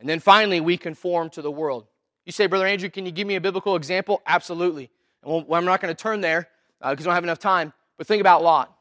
And 0.00 0.08
then 0.08 0.20
finally, 0.20 0.60
we 0.60 0.76
conform 0.76 1.30
to 1.30 1.42
the 1.42 1.50
world. 1.50 1.86
You 2.24 2.32
say, 2.32 2.46
Brother 2.46 2.66
Andrew, 2.66 2.90
can 2.90 3.06
you 3.06 3.12
give 3.12 3.26
me 3.26 3.36
a 3.36 3.40
biblical 3.40 3.76
example? 3.76 4.20
Absolutely. 4.26 4.90
well, 5.22 5.46
I'm 5.52 5.64
not 5.64 5.80
going 5.80 5.94
to 5.94 6.02
turn 6.02 6.20
there 6.20 6.48
because 6.80 7.06
uh, 7.06 7.08
I 7.08 7.12
don't 7.12 7.14
have 7.14 7.24
enough 7.24 7.38
time. 7.38 7.72
But 7.96 8.06
think 8.06 8.20
about 8.20 8.42
Lot. 8.42 8.76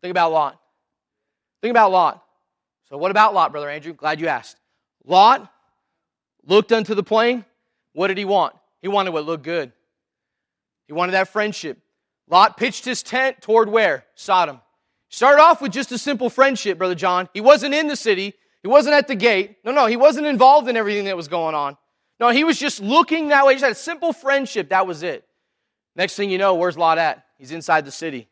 Think 0.00 0.10
about 0.10 0.32
Lot. 0.32 0.58
Think 1.60 1.70
about 1.70 1.92
Lot. 1.92 2.24
So, 2.88 2.96
what 2.96 3.10
about 3.10 3.34
Lot, 3.34 3.52
Brother 3.52 3.68
Andrew? 3.68 3.92
Glad 3.92 4.20
you 4.20 4.28
asked. 4.28 4.56
Lot 5.04 5.52
looked 6.46 6.72
unto 6.72 6.94
the 6.94 7.02
plain. 7.02 7.44
What 7.92 8.08
did 8.08 8.18
he 8.18 8.24
want? 8.24 8.54
He 8.80 8.88
wanted 8.88 9.12
what 9.12 9.26
looked 9.26 9.44
good. 9.44 9.72
He 10.86 10.92
wanted 10.92 11.12
that 11.12 11.28
friendship. 11.28 11.78
Lot 12.30 12.56
pitched 12.56 12.84
his 12.84 13.02
tent 13.02 13.40
toward 13.40 13.68
where? 13.68 14.04
Sodom. 14.14 14.60
Started 15.08 15.40
off 15.40 15.62
with 15.62 15.72
just 15.72 15.90
a 15.92 15.98
simple 15.98 16.28
friendship, 16.28 16.78
Brother 16.78 16.94
John. 16.94 17.28
He 17.32 17.40
wasn't 17.40 17.74
in 17.74 17.88
the 17.88 17.96
city, 17.96 18.34
he 18.62 18.68
wasn't 18.68 18.94
at 18.94 19.08
the 19.08 19.14
gate. 19.14 19.56
No, 19.64 19.72
no, 19.72 19.86
he 19.86 19.96
wasn't 19.96 20.26
involved 20.26 20.68
in 20.68 20.76
everything 20.76 21.06
that 21.06 21.16
was 21.16 21.28
going 21.28 21.54
on. 21.54 21.76
No, 22.20 22.30
he 22.30 22.44
was 22.44 22.58
just 22.58 22.80
looking 22.80 23.28
that 23.28 23.46
way. 23.46 23.52
He 23.52 23.56
just 23.56 23.64
had 23.64 23.72
a 23.72 23.76
simple 23.76 24.12
friendship. 24.12 24.70
That 24.70 24.86
was 24.86 25.02
it. 25.02 25.24
Next 25.94 26.16
thing 26.16 26.30
you 26.30 26.38
know, 26.38 26.54
where's 26.54 26.76
Lot 26.76 26.98
at? 26.98 27.24
He's 27.38 27.52
inside 27.52 27.84
the 27.84 27.92
city. 27.92 28.28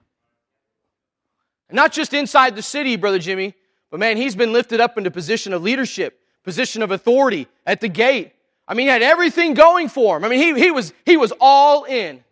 And 1.68 1.76
not 1.76 1.92
just 1.92 2.12
inside 2.12 2.56
the 2.56 2.62
city, 2.62 2.96
Brother 2.96 3.18
Jimmy, 3.18 3.54
but 3.90 4.00
man, 4.00 4.16
he's 4.16 4.34
been 4.34 4.52
lifted 4.52 4.80
up 4.80 4.98
into 4.98 5.10
position 5.10 5.52
of 5.52 5.62
leadership, 5.62 6.20
position 6.42 6.82
of 6.82 6.90
authority 6.90 7.46
at 7.64 7.80
the 7.80 7.88
gate. 7.88 8.32
I 8.68 8.74
mean, 8.74 8.86
he 8.86 8.90
had 8.90 9.02
everything 9.02 9.54
going 9.54 9.88
for 9.88 10.16
him. 10.16 10.24
I 10.24 10.28
mean, 10.28 10.40
he, 10.40 10.60
he, 10.60 10.70
was, 10.70 10.92
he 11.04 11.16
was 11.16 11.32
all 11.40 11.84
in. 11.84 12.24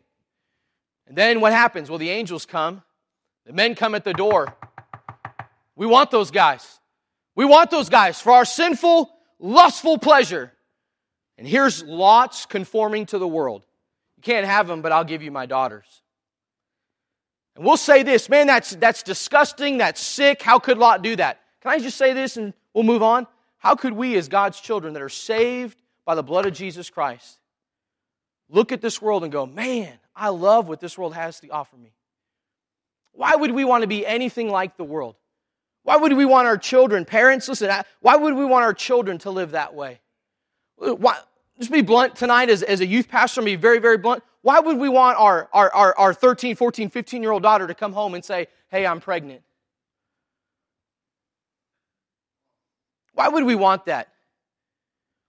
And 1.07 1.17
then 1.17 1.41
what 1.41 1.53
happens? 1.53 1.91
Well, 1.91 1.99
the 1.99 2.11
angels 2.11 2.47
come, 2.47 2.83
the 3.47 3.53
men 3.53 3.75
come 3.75 3.95
at 3.95 4.05
the 4.05 4.15
door. 4.15 4.55
We 5.77 5.87
want 5.87 6.11
those 6.11 6.31
guys. 6.31 6.81
We 7.35 7.45
want 7.45 7.71
those 7.71 7.89
guys 7.89 8.21
for 8.21 8.33
our 8.33 8.45
sinful, 8.45 9.11
lustful 9.39 9.99
pleasure. 9.99 10.53
And 11.37 11.47
here's 11.47 11.83
Lot's 11.83 12.47
conforming 12.47 13.07
to 13.07 13.19
the 13.19 13.27
world. 13.27 13.67
You 14.17 14.23
can't 14.23 14.47
have 14.47 14.67
them, 14.69 14.83
but 14.83 14.93
I'll 14.93 15.05
give 15.05 15.23
you 15.23 15.31
my 15.31 15.47
daughters. 15.47 16.03
And 17.57 17.65
we'll 17.65 17.77
say 17.77 18.03
this, 18.03 18.29
man, 18.29 18.47
that's, 18.47 18.71
that's 18.71 19.03
disgusting, 19.03 19.79
that's 19.79 20.01
sick. 20.01 20.43
How 20.43 20.59
could 20.59 20.79
Lot 20.79 21.03
do 21.03 21.17
that? 21.17 21.41
Can 21.61 21.73
I 21.73 21.79
just 21.79 21.97
say 21.97 22.13
this 22.13 22.37
and 22.37 22.53
we'll 22.73 22.85
move 22.85 23.03
on? 23.03 23.27
How 23.59 23.75
could 23.75 23.93
we, 23.93 24.17
as 24.17 24.29
God's 24.29 24.61
children 24.61 24.95
that 24.95 25.03
are 25.03 25.09
saved 25.09 25.81
by 26.05 26.15
the 26.15 26.23
blood 26.23 26.47
of 26.47 26.53
Jesus 26.53 26.91
Christ, 26.91 27.39
look 28.49 28.73
at 28.73 28.81
this 28.81 29.01
world 29.01 29.23
and 29.23 29.33
go, 29.33 29.47
man, 29.47 29.99
I 30.17 30.29
love 30.29 30.69
what 30.69 30.81
this 30.81 30.97
world 30.97 31.15
has 31.15 31.41
to 31.41 31.49
offer 31.49 31.77
me? 31.77 31.93
Why 33.13 33.35
would 33.35 33.53
we 33.53 33.65
want 33.65 33.83
to 33.83 33.89
be 33.89 34.07
anything 34.07 34.49
like 34.49 34.77
the 34.77 34.85
world? 34.85 35.17
Why 35.83 35.97
would 35.97 36.13
we 36.15 36.25
want 36.25 36.47
our 36.47 36.57
children, 36.57 37.05
parents, 37.05 37.49
listen, 37.49 37.71
why 38.01 38.17
would 38.17 38.35
we 38.35 38.45
want 38.45 38.65
our 38.65 38.73
children 38.75 39.19
to 39.19 39.31
live 39.31 39.53
that 39.53 39.75
way? 39.75 40.01
Why, 40.77 41.19
just 41.59 41.71
be 41.71 41.83
blunt 41.83 42.17
tonight 42.17 42.49
as, 42.49 42.63
as 42.63 42.81
a 42.81 42.87
youth 42.87 43.09
pastor, 43.09 43.43
be 43.43 43.57
very, 43.57 43.79
very 43.79 43.99
blunt. 43.99 44.25
Why 44.43 44.61
would 44.61 44.79
we 44.79 44.89
want 44.89 45.19
our, 45.19 45.49
our, 45.53 45.73
our, 45.73 45.97
our 45.97 46.15
13, 46.15 46.57
14, 46.57 46.91
15 46.91 47.23
year 47.23 47.33
old 47.33 47.43
daughter 47.43 47.67
to 47.67 47.75
come 47.75 47.93
home 47.93 48.15
and 48.15 48.25
say, 48.25 48.49
hey, 48.69 48.87
I'm 48.87 49.01
pregnant? 49.01 49.43
Why 53.13 53.29
would 53.29 53.45
we 53.45 53.55
want 53.55 53.87
that? 53.87 54.09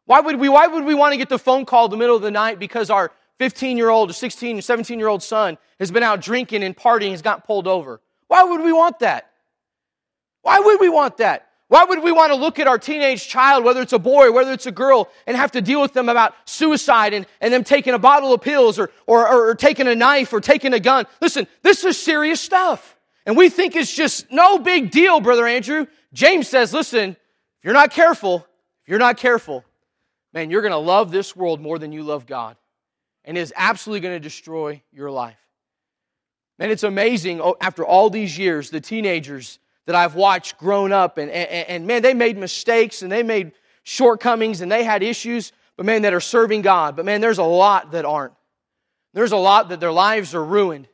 Why 0.06 0.20
would 0.20 0.40
we, 0.40 0.50
why 0.50 0.68
would 0.68 0.86
we 0.86 0.96
want 0.96 1.14
to 1.14 1.18
get 1.18 1.30
the 1.30 1.40
phone 1.40 1.66
call 1.66 1.86
in 1.86 1.92
the 1.92 1.98
middle 1.98 2.16
of 2.16 2.22
the 2.22 2.32
night 2.32 2.60
because 2.60 2.90
our 2.90 3.12
15 3.40 3.78
year 3.78 3.90
old 3.90 4.10
or 4.10 4.14
16 4.14 4.58
or 4.58 4.62
17 4.62 5.00
year 5.00 5.08
old 5.08 5.24
son 5.24 5.58
has 5.80 5.92
been 5.92 6.04
out 6.04 6.22
drinking 6.22 6.64
and 6.64 6.76
partying, 6.76 7.12
has 7.12 7.22
got 7.22 7.46
pulled 7.46 7.68
over? 7.68 8.02
Why 8.28 8.44
would 8.44 8.62
we 8.62 8.74
want 8.74 9.00
that? 9.00 9.30
Why 10.42 10.60
would 10.60 10.80
we 10.80 10.90
want 10.90 11.18
that? 11.18 11.50
Why 11.68 11.84
would 11.84 12.04
we 12.04 12.12
want 12.12 12.32
to 12.32 12.38
look 12.38 12.60
at 12.60 12.68
our 12.68 12.78
teenage 12.78 13.28
child, 13.28 13.64
whether 13.64 13.82
it's 13.82 13.94
a 13.94 14.00
boy 14.00 14.32
whether 14.32 14.52
it's 14.52 14.68
a 14.68 14.72
girl, 14.72 15.10
and 15.26 15.36
have 15.36 15.52
to 15.54 15.62
deal 15.62 15.82
with 15.82 15.94
them 15.94 16.10
about 16.10 16.36
suicide 16.46 17.14
and, 17.14 17.26
and 17.42 17.52
them 17.52 17.64
taking 17.64 17.96
a 17.96 18.00
bottle 18.00 18.34
of 18.34 18.42
pills 18.42 18.78
or, 18.78 18.92
or, 19.08 19.28
or, 19.28 19.50
or 19.50 19.56
taking 19.56 19.88
a 19.88 19.96
knife 19.96 20.32
or 20.32 20.40
taking 20.40 20.74
a 20.74 20.80
gun? 20.80 21.06
Listen, 21.22 21.48
this 21.64 21.84
is 21.84 22.00
serious 22.00 22.40
stuff. 22.40 22.96
And 23.26 23.36
we 23.36 23.50
think 23.50 23.76
it's 23.76 23.94
just 23.94 24.32
no 24.32 24.60
big 24.60 24.92
deal, 24.92 25.20
Brother 25.20 25.48
Andrew. 25.48 25.88
James 26.14 26.48
says, 26.48 26.72
listen, 26.72 27.12
if 27.12 27.64
you're 27.64 27.74
not 27.74 27.92
careful, 27.92 28.46
if 28.84 28.90
you're 28.90 29.00
not 29.00 29.18
careful, 29.18 29.66
man, 30.34 30.52
you're 30.52 30.62
going 30.62 30.72
to 30.72 30.78
love 30.78 31.12
this 31.12 31.36
world 31.36 31.60
more 31.60 31.80
than 31.80 31.92
you 31.92 32.04
love 32.04 32.28
God. 32.28 32.56
And 33.26 33.38
is 33.38 33.52
absolutely 33.56 34.02
going 34.02 34.16
to 34.16 34.20
destroy 34.20 34.82
your 34.92 35.12
life. 35.12 35.38
And 36.60 36.72
it's 36.72 36.84
amazing 36.84 37.42
oh, 37.42 37.58
after 37.60 37.84
all 37.84 38.10
these 38.10 38.38
years, 38.38 38.70
the 38.70 38.80
teenagers 38.80 39.60
that 39.88 39.96
I've 39.96 40.16
watched 40.16 40.58
grown 40.58 40.92
up, 40.92 41.18
and, 41.18 41.30
and, 41.30 41.70
and 41.70 41.88
man, 41.88 42.02
they 42.02 42.14
made 42.14 42.38
mistakes 42.38 43.02
and 43.02 43.12
they 43.12 43.24
made 43.24 43.52
shortcomings 43.84 44.62
and 44.62 44.72
they 44.72 44.84
had 44.84 45.04
issues, 45.04 45.52
but 45.76 45.86
man, 45.86 46.04
that 46.04 46.14
are 46.14 46.22
serving 46.22 46.62
God. 46.62 46.96
But 46.96 47.06
man, 47.06 47.20
there's 47.20 47.38
a 47.38 47.44
lot 47.44 47.92
that 47.92 48.06
aren't. 48.06 48.34
There's 49.14 49.32
a 49.32 49.38
lot 49.38 49.70
that 49.70 49.80
their 49.80 49.92
lives 49.92 50.34
are 50.34 50.44
ruined. 50.44 50.88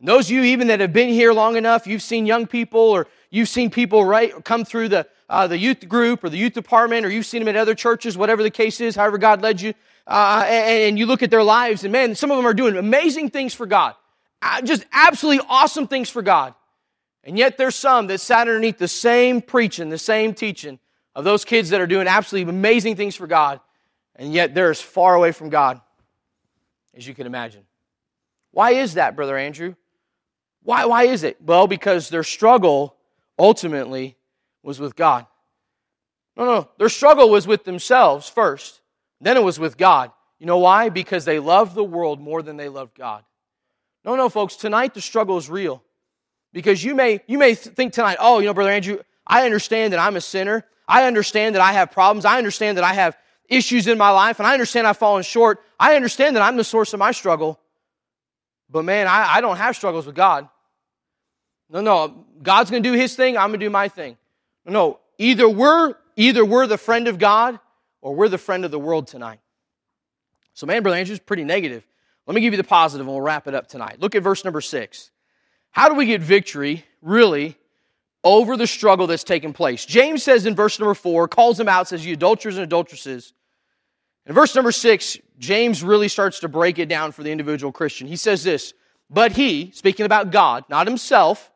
And 0.00 0.08
those 0.08 0.26
of 0.26 0.32
you 0.32 0.42
even 0.42 0.68
that 0.68 0.80
have 0.80 0.92
been 0.92 1.08
here 1.08 1.32
long 1.32 1.56
enough, 1.56 1.86
you've 1.86 2.02
seen 2.02 2.26
young 2.26 2.46
people 2.46 2.80
or 2.80 3.06
you've 3.30 3.48
seen 3.48 3.70
people 3.70 4.04
right 4.04 4.44
come 4.44 4.64
through 4.64 4.88
the 4.88 5.06
uh, 5.28 5.46
the 5.46 5.58
youth 5.58 5.88
group 5.88 6.22
or 6.22 6.28
the 6.28 6.36
youth 6.36 6.52
department, 6.52 7.06
or 7.06 7.10
you've 7.10 7.26
seen 7.26 7.40
them 7.40 7.48
at 7.48 7.56
other 7.56 7.74
churches, 7.74 8.16
whatever 8.16 8.42
the 8.42 8.50
case 8.50 8.80
is, 8.80 8.94
however 8.94 9.18
God 9.18 9.42
led 9.42 9.60
you, 9.60 9.72
uh, 10.06 10.44
and, 10.46 10.82
and, 10.82 10.98
you 10.98 11.06
look 11.06 11.22
at 11.22 11.30
their 11.30 11.42
lives, 11.42 11.84
and 11.84 11.92
man, 11.92 12.14
some 12.14 12.30
of 12.30 12.36
them 12.36 12.46
are 12.46 12.54
doing 12.54 12.76
amazing 12.76 13.30
things 13.30 13.54
for 13.54 13.66
God, 13.66 13.94
uh, 14.42 14.60
just 14.60 14.84
absolutely 14.92 15.44
awesome 15.48 15.86
things 15.86 16.10
for 16.10 16.20
God. 16.20 16.54
And 17.24 17.38
yet 17.38 17.56
there's 17.56 17.74
some 17.74 18.08
that 18.08 18.20
sat 18.20 18.40
underneath 18.40 18.76
the 18.76 18.88
same 18.88 19.40
preaching, 19.40 19.88
the 19.88 19.96
same 19.96 20.34
teaching, 20.34 20.78
of 21.14 21.24
those 21.24 21.44
kids 21.44 21.70
that 21.70 21.80
are 21.80 21.86
doing 21.86 22.06
absolutely 22.06 22.50
amazing 22.50 22.96
things 22.96 23.16
for 23.16 23.26
God, 23.26 23.60
and 24.16 24.32
yet 24.32 24.54
they're 24.54 24.70
as 24.70 24.80
far 24.80 25.14
away 25.14 25.32
from 25.32 25.48
God 25.48 25.80
as 26.96 27.06
you 27.06 27.14
can 27.14 27.26
imagine. 27.26 27.62
Why 28.50 28.72
is 28.72 28.94
that, 28.94 29.16
Brother 29.16 29.36
Andrew? 29.36 29.74
Why, 30.62 30.84
why 30.86 31.04
is 31.04 31.24
it? 31.24 31.40
Well, 31.40 31.66
because 31.66 32.08
their 32.08 32.22
struggle 32.22 32.96
ultimately 33.38 34.16
was 34.62 34.80
with 34.80 34.96
God. 34.96 35.26
No, 36.36 36.44
no, 36.44 36.68
their 36.78 36.88
struggle 36.88 37.30
was 37.30 37.46
with 37.46 37.64
themselves 37.64 38.28
first, 38.28 38.80
then 39.24 39.36
it 39.36 39.42
was 39.42 39.58
with 39.58 39.76
God. 39.76 40.12
You 40.38 40.46
know 40.46 40.58
why? 40.58 40.88
Because 40.88 41.24
they 41.24 41.38
loved 41.38 41.74
the 41.74 41.84
world 41.84 42.20
more 42.20 42.42
than 42.42 42.56
they 42.56 42.68
loved 42.68 42.94
God. 42.96 43.24
No, 44.04 44.16
no, 44.16 44.28
folks, 44.28 44.56
tonight 44.56 44.94
the 44.94 45.00
struggle 45.00 45.38
is 45.38 45.48
real. 45.48 45.82
Because 46.52 46.84
you 46.84 46.94
may, 46.94 47.20
you 47.26 47.38
may 47.38 47.54
think 47.54 47.92
tonight, 47.92 48.18
oh, 48.20 48.38
you 48.38 48.46
know, 48.46 48.54
Brother 48.54 48.70
Andrew, 48.70 48.98
I 49.26 49.44
understand 49.44 49.92
that 49.92 49.98
I'm 49.98 50.16
a 50.16 50.20
sinner. 50.20 50.64
I 50.86 51.06
understand 51.06 51.54
that 51.54 51.62
I 51.62 51.72
have 51.72 51.90
problems. 51.90 52.24
I 52.24 52.38
understand 52.38 52.76
that 52.76 52.84
I 52.84 52.92
have 52.92 53.16
issues 53.48 53.86
in 53.86 53.98
my 53.98 54.10
life, 54.10 54.38
and 54.38 54.46
I 54.46 54.52
understand 54.52 54.86
I've 54.86 54.98
fallen 54.98 55.22
short. 55.22 55.60
I 55.80 55.96
understand 55.96 56.36
that 56.36 56.42
I'm 56.42 56.56
the 56.56 56.64
source 56.64 56.92
of 56.92 56.98
my 56.98 57.12
struggle. 57.12 57.58
But 58.70 58.84
man, 58.84 59.06
I, 59.06 59.36
I 59.36 59.40
don't 59.40 59.56
have 59.56 59.76
struggles 59.76 60.06
with 60.06 60.14
God. 60.14 60.48
No, 61.70 61.80
no, 61.80 62.26
God's 62.42 62.70
to 62.70 62.80
do 62.80 62.92
His 62.92 63.16
thing. 63.16 63.36
I'm 63.36 63.52
to 63.52 63.58
do 63.58 63.70
my 63.70 63.88
thing. 63.88 64.16
No, 64.66 65.00
either 65.18 65.48
we're 65.48 65.94
either 66.16 66.44
we're 66.44 66.66
the 66.66 66.78
friend 66.78 67.08
of 67.08 67.18
God 67.18 67.58
or 68.04 68.14
we're 68.14 68.28
the 68.28 68.38
friend 68.38 68.66
of 68.66 68.70
the 68.70 68.78
world 68.78 69.06
tonight. 69.06 69.40
So, 70.52 70.66
man, 70.66 70.82
Brother 70.82 70.98
Andrew's 70.98 71.18
pretty 71.18 71.42
negative. 71.42 71.86
Let 72.26 72.34
me 72.34 72.42
give 72.42 72.52
you 72.52 72.58
the 72.58 72.62
positive 72.62 73.06
and 73.06 73.14
we'll 73.14 73.22
wrap 73.22 73.48
it 73.48 73.54
up 73.54 73.66
tonight. 73.66 73.96
Look 73.98 74.14
at 74.14 74.22
verse 74.22 74.44
number 74.44 74.60
six. 74.60 75.10
How 75.70 75.88
do 75.88 75.94
we 75.94 76.04
get 76.04 76.20
victory, 76.20 76.84
really, 77.00 77.56
over 78.22 78.58
the 78.58 78.66
struggle 78.66 79.06
that's 79.06 79.24
taking 79.24 79.54
place? 79.54 79.86
James 79.86 80.22
says 80.22 80.44
in 80.44 80.54
verse 80.54 80.78
number 80.78 80.92
four, 80.92 81.28
calls 81.28 81.56
them 81.56 81.66
out, 81.66 81.88
says, 81.88 82.04
You 82.04 82.12
adulterers 82.12 82.56
and 82.56 82.64
adulteresses. 82.64 83.32
In 84.26 84.34
verse 84.34 84.54
number 84.54 84.70
six, 84.70 85.16
James 85.38 85.82
really 85.82 86.08
starts 86.08 86.40
to 86.40 86.48
break 86.48 86.78
it 86.78 86.90
down 86.90 87.10
for 87.10 87.22
the 87.22 87.32
individual 87.32 87.72
Christian. 87.72 88.06
He 88.06 88.16
says 88.16 88.44
this, 88.44 88.74
But 89.08 89.32
he, 89.32 89.70
speaking 89.72 90.04
about 90.04 90.30
God, 90.30 90.64
not 90.68 90.86
himself, 90.86 91.50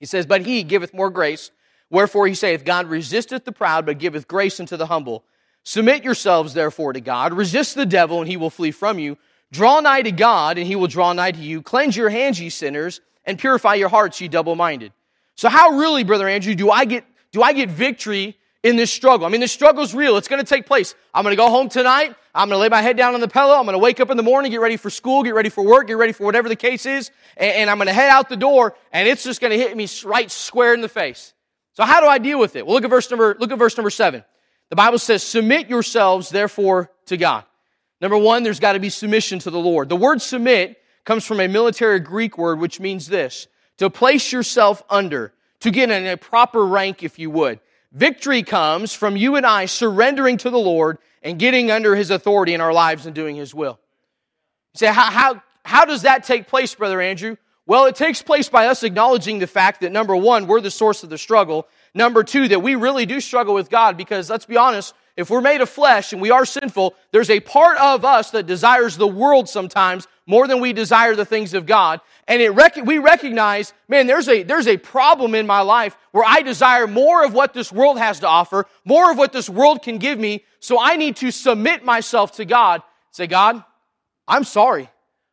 he 0.00 0.06
says, 0.06 0.24
But 0.24 0.46
he 0.46 0.62
giveth 0.62 0.94
more 0.94 1.10
grace. 1.10 1.50
Wherefore 1.90 2.26
he 2.26 2.34
saith, 2.34 2.64
God 2.64 2.86
resisteth 2.86 3.44
the 3.44 3.52
proud, 3.52 3.84
but 3.84 3.98
giveth 3.98 4.26
grace 4.26 4.58
unto 4.58 4.78
the 4.78 4.86
humble. 4.86 5.24
Submit 5.64 6.04
yourselves 6.04 6.52
therefore 6.52 6.92
to 6.92 7.00
God. 7.00 7.32
Resist 7.32 7.74
the 7.74 7.86
devil, 7.86 8.20
and 8.20 8.28
he 8.28 8.36
will 8.36 8.50
flee 8.50 8.70
from 8.70 8.98
you. 8.98 9.16
Draw 9.50 9.80
nigh 9.80 10.02
to 10.02 10.12
God, 10.12 10.58
and 10.58 10.66
he 10.66 10.76
will 10.76 10.86
draw 10.86 11.12
nigh 11.12 11.32
to 11.32 11.40
you. 11.40 11.62
Cleanse 11.62 11.96
your 11.96 12.10
hands, 12.10 12.38
ye 12.38 12.50
sinners, 12.50 13.00
and 13.24 13.38
purify 13.38 13.74
your 13.74 13.88
hearts, 13.88 14.20
ye 14.20 14.28
double 14.28 14.56
minded. 14.56 14.92
So, 15.36 15.48
how 15.48 15.70
really, 15.70 16.04
Brother 16.04 16.28
Andrew, 16.28 16.54
do 16.54 16.70
I 16.70 16.84
get, 16.84 17.04
do 17.32 17.42
I 17.42 17.54
get 17.54 17.70
victory 17.70 18.36
in 18.62 18.76
this 18.76 18.92
struggle? 18.92 19.26
I 19.26 19.30
mean, 19.30 19.40
this 19.40 19.52
struggle 19.52 19.82
is 19.82 19.94
real. 19.94 20.16
It's 20.18 20.28
going 20.28 20.44
to 20.44 20.48
take 20.48 20.66
place. 20.66 20.94
I'm 21.14 21.22
going 21.22 21.32
to 21.32 21.36
go 21.36 21.48
home 21.48 21.68
tonight. 21.68 22.14
I'm 22.34 22.48
going 22.48 22.56
to 22.56 22.60
lay 22.60 22.68
my 22.68 22.82
head 22.82 22.96
down 22.96 23.14
on 23.14 23.20
the 23.20 23.28
pillow. 23.28 23.54
I'm 23.54 23.64
going 23.64 23.74
to 23.74 23.78
wake 23.78 24.00
up 24.00 24.10
in 24.10 24.16
the 24.16 24.22
morning, 24.22 24.50
get 24.50 24.60
ready 24.60 24.76
for 24.76 24.90
school, 24.90 25.22
get 25.22 25.34
ready 25.34 25.48
for 25.48 25.64
work, 25.64 25.86
get 25.86 25.96
ready 25.96 26.12
for 26.12 26.24
whatever 26.24 26.48
the 26.48 26.56
case 26.56 26.84
is, 26.84 27.10
and, 27.36 27.52
and 27.52 27.70
I'm 27.70 27.78
going 27.78 27.86
to 27.86 27.94
head 27.94 28.10
out 28.10 28.28
the 28.28 28.36
door, 28.36 28.76
and 28.92 29.08
it's 29.08 29.24
just 29.24 29.40
going 29.40 29.52
to 29.52 29.58
hit 29.58 29.74
me 29.76 29.88
right 30.04 30.30
square 30.30 30.74
in 30.74 30.82
the 30.82 30.88
face. 30.88 31.32
So, 31.72 31.84
how 31.84 32.00
do 32.00 32.06
I 32.06 32.18
deal 32.18 32.38
with 32.38 32.54
it? 32.54 32.66
Well, 32.66 32.74
look 32.74 32.84
at 32.84 32.90
verse 32.90 33.10
number, 33.10 33.36
look 33.38 33.50
at 33.50 33.58
verse 33.58 33.76
number 33.76 33.90
seven. 33.90 34.24
The 34.70 34.76
Bible 34.76 34.98
says, 34.98 35.22
Submit 35.22 35.68
yourselves, 35.68 36.30
therefore, 36.30 36.90
to 37.06 37.16
God. 37.16 37.44
Number 38.00 38.18
one, 38.18 38.42
there's 38.42 38.60
got 38.60 38.72
to 38.72 38.80
be 38.80 38.90
submission 38.90 39.38
to 39.40 39.50
the 39.50 39.58
Lord. 39.58 39.88
The 39.88 39.96
word 39.96 40.20
submit 40.20 40.78
comes 41.04 41.24
from 41.24 41.40
a 41.40 41.48
military 41.48 42.00
Greek 42.00 42.38
word 42.38 42.58
which 42.58 42.80
means 42.80 43.06
this 43.06 43.46
to 43.78 43.90
place 43.90 44.32
yourself 44.32 44.82
under, 44.88 45.32
to 45.60 45.70
get 45.70 45.90
in 45.90 46.06
a 46.06 46.16
proper 46.16 46.64
rank, 46.64 47.02
if 47.02 47.18
you 47.18 47.30
would. 47.30 47.60
Victory 47.92 48.42
comes 48.42 48.92
from 48.92 49.16
you 49.16 49.36
and 49.36 49.46
I 49.46 49.66
surrendering 49.66 50.36
to 50.38 50.50
the 50.50 50.58
Lord 50.58 50.98
and 51.22 51.38
getting 51.38 51.70
under 51.70 51.94
His 51.94 52.10
authority 52.10 52.54
in 52.54 52.60
our 52.60 52.72
lives 52.72 53.06
and 53.06 53.14
doing 53.14 53.36
His 53.36 53.54
will. 53.54 53.78
You 54.74 54.78
say, 54.78 54.86
how, 54.86 55.10
how, 55.10 55.42
how 55.64 55.84
does 55.84 56.02
that 56.02 56.24
take 56.24 56.46
place, 56.46 56.74
Brother 56.74 57.00
Andrew? 57.00 57.36
Well, 57.66 57.86
it 57.86 57.96
takes 57.96 58.20
place 58.20 58.48
by 58.48 58.66
us 58.66 58.82
acknowledging 58.82 59.38
the 59.38 59.46
fact 59.46 59.80
that 59.80 59.92
number 59.92 60.14
one, 60.14 60.46
we're 60.46 60.60
the 60.60 60.70
source 60.70 61.02
of 61.02 61.10
the 61.10 61.16
struggle. 61.16 61.66
Number 61.94 62.24
two, 62.24 62.48
that 62.48 62.62
we 62.62 62.74
really 62.74 63.06
do 63.06 63.20
struggle 63.20 63.54
with 63.54 63.70
God 63.70 63.96
because 63.96 64.28
let's 64.28 64.46
be 64.46 64.56
honest, 64.56 64.94
if 65.16 65.30
we're 65.30 65.40
made 65.40 65.60
of 65.60 65.70
flesh 65.70 66.12
and 66.12 66.20
we 66.20 66.32
are 66.32 66.44
sinful, 66.44 66.94
there's 67.12 67.30
a 67.30 67.38
part 67.38 67.78
of 67.78 68.04
us 68.04 68.30
that 68.30 68.46
desires 68.46 68.96
the 68.96 69.06
world 69.06 69.48
sometimes 69.48 70.08
more 70.26 70.48
than 70.48 70.60
we 70.60 70.72
desire 70.72 71.14
the 71.14 71.24
things 71.24 71.54
of 71.54 71.66
God. 71.66 72.00
And 72.26 72.42
it 72.42 72.50
rec- 72.50 72.84
we 72.84 72.98
recognize, 72.98 73.72
man, 73.86 74.08
there's 74.08 74.28
a, 74.28 74.42
there's 74.42 74.66
a 74.66 74.76
problem 74.76 75.36
in 75.36 75.46
my 75.46 75.60
life 75.60 75.96
where 76.10 76.24
I 76.26 76.42
desire 76.42 76.88
more 76.88 77.24
of 77.24 77.32
what 77.32 77.54
this 77.54 77.70
world 77.70 77.98
has 77.98 78.20
to 78.20 78.28
offer, 78.28 78.66
more 78.84 79.12
of 79.12 79.18
what 79.18 79.32
this 79.32 79.48
world 79.48 79.82
can 79.82 79.98
give 79.98 80.18
me. 80.18 80.44
So 80.58 80.80
I 80.80 80.96
need 80.96 81.16
to 81.16 81.30
submit 81.30 81.84
myself 81.84 82.32
to 82.36 82.44
God. 82.44 82.82
Say, 83.12 83.28
God, 83.28 83.62
I'm 84.26 84.44
sorry. 84.44 84.88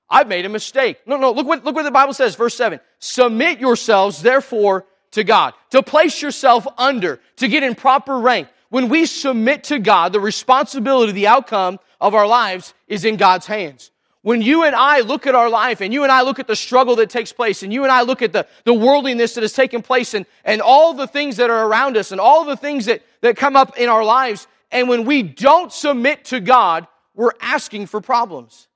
I've 0.09 0.27
made 0.27 0.45
a 0.45 0.49
mistake. 0.49 0.97
No, 1.07 1.15
no, 1.15 1.31
look 1.31 1.47
what, 1.47 1.63
look 1.63 1.73
what 1.73 1.83
the 1.83 1.91
Bible 1.91 2.13
says, 2.13 2.35
verse 2.35 2.55
7. 2.55 2.81
Submit 2.99 3.59
yourselves, 3.59 4.21
therefore, 4.21 4.85
to 5.11 5.23
God, 5.23 5.53
to 5.71 5.83
place 5.83 6.21
yourself 6.21 6.65
under, 6.77 7.19
to 7.37 7.47
get 7.47 7.63
in 7.63 7.75
proper 7.75 8.19
rank. 8.19 8.47
When 8.69 8.89
we 8.89 9.05
submit 9.05 9.65
to 9.65 9.79
God, 9.79 10.13
the 10.13 10.19
responsibility, 10.19 11.11
the 11.11 11.27
outcome 11.27 11.79
of 11.99 12.15
our 12.15 12.27
lives 12.27 12.73
is 12.87 13.05
in 13.05 13.17
God's 13.17 13.45
hands. 13.45 13.91
When 14.23 14.41
you 14.41 14.63
and 14.63 14.75
I 14.75 14.99
look 14.99 15.25
at 15.25 15.33
our 15.33 15.49
life 15.49 15.81
and 15.81 15.91
you 15.91 16.03
and 16.03 16.11
I 16.11 16.21
look 16.21 16.39
at 16.39 16.47
the 16.47 16.55
struggle 16.55 16.95
that 16.97 17.09
takes 17.09 17.33
place 17.33 17.63
and 17.63 17.73
you 17.73 17.83
and 17.83 17.91
I 17.91 18.03
look 18.03 18.21
at 18.21 18.31
the, 18.31 18.45
the 18.65 18.73
worldliness 18.73 19.33
that 19.33 19.41
has 19.41 19.53
taken 19.53 19.81
place 19.81 20.13
and, 20.13 20.27
and 20.45 20.61
all 20.61 20.93
the 20.93 21.07
things 21.07 21.37
that 21.37 21.49
are 21.49 21.67
around 21.67 21.97
us 21.97 22.11
and 22.11 22.21
all 22.21 22.45
the 22.45 22.55
things 22.55 22.85
that, 22.85 23.01
that 23.21 23.35
come 23.35 23.55
up 23.55 23.77
in 23.77 23.89
our 23.89 24.03
lives, 24.03 24.47
and 24.71 24.87
when 24.87 25.05
we 25.05 25.23
don't 25.23 25.73
submit 25.73 26.25
to 26.25 26.39
God, 26.39 26.87
we're 27.15 27.31
asking 27.41 27.87
for 27.87 27.99
problems. 27.99 28.67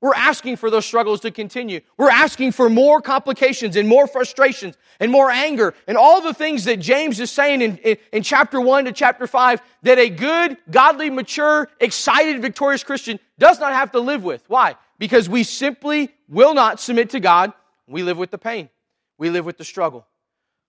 We're 0.00 0.14
asking 0.14 0.56
for 0.56 0.70
those 0.70 0.86
struggles 0.86 1.20
to 1.20 1.30
continue. 1.30 1.80
We're 1.98 2.10
asking 2.10 2.52
for 2.52 2.70
more 2.70 3.02
complications 3.02 3.76
and 3.76 3.86
more 3.86 4.06
frustrations 4.06 4.76
and 4.98 5.12
more 5.12 5.30
anger 5.30 5.74
and 5.86 5.98
all 5.98 6.22
the 6.22 6.32
things 6.32 6.64
that 6.64 6.78
James 6.78 7.20
is 7.20 7.30
saying 7.30 7.60
in, 7.60 7.76
in, 7.78 7.96
in, 8.10 8.22
chapter 8.22 8.60
1 8.60 8.86
to 8.86 8.92
chapter 8.92 9.26
5 9.26 9.60
that 9.82 9.98
a 9.98 10.08
good, 10.08 10.56
godly, 10.70 11.10
mature, 11.10 11.68
excited, 11.80 12.40
victorious 12.40 12.82
Christian 12.82 13.18
does 13.38 13.60
not 13.60 13.74
have 13.74 13.92
to 13.92 14.00
live 14.00 14.24
with. 14.24 14.42
Why? 14.48 14.76
Because 14.98 15.28
we 15.28 15.42
simply 15.42 16.10
will 16.28 16.54
not 16.54 16.80
submit 16.80 17.10
to 17.10 17.20
God. 17.20 17.52
We 17.86 18.02
live 18.02 18.16
with 18.16 18.30
the 18.30 18.38
pain. 18.38 18.70
We 19.18 19.28
live 19.28 19.44
with 19.44 19.58
the 19.58 19.64
struggle. 19.64 20.06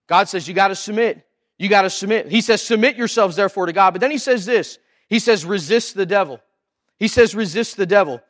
God 0.07 0.27
says 0.27 0.45
you 0.45 0.53
got 0.53 0.69
to 0.69 0.75
submit. 0.75 1.25
You 1.57 1.69
got 1.69 1.83
to 1.83 1.89
submit. 1.89 2.27
He 2.27 2.41
says, 2.41 2.61
submit 2.61 2.97
yourselves 2.97 3.37
therefore 3.37 3.67
to 3.67 3.73
God. 3.73 3.91
But 3.91 4.01
then 4.01 4.11
he 4.11 4.17
says 4.17 4.45
this. 4.45 4.77
He 5.07 5.19
says, 5.19 5.45
resist 5.45 5.95
the 5.95 6.05
devil. 6.05 6.41
He 6.97 7.07
says, 7.07 7.33
resist 7.33 7.77
the 7.77 7.85
devil. 7.85 8.21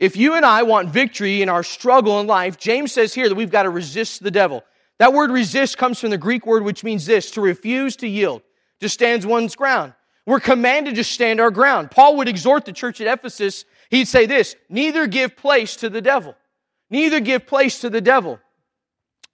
If 0.00 0.16
you 0.16 0.34
and 0.34 0.46
I 0.46 0.62
want 0.62 0.88
victory 0.88 1.42
in 1.42 1.50
our 1.50 1.62
struggle 1.62 2.20
in 2.20 2.26
life, 2.26 2.58
James 2.58 2.90
says 2.90 3.12
here 3.12 3.28
that 3.28 3.34
we've 3.34 3.50
got 3.50 3.64
to 3.64 3.70
resist 3.70 4.22
the 4.22 4.30
devil. 4.30 4.64
That 4.98 5.12
word 5.12 5.30
resist 5.30 5.76
comes 5.76 6.00
from 6.00 6.08
the 6.08 6.18
Greek 6.18 6.46
word 6.46 6.64
which 6.64 6.82
means 6.82 7.04
this, 7.04 7.30
to 7.32 7.42
refuse 7.42 7.96
to 7.96 8.08
yield, 8.08 8.40
to 8.80 8.88
stand 8.88 9.24
one's 9.26 9.54
ground. 9.54 9.92
We're 10.24 10.40
commanded 10.40 10.94
to 10.94 11.04
stand 11.04 11.38
our 11.38 11.50
ground. 11.50 11.90
Paul 11.90 12.16
would 12.16 12.28
exhort 12.28 12.64
the 12.64 12.72
church 12.72 13.00
at 13.02 13.12
Ephesus, 13.12 13.66
he'd 13.90 14.08
say 14.08 14.24
this, 14.24 14.56
neither 14.70 15.06
give 15.06 15.36
place 15.36 15.76
to 15.76 15.90
the 15.90 16.00
devil. 16.00 16.34
Neither 16.88 17.20
give 17.20 17.46
place 17.46 17.82
to 17.82 17.90
the 17.90 18.00
devil. 18.00 18.40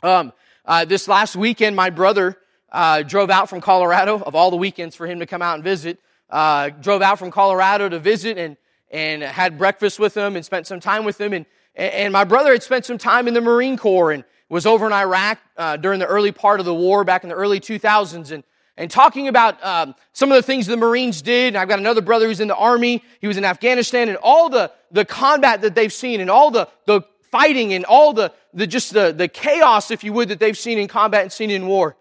Um, 0.03 0.33
uh, 0.65 0.85
this 0.85 1.07
last 1.07 1.37
weekend, 1.37 1.77
my 1.77 1.91
brother 1.91 2.37
uh, 2.73 3.03
drove 3.03 3.31
out 3.31 3.49
from 3.49 3.61
Colorado, 3.61 4.21
of 4.21 4.35
all 4.35 4.51
the 4.51 4.57
weekends 4.57 4.97
for 4.97 5.07
him 5.07 5.21
to 5.21 5.27
come 5.27 5.43
out 5.43 5.55
and 5.55 5.65
visit, 5.65 6.01
uh, 6.29 6.71
drove 6.71 7.03
out 7.03 7.21
from 7.21 7.31
Colorado 7.31 7.89
to 7.89 8.01
visit, 8.01 8.37
and 8.37 8.57
and 8.91 9.23
had 9.23 9.59
breakfast 9.59 9.99
with 9.99 10.15
them 10.15 10.37
and 10.37 10.45
spent 10.45 10.67
some 10.67 10.81
time 10.81 11.05
with 11.05 11.19
them. 11.19 11.33
And, 11.33 11.47
and 11.75 12.13
my 12.13 12.25
brother 12.25 12.53
had 12.53 12.63
spent 12.63 12.85
some 12.85 12.99
time 12.99 13.29
in 13.29 13.35
the 13.35 13.41
Marine 13.41 13.77
Corps 13.77 14.13
and 14.13 14.25
was 14.49 14.67
over 14.67 14.87
in 14.87 14.93
Iraq 14.93 15.39
uh, 15.57 15.77
during 15.77 15.99
the 15.99 16.07
early 16.07 16.33
part 16.33 16.61
of 16.61 16.67
the 16.67 16.75
war 16.75 17.05
back 17.05 17.23
in 17.25 17.29
the 17.29 17.35
early 17.35 17.61
2000s. 17.61 18.31
And, 18.31 18.45
and 18.77 18.91
talking 18.91 19.29
about 19.29 19.65
um, 19.65 19.95
some 20.13 20.31
of 20.31 20.37
the 20.37 20.43
things 20.43 20.67
the 20.67 20.77
Marines 20.77 21.23
did. 21.23 21.49
And 21.49 21.57
I've 21.57 21.69
got 21.69 21.79
another 21.79 22.03
brother 22.03 22.27
who's 22.27 22.41
in 22.41 22.49
the 22.49 22.57
Army. 22.57 23.03
He 23.21 23.27
was 23.27 23.37
in 23.37 23.45
Afghanistan 23.45 24.09
and 24.09 24.19
all 24.19 24.49
the, 24.49 24.71
the 24.91 25.05
combat 25.05 25.63
that 25.63 25.75
they've 25.75 25.93
seen 25.93 26.21
and 26.21 26.31
all 26.31 26.51
the, 26.51 26.69
the 26.85 27.03
fighting 27.31 27.73
and 27.73 27.85
all 27.85 28.13
the, 28.13 28.33
the 28.53 28.67
just 28.67 28.93
the, 28.93 29.13
the 29.13 29.29
chaos, 29.29 29.91
if 29.91 30.05
you 30.05 30.13
would, 30.13 30.29
that 30.29 30.39
they've 30.39 30.57
seen 30.57 30.79
in 30.79 30.89
combat 30.89 31.23
and 31.23 31.33
seen 31.33 31.51
in 31.51 31.67
war. 31.67 31.97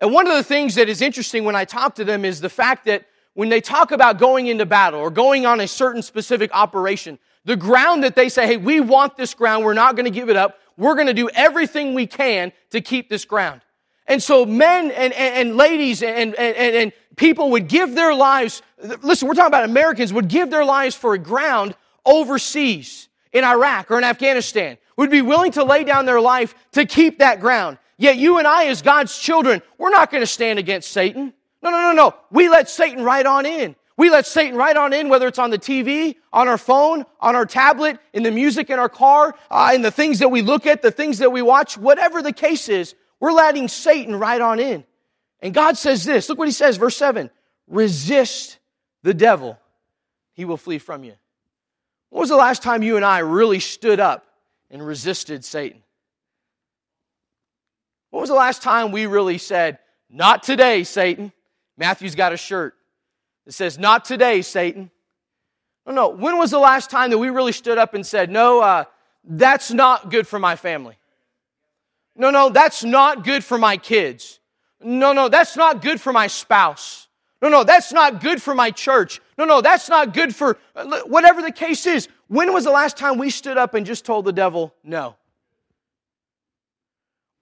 And 0.00 0.12
one 0.12 0.26
of 0.26 0.34
the 0.34 0.42
things 0.42 0.74
that 0.74 0.88
is 0.88 1.00
interesting 1.00 1.44
when 1.44 1.56
I 1.56 1.64
talk 1.64 1.94
to 1.94 2.04
them 2.04 2.24
is 2.24 2.40
the 2.40 2.50
fact 2.50 2.84
that 2.84 3.06
when 3.36 3.50
they 3.50 3.60
talk 3.60 3.90
about 3.90 4.18
going 4.18 4.46
into 4.46 4.64
battle 4.64 4.98
or 4.98 5.10
going 5.10 5.44
on 5.44 5.60
a 5.60 5.68
certain 5.68 6.00
specific 6.00 6.50
operation, 6.54 7.18
the 7.44 7.54
ground 7.54 8.02
that 8.02 8.16
they 8.16 8.30
say, 8.30 8.46
hey, 8.46 8.56
we 8.56 8.80
want 8.80 9.14
this 9.18 9.34
ground, 9.34 9.62
we're 9.62 9.74
not 9.74 9.94
going 9.94 10.06
to 10.06 10.10
give 10.10 10.30
it 10.30 10.36
up, 10.36 10.58
we're 10.78 10.94
going 10.94 11.06
to 11.06 11.14
do 11.14 11.28
everything 11.34 11.92
we 11.92 12.06
can 12.06 12.50
to 12.70 12.80
keep 12.80 13.10
this 13.10 13.26
ground. 13.26 13.60
And 14.06 14.22
so 14.22 14.46
men 14.46 14.90
and, 14.90 15.12
and, 15.12 15.48
and 15.48 15.56
ladies 15.56 16.02
and, 16.02 16.34
and, 16.34 16.56
and 16.56 16.92
people 17.16 17.50
would 17.50 17.68
give 17.68 17.94
their 17.94 18.14
lives, 18.14 18.62
listen, 19.02 19.28
we're 19.28 19.34
talking 19.34 19.48
about 19.48 19.64
Americans, 19.64 20.14
would 20.14 20.28
give 20.28 20.48
their 20.50 20.64
lives 20.64 20.94
for 20.94 21.12
a 21.12 21.18
ground 21.18 21.74
overseas 22.06 23.08
in 23.34 23.44
Iraq 23.44 23.90
or 23.90 23.98
in 23.98 24.04
Afghanistan, 24.04 24.78
would 24.96 25.10
be 25.10 25.20
willing 25.20 25.52
to 25.52 25.62
lay 25.62 25.84
down 25.84 26.06
their 26.06 26.22
life 26.22 26.54
to 26.72 26.86
keep 26.86 27.18
that 27.18 27.40
ground. 27.40 27.76
Yet 27.98 28.16
you 28.16 28.38
and 28.38 28.46
I, 28.46 28.66
as 28.68 28.80
God's 28.80 29.18
children, 29.18 29.60
we're 29.76 29.90
not 29.90 30.10
going 30.10 30.22
to 30.22 30.26
stand 30.26 30.58
against 30.58 30.90
Satan. 30.90 31.34
No, 31.66 31.72
no, 31.72 31.80
no, 31.80 31.92
no. 31.92 32.14
We 32.30 32.48
let 32.48 32.70
Satan 32.70 33.02
right 33.02 33.26
on 33.26 33.44
in. 33.44 33.74
We 33.96 34.08
let 34.08 34.24
Satan 34.24 34.56
right 34.56 34.76
on 34.76 34.92
in, 34.92 35.08
whether 35.08 35.26
it's 35.26 35.40
on 35.40 35.50
the 35.50 35.58
TV, 35.58 36.14
on 36.32 36.46
our 36.46 36.58
phone, 36.58 37.04
on 37.18 37.34
our 37.34 37.44
tablet, 37.44 37.98
in 38.12 38.22
the 38.22 38.30
music 38.30 38.70
in 38.70 38.78
our 38.78 38.88
car, 38.88 39.34
uh, 39.50 39.72
in 39.74 39.82
the 39.82 39.90
things 39.90 40.20
that 40.20 40.28
we 40.28 40.42
look 40.42 40.64
at, 40.64 40.80
the 40.80 40.92
things 40.92 41.18
that 41.18 41.32
we 41.32 41.42
watch, 41.42 41.76
whatever 41.76 42.22
the 42.22 42.32
case 42.32 42.68
is, 42.68 42.94
we're 43.18 43.32
letting 43.32 43.66
Satan 43.66 44.14
right 44.14 44.40
on 44.40 44.60
in. 44.60 44.84
And 45.40 45.52
God 45.52 45.76
says 45.76 46.04
this 46.04 46.28
look 46.28 46.38
what 46.38 46.46
he 46.46 46.52
says, 46.52 46.76
verse 46.76 46.96
7 46.96 47.30
resist 47.66 48.58
the 49.02 49.14
devil, 49.14 49.58
he 50.34 50.44
will 50.44 50.58
flee 50.58 50.78
from 50.78 51.02
you. 51.02 51.14
When 52.10 52.20
was 52.20 52.28
the 52.28 52.36
last 52.36 52.62
time 52.62 52.84
you 52.84 52.94
and 52.94 53.04
I 53.04 53.18
really 53.18 53.58
stood 53.58 53.98
up 53.98 54.24
and 54.70 54.86
resisted 54.86 55.44
Satan? 55.44 55.82
When 58.10 58.20
was 58.20 58.30
the 58.30 58.36
last 58.36 58.62
time 58.62 58.92
we 58.92 59.06
really 59.06 59.38
said, 59.38 59.80
Not 60.08 60.44
today, 60.44 60.84
Satan? 60.84 61.32
Matthew's 61.76 62.14
got 62.14 62.32
a 62.32 62.36
shirt 62.36 62.74
that 63.44 63.52
says, 63.52 63.78
Not 63.78 64.04
today, 64.04 64.42
Satan. 64.42 64.90
No, 65.86 65.92
no. 65.92 66.08
When 66.08 66.38
was 66.38 66.50
the 66.50 66.58
last 66.58 66.90
time 66.90 67.10
that 67.10 67.18
we 67.18 67.30
really 67.30 67.52
stood 67.52 67.78
up 67.78 67.94
and 67.94 68.04
said, 68.04 68.30
No, 68.30 68.60
uh, 68.60 68.84
that's 69.24 69.70
not 69.70 70.10
good 70.10 70.26
for 70.26 70.38
my 70.38 70.56
family? 70.56 70.98
No, 72.16 72.30
no, 72.30 72.48
that's 72.48 72.82
not 72.82 73.24
good 73.24 73.44
for 73.44 73.58
my 73.58 73.76
kids. 73.76 74.40
No, 74.80 75.12
no, 75.12 75.28
that's 75.28 75.56
not 75.56 75.82
good 75.82 76.00
for 76.00 76.12
my 76.12 76.26
spouse. 76.26 77.08
No, 77.42 77.48
no, 77.48 77.64
that's 77.64 77.92
not 77.92 78.22
good 78.22 78.40
for 78.40 78.54
my 78.54 78.70
church. 78.70 79.20
No, 79.36 79.44
no, 79.44 79.60
that's 79.60 79.88
not 79.88 80.14
good 80.14 80.34
for 80.34 80.58
whatever 81.06 81.42
the 81.42 81.52
case 81.52 81.86
is. 81.86 82.08
When 82.28 82.52
was 82.52 82.64
the 82.64 82.70
last 82.70 82.96
time 82.96 83.18
we 83.18 83.30
stood 83.30 83.58
up 83.58 83.74
and 83.74 83.84
just 83.84 84.04
told 84.04 84.24
the 84.24 84.32
devil 84.32 84.74
no? 84.82 85.16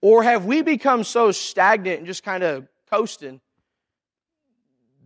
Or 0.03 0.23
have 0.23 0.45
we 0.45 0.63
become 0.63 1.05
so 1.05 1.33
stagnant 1.33 1.99
and 1.99 2.07
just 2.07 2.23
kind 2.23 2.43
of 2.43 2.67
coasting 2.91 3.41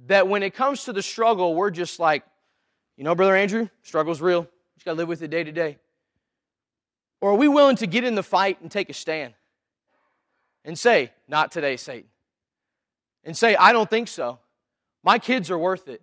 that 0.09 0.27
when 0.27 0.43
it 0.43 0.55
comes 0.55 0.85
to 0.85 0.93
the 0.93 1.03
struggle, 1.03 1.55
we're 1.55 1.71
just 1.71 2.01
like, 2.01 2.25
you 2.97 3.05
know, 3.05 3.15
Brother 3.15 3.37
Andrew, 3.37 3.69
struggle's 3.83 4.21
real. 4.21 4.41
You 4.41 4.49
just 4.77 4.85
got 4.85 4.93
to 4.93 4.97
live 4.97 5.09
with 5.09 5.23
it 5.23 5.29
day 5.29 5.45
to 5.45 5.53
day. 5.53 5.79
Or 7.21 7.33
are 7.33 7.37
we 7.37 7.49
willing 7.49 7.77
to 7.77 7.87
get 7.87 8.05
in 8.05 8.15
the 8.15 8.23
fight 8.23 8.61
and 8.61 8.71
take 8.71 8.91
a 8.91 8.95
stand 8.95 9.35
and 10.65 10.79
say, 10.79 11.13
not 11.29 11.53
today, 11.53 11.77
Satan? 11.77 12.09
And 13.25 13.37
say, 13.37 13.55
I 13.55 13.73
don't 13.73 13.89
think 13.89 14.09
so. 14.09 14.39
My 15.05 15.19
kids 15.19 15.51
are 15.51 15.59
worth 15.59 15.89
it. 15.89 16.03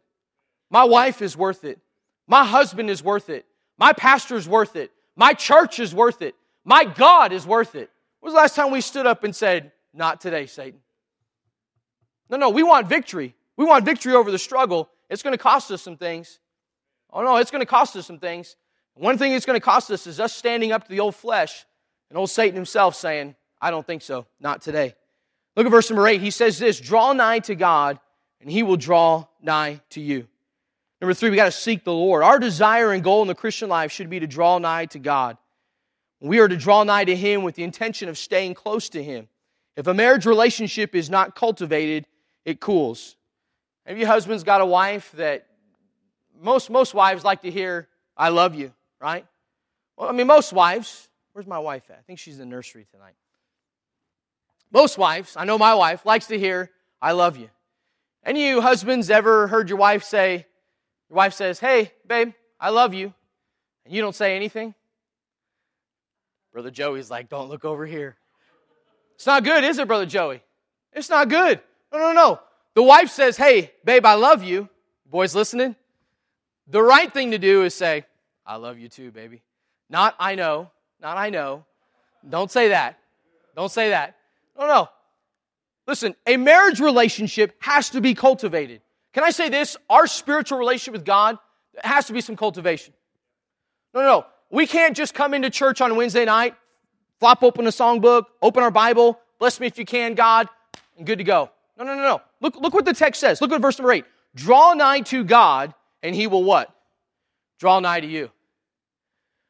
My 0.70 0.84
wife 0.84 1.22
is 1.22 1.36
worth 1.36 1.64
it. 1.64 1.80
My 2.28 2.46
husband 2.46 2.90
is 2.90 3.04
worth 3.04 3.30
it. 3.30 3.46
My 3.78 3.94
pastor 3.94 4.36
is 4.36 4.48
worth 4.48 4.76
it. 4.76 4.92
My 5.16 5.34
church 5.34 5.80
is 5.80 5.96
worth 5.96 6.22
it. 6.22 6.36
My 6.64 6.86
God 6.86 7.32
is 7.32 7.46
worth 7.46 7.76
it. 7.76 7.90
When 8.20 8.32
was 8.32 8.34
the 8.34 8.42
last 8.42 8.56
time 8.56 8.72
we 8.72 8.82
stood 8.82 9.06
up 9.06 9.24
and 9.24 9.36
said, 9.36 9.72
Not 9.94 10.22
today, 10.22 10.46
Satan? 10.46 10.80
No, 12.30 12.38
no, 12.38 12.50
we 12.50 12.64
want 12.64 12.88
victory. 12.88 13.36
We 13.58 13.66
want 13.66 13.86
victory 13.86 14.14
over 14.14 14.32
the 14.32 14.40
struggle. 14.40 14.90
It's 15.10 15.24
going 15.24 15.34
to 15.34 15.42
cost 15.42 15.72
us 15.72 15.82
some 15.82 15.98
things. 15.98 16.40
Oh, 17.12 17.24
no, 17.24 17.38
it's 17.38 17.52
going 17.52 17.62
to 17.62 17.66
cost 17.66 17.96
us 17.96 18.06
some 18.06 18.20
things. 18.20 18.56
One 18.96 19.18
thing 19.18 19.34
it's 19.34 19.46
going 19.46 19.60
to 19.60 19.64
cost 19.64 19.92
us 19.92 20.08
is 20.08 20.20
us 20.20 20.34
standing 20.34 20.72
up 20.72 20.84
to 20.86 20.90
the 20.90 21.00
old 21.00 21.16
flesh 21.16 21.66
and 22.10 22.18
old 22.18 22.30
Satan 22.30 22.56
himself 22.56 22.96
saying, 22.96 23.36
I 23.62 23.72
don't 23.72 23.86
think 23.86 24.02
so. 24.02 24.26
Not 24.40 24.62
today. 24.62 24.96
Look 25.56 25.66
at 25.66 25.72
verse 25.72 25.90
number 25.90 26.08
8. 26.08 26.22
He 26.22 26.32
says 26.32 26.60
this 26.60 26.80
Draw 26.80 27.14
nigh 27.14 27.40
to 27.40 27.56
God, 27.56 28.00
and 28.42 28.50
he 28.50 28.64
will 28.64 28.78
draw 28.78 29.26
nigh 29.42 29.82
to 29.92 30.02
you. 30.02 30.28
Number 31.02 31.14
three, 31.14 31.30
we 31.30 31.36
got 31.36 31.46
to 31.46 31.52
seek 31.52 31.84
the 31.84 31.94
Lord. 31.94 32.24
Our 32.24 32.40
desire 32.40 32.92
and 32.92 33.04
goal 33.04 33.22
in 33.22 33.28
the 33.28 33.36
Christian 33.36 33.70
life 33.70 33.92
should 33.92 34.10
be 34.10 34.20
to 34.22 34.28
draw 34.28 34.58
nigh 34.58 34.86
to 34.88 35.00
God. 35.00 35.38
We 36.22 36.40
are 36.40 36.48
to 36.48 36.58
draw 36.58 36.84
nigh 36.84 37.06
to 37.06 37.16
Him 37.16 37.44
with 37.44 37.56
the 37.56 37.64
intention 37.64 38.10
of 38.10 38.18
staying 38.18 38.54
close 38.54 38.90
to 38.90 39.04
Him. 39.04 39.28
If 39.76 39.88
a 39.88 39.94
marriage 39.94 40.26
relationship 40.26 40.96
is 40.96 41.10
not 41.10 41.36
cultivated, 41.36 42.08
it 42.46 42.60
cools. 42.60 43.18
Have 43.86 44.00
you 44.00 44.08
husbands 44.08 44.44
got 44.44 44.62
a 44.62 44.66
wife 44.66 45.12
that 45.14 45.46
most, 46.42 46.70
most 46.70 46.94
wives 46.94 47.24
like 47.24 47.42
to 47.44 47.52
hear, 47.52 47.88
I 48.18 48.30
love 48.30 48.56
you, 48.56 48.74
right? 49.00 49.26
Well, 49.96 50.10
I 50.10 50.12
mean, 50.12 50.28
most 50.28 50.54
wives, 50.54 51.08
where's 51.34 51.48
my 51.48 51.60
wife 51.60 51.84
at? 51.90 51.98
I 51.98 52.02
think 52.02 52.20
she's 52.20 52.40
in 52.40 52.50
the 52.50 52.56
nursery 52.56 52.88
tonight. 52.92 53.16
Most 54.72 54.98
wives, 54.98 55.38
I 55.38 55.46
know 55.46 55.58
my 55.58 55.74
wife, 55.76 56.06
likes 56.06 56.28
to 56.28 56.40
hear, 56.40 56.72
I 57.02 57.12
love 57.12 57.38
you. 57.38 57.50
Any 58.24 58.48
you 58.48 58.62
husbands 58.62 59.10
ever 59.10 59.48
heard 59.48 59.70
your 59.70 59.78
wife 59.78 60.04
say, 60.04 60.48
your 61.10 61.18
wife 61.18 61.34
says, 61.34 61.60
Hey, 61.60 61.92
babe, 62.08 62.34
I 62.60 62.70
love 62.70 62.94
you, 62.94 63.14
and 63.86 63.94
you 63.94 64.02
don't 64.02 64.16
say 64.16 64.36
anything? 64.36 64.74
Brother 66.52 66.72
Joey's 66.72 67.12
like, 67.12 67.30
Don't 67.30 67.50
look 67.50 67.64
over 67.64 67.86
here. 67.86 68.18
It's 69.14 69.28
not 69.28 69.44
good, 69.44 69.64
is 69.64 69.78
it, 69.78 69.88
Brother 69.88 70.08
Joey? 70.08 70.42
It's 70.92 71.10
not 71.10 71.30
good. 71.30 71.62
No, 71.94 72.00
no, 72.00 72.12
no. 72.12 72.40
The 72.76 72.84
wife 72.84 73.10
says, 73.10 73.38
Hey, 73.38 73.72
babe, 73.84 74.06
I 74.06 74.14
love 74.14 74.44
you. 74.44 74.70
Boys 75.10 75.34
listening? 75.34 75.76
The 76.68 76.82
right 76.82 77.12
thing 77.12 77.32
to 77.32 77.38
do 77.38 77.64
is 77.64 77.74
say, 77.74 78.06
I 78.46 78.58
love 78.58 78.78
you 78.78 78.90
too, 78.90 79.12
baby. 79.12 79.42
Not 79.90 80.16
I 80.20 80.36
know. 80.36 80.70
Not 81.02 81.18
I 81.18 81.30
know. 81.30 81.66
Don't 82.28 82.52
say 82.52 82.70
that. 82.70 83.00
Don't 83.56 83.72
say 83.72 83.90
that. 83.90 84.18
No, 84.58 84.68
no. 84.68 84.90
Listen, 85.88 86.16
a 86.26 86.38
marriage 86.38 86.80
relationship 86.80 87.56
has 87.60 87.92
to 87.92 88.02
be 88.02 88.14
cultivated. 88.14 88.82
Can 89.14 89.24
I 89.24 89.30
say 89.30 89.50
this? 89.50 89.78
Our 89.90 90.08
spiritual 90.08 90.58
relationship 90.58 90.94
with 90.94 91.06
God 91.06 91.38
has 91.84 92.08
to 92.08 92.14
be 92.14 92.22
some 92.22 92.36
cultivation. 92.36 92.94
No, 93.94 94.02
no, 94.02 94.08
no. 94.08 94.26
We 94.50 94.68
can't 94.68 94.96
just 94.96 95.14
come 95.14 95.34
into 95.34 95.50
church 95.50 95.82
on 95.82 95.96
Wednesday 95.96 96.26
night, 96.26 96.56
flop 97.20 97.44
open 97.44 97.68
a 97.68 97.70
songbook, 97.70 98.26
open 98.42 98.64
our 98.64 98.72
Bible, 98.72 99.20
bless 99.40 99.60
me 99.60 99.68
if 99.68 99.78
you 99.78 99.86
can, 99.86 100.16
God, 100.16 100.50
and 100.98 101.06
good 101.06 101.20
to 101.20 101.24
go. 101.24 101.52
No, 101.78 101.86
no, 101.86 101.96
no, 101.96 102.02
no. 102.02 102.22
Look, 102.46 102.58
look 102.58 102.76
what 102.76 102.86
the 102.86 102.94
text 102.94 103.20
says. 103.20 103.42
Look 103.42 103.52
at 103.52 103.60
verse 103.60 103.80
number 103.80 103.92
eight. 103.92 104.06
Draw 104.36 104.76
nigh 104.76 105.00
to 105.02 105.24
God, 105.24 105.74
and 106.04 106.14
he 106.14 106.28
will 106.28 106.44
what? 106.44 106.72
Draw 107.58 107.80
nigh 107.80 108.02
to 108.02 108.06
you. 108.06 108.30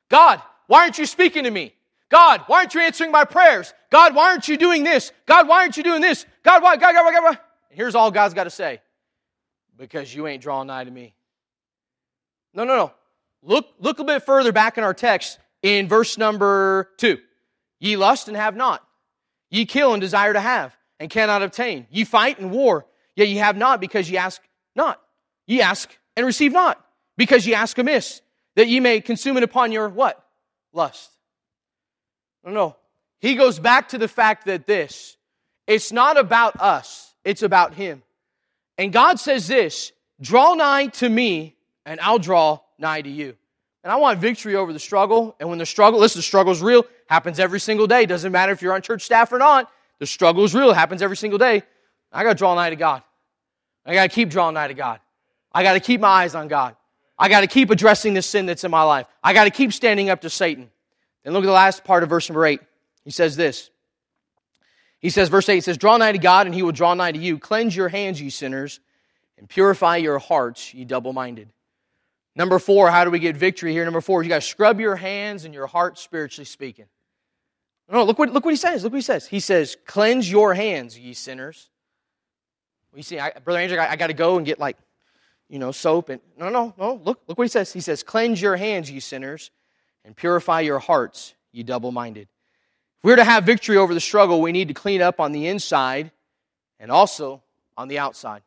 God, 0.10 0.42
why 0.68 0.84
aren't 0.84 0.98
you 0.98 1.06
speaking 1.06 1.44
to 1.44 1.52
me? 1.52 1.74
God, 2.08 2.44
why 2.48 2.60
aren't 2.60 2.74
you 2.74 2.80
answering 2.80 3.12
my 3.12 3.26
prayers? 3.26 3.74
God, 3.92 4.16
why 4.16 4.30
aren't 4.30 4.48
you 4.48 4.56
doing 4.56 4.86
this? 4.86 5.12
God, 5.26 5.46
why 5.46 5.64
aren't 5.64 5.76
you 5.76 5.84
doing 5.84 6.00
this? 6.00 6.26
God, 6.42 6.64
why? 6.64 6.78
God, 6.78 6.94
God, 6.94 7.04
why? 7.04 7.12
God, 7.12 7.24
why? 7.24 7.30
And 7.32 7.78
here's 7.78 7.96
all 7.96 8.12
God's 8.12 8.34
got 8.34 8.46
to 8.46 8.50
say. 8.50 8.80
Because 9.78 10.16
you 10.16 10.26
ain't 10.28 10.42
drawing 10.42 10.68
nigh 10.68 10.86
to 10.86 10.92
me. 10.92 11.16
No, 12.54 12.64
no, 12.64 12.78
no. 12.78 12.94
Look, 13.44 13.74
look 13.78 14.00
a 14.00 14.06
bit 14.06 14.24
further 14.24 14.54
back 14.54 14.78
in 14.78 14.86
our 14.86 14.94
text 14.94 15.38
in 15.62 15.90
verse 15.90 16.18
number 16.18 16.92
two. 16.96 17.18
Ye 17.78 17.98
lust 17.98 18.30
and 18.30 18.38
have 18.38 18.56
not. 18.56 18.88
Ye 19.50 19.66
kill 19.66 19.92
and 19.92 20.00
desire 20.00 20.32
to 20.32 20.40
have 20.40 20.74
and 21.00 21.10
cannot 21.10 21.42
obtain. 21.42 21.88
Ye 21.90 22.04
fight 22.04 22.40
and 22.40 22.52
war, 22.52 22.86
yet 23.16 23.28
ye 23.28 23.38
have 23.38 23.58
not 23.58 23.82
because 23.82 24.10
ye 24.10 24.18
ask 24.18 24.42
not. 24.76 25.02
Ye 25.48 25.62
ask 25.62 25.96
and 26.16 26.26
receive 26.26 26.52
not 26.52 26.84
because 27.18 27.46
ye 27.46 27.54
ask 27.54 27.78
amiss, 27.78 28.22
that 28.56 28.68
ye 28.68 28.80
may 28.80 29.02
consume 29.02 29.38
it 29.38 29.44
upon 29.44 29.72
your 29.72 29.90
what? 29.90 30.24
Lust. 30.74 31.12
No, 32.44 32.52
no. 32.52 32.76
He 33.20 33.36
goes 33.36 33.60
back 33.60 33.90
to 33.90 33.98
the 33.98 34.08
fact 34.08 34.46
that 34.46 34.68
this, 34.68 35.18
it's 35.68 35.92
not 35.92 36.18
about 36.18 36.60
us, 36.62 37.14
it's 37.24 37.42
about 37.42 37.74
Him. 37.74 38.04
And 38.78 38.92
God 38.92 39.20
says 39.20 39.48
this 39.48 39.92
draw 40.22 40.54
nigh 40.54 40.88
to 40.88 41.10
me, 41.10 41.56
and 41.86 42.00
I'll 42.00 42.20
draw 42.20 42.60
nigh 42.78 43.02
to 43.02 43.10
you. 43.10 43.36
And 43.84 43.92
I 43.92 43.98
want 43.98 44.20
victory 44.20 44.56
over 44.56 44.74
the 44.74 44.80
struggle. 44.80 45.36
And 45.40 45.48
when 45.48 45.60
the 45.60 45.66
struggle, 45.66 46.00
listen, 46.00 46.20
the 46.20 46.24
struggle 46.24 46.52
is 46.52 46.62
real, 46.62 46.86
happens 47.08 47.40
every 47.40 47.60
single 47.60 47.86
day. 47.86 48.08
Doesn't 48.08 48.32
matter 48.32 48.52
if 48.52 48.64
you're 48.64 48.74
on 48.74 48.82
church 48.82 49.04
staff 49.04 49.32
or 49.32 49.38
not. 49.38 49.72
The 50.00 50.06
struggle 50.06 50.44
is 50.44 50.54
real. 50.54 50.72
It 50.72 50.76
happens 50.76 51.02
every 51.02 51.18
single 51.18 51.40
day. 51.40 51.64
I 52.12 52.24
got 52.24 52.30
to 52.30 52.36
draw 52.36 52.56
nigh 52.56 52.70
to 52.70 52.76
God. 52.76 53.04
I 53.86 53.94
got 53.94 54.10
to 54.10 54.16
keep 54.16 54.30
drawing 54.30 54.56
nigh 54.56 54.68
to 54.68 54.74
God. 54.74 55.00
I 55.52 55.64
got 55.64 55.74
to 55.74 55.80
keep 55.80 56.02
my 56.02 56.08
eyes 56.08 56.36
on 56.36 56.48
God. 56.48 56.76
I 57.18 57.30
got 57.30 57.42
to 57.42 57.48
keep 57.48 57.70
addressing 57.70 58.14
the 58.14 58.22
sin 58.22 58.46
that's 58.46 58.64
in 58.64 58.72
my 58.72 58.84
life. 58.84 59.08
I 59.24 59.34
got 59.34 59.46
to 59.46 59.52
keep 59.52 59.72
standing 59.72 60.10
up 60.10 60.22
to 60.22 60.30
Satan. 60.30 60.70
And 61.24 61.34
look 61.34 61.44
at 61.44 61.48
the 61.48 61.54
last 61.54 61.84
part 61.84 62.04
of 62.04 62.10
verse 62.10 62.30
number 62.30 62.46
8. 62.46 62.60
He 63.04 63.12
says 63.12 63.36
this. 63.36 63.70
He 65.00 65.10
says, 65.10 65.30
verse 65.30 65.48
8, 65.48 65.56
he 65.56 65.62
says, 65.62 65.78
Draw 65.78 65.98
nigh 65.98 66.12
to 66.12 66.18
God, 66.18 66.46
and 66.46 66.56
he 66.56 66.64
will 66.64 66.72
draw 66.72 66.94
nigh 66.94 67.12
to 67.12 67.20
you. 67.20 67.38
Cleanse 67.38 67.76
your 67.76 67.90
hands, 67.90 68.20
ye 68.22 68.30
sinners, 68.30 68.80
and 69.38 69.48
purify 69.48 69.98
your 69.98 70.20
hearts, 70.20 70.74
ye 70.74 70.84
double 70.84 71.14
minded. 71.14 71.50
Number 72.36 72.60
four, 72.60 72.90
how 72.90 73.06
do 73.06 73.12
we 73.12 73.20
get 73.20 73.38
victory 73.38 73.72
here? 73.72 73.86
Number 73.86 74.02
four, 74.02 74.24
you 74.24 74.30
got 74.30 74.42
to 74.42 74.48
scrub 74.48 74.80
your 74.80 74.96
hands 74.96 75.46
and 75.46 75.54
your 75.54 75.68
heart, 75.68 75.98
spiritually 75.98 76.46
speaking. 76.46 76.86
No, 77.90 78.04
look 78.04 78.18
what, 78.18 78.32
look 78.34 78.44
what 78.46 78.52
he 78.52 78.58
says. 78.58 78.84
Look 78.84 78.94
what 78.94 78.98
he 78.98 79.04
says. 79.04 79.28
He 79.28 79.40
says, 79.40 79.78
Cleanse 79.86 80.30
your 80.30 80.54
hands, 80.54 80.98
ye 80.98 81.14
sinners. 81.14 81.70
You 82.96 83.04
see, 83.04 83.20
I, 83.20 83.32
Brother 83.32 83.60
Andrew, 83.60 83.78
I, 83.78 83.92
I 83.92 83.96
got 83.96 84.08
to 84.08 84.14
go 84.14 84.38
and 84.38 84.46
get 84.46 84.60
like, 84.60 84.78
you 85.50 85.60
know, 85.60 85.72
soap. 85.72 86.10
and 86.10 86.22
No, 86.38 86.50
no, 86.50 86.74
no. 86.78 86.96
Look, 87.04 87.22
look 87.28 87.38
what 87.38 87.44
he 87.44 87.50
says. 87.50 87.72
He 87.72 87.82
says, 87.82 88.02
Cleanse 88.02 88.42
your 88.42 88.56
hands, 88.56 88.90
ye 88.90 89.00
sinners, 89.00 89.52
and 90.04 90.16
purify 90.16 90.62
your 90.62 90.80
hearts, 90.80 91.36
ye 91.52 91.62
double 91.62 91.92
minded. 91.92 92.28
If 92.98 93.04
we're 93.04 93.18
to 93.18 93.24
have 93.24 93.44
victory 93.44 93.78
over 93.78 93.94
the 93.94 94.00
struggle, 94.00 94.42
we 94.42 94.52
need 94.52 94.70
to 94.70 94.74
clean 94.74 95.02
up 95.02 95.20
on 95.20 95.32
the 95.32 95.48
inside 95.48 96.12
and 96.80 96.92
also 96.92 97.44
on 97.78 97.88
the 97.88 98.00
outside. 98.00 98.42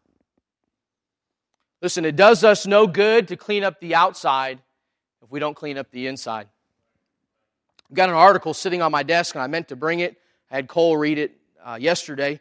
Listen, 1.81 2.05
it 2.05 2.17
does 2.17 2.43
us 2.43 2.67
no 2.67 2.89
good 2.89 3.29
to 3.29 3.37
clean 3.37 3.63
up 3.63 3.79
the 3.81 3.95
outside 3.95 4.59
if 5.23 5.31
we 5.31 5.39
don't 5.39 5.55
clean 5.55 5.79
up 5.79 5.91
the 5.93 6.09
inside. 6.09 6.49
Got 7.95 8.11
an 8.11 8.17
article 8.17 8.53
sitting 8.53 8.83
on 8.83 8.93
my 8.93 9.03
desk, 9.03 9.35
and 9.35 9.43
I 9.43 9.47
meant 9.47 9.69
to 9.69 9.77
bring 9.77 10.01
it. 10.01 10.17
I 10.51 10.57
had 10.57 10.69
Cole 10.69 10.97
read 10.99 11.17
it 11.17 11.33
uh, 11.65 11.79
yesterday. 11.81 12.39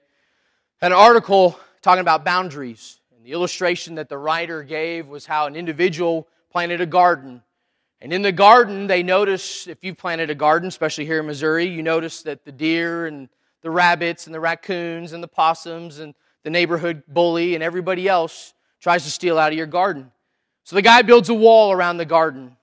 Had 0.81 0.91
an 0.91 0.97
article 0.97 1.57
talking 1.81 2.01
about 2.01 2.25
boundaries. 2.25 2.99
And 3.15 3.25
the 3.25 3.31
illustration 3.31 3.95
that 3.95 4.09
the 4.09 4.17
writer 4.17 4.61
gave 4.61 5.07
was 5.07 5.25
how 5.25 5.45
an 5.45 5.55
individual 5.55 6.27
planted 6.51 6.81
a 6.81 6.85
garden. 6.85 7.43
And 8.01 8.11
in 8.11 8.23
the 8.23 8.33
garden, 8.33 8.87
they 8.87 9.03
notice, 9.03 9.67
if 9.67 9.85
you've 9.85 9.97
planted 9.97 10.29
a 10.29 10.35
garden, 10.35 10.67
especially 10.67 11.05
here 11.05 11.21
in 11.21 11.25
Missouri, 11.25 11.65
you 11.65 11.81
notice 11.81 12.23
that 12.23 12.43
the 12.43 12.51
deer 12.51 13.07
and 13.07 13.29
the 13.61 13.71
rabbits 13.71 14.25
and 14.25 14.35
the 14.35 14.41
raccoons 14.41 15.13
and 15.13 15.23
the 15.23 15.29
possums 15.29 15.99
and 15.99 16.13
the 16.43 16.49
neighborhood 16.49 17.03
bully 17.07 17.55
and 17.55 17.63
everybody 17.63 18.09
else 18.09 18.53
tries 18.81 19.05
to 19.05 19.11
steal 19.11 19.39
out 19.39 19.53
of 19.53 19.57
your 19.57 19.65
garden. 19.65 20.11
So 20.65 20.75
the 20.75 20.81
guy 20.81 21.03
builds 21.03 21.29
a 21.29 21.33
wall 21.33 21.71
around 21.71 21.97
the 21.97 22.05
garden. 22.05 22.56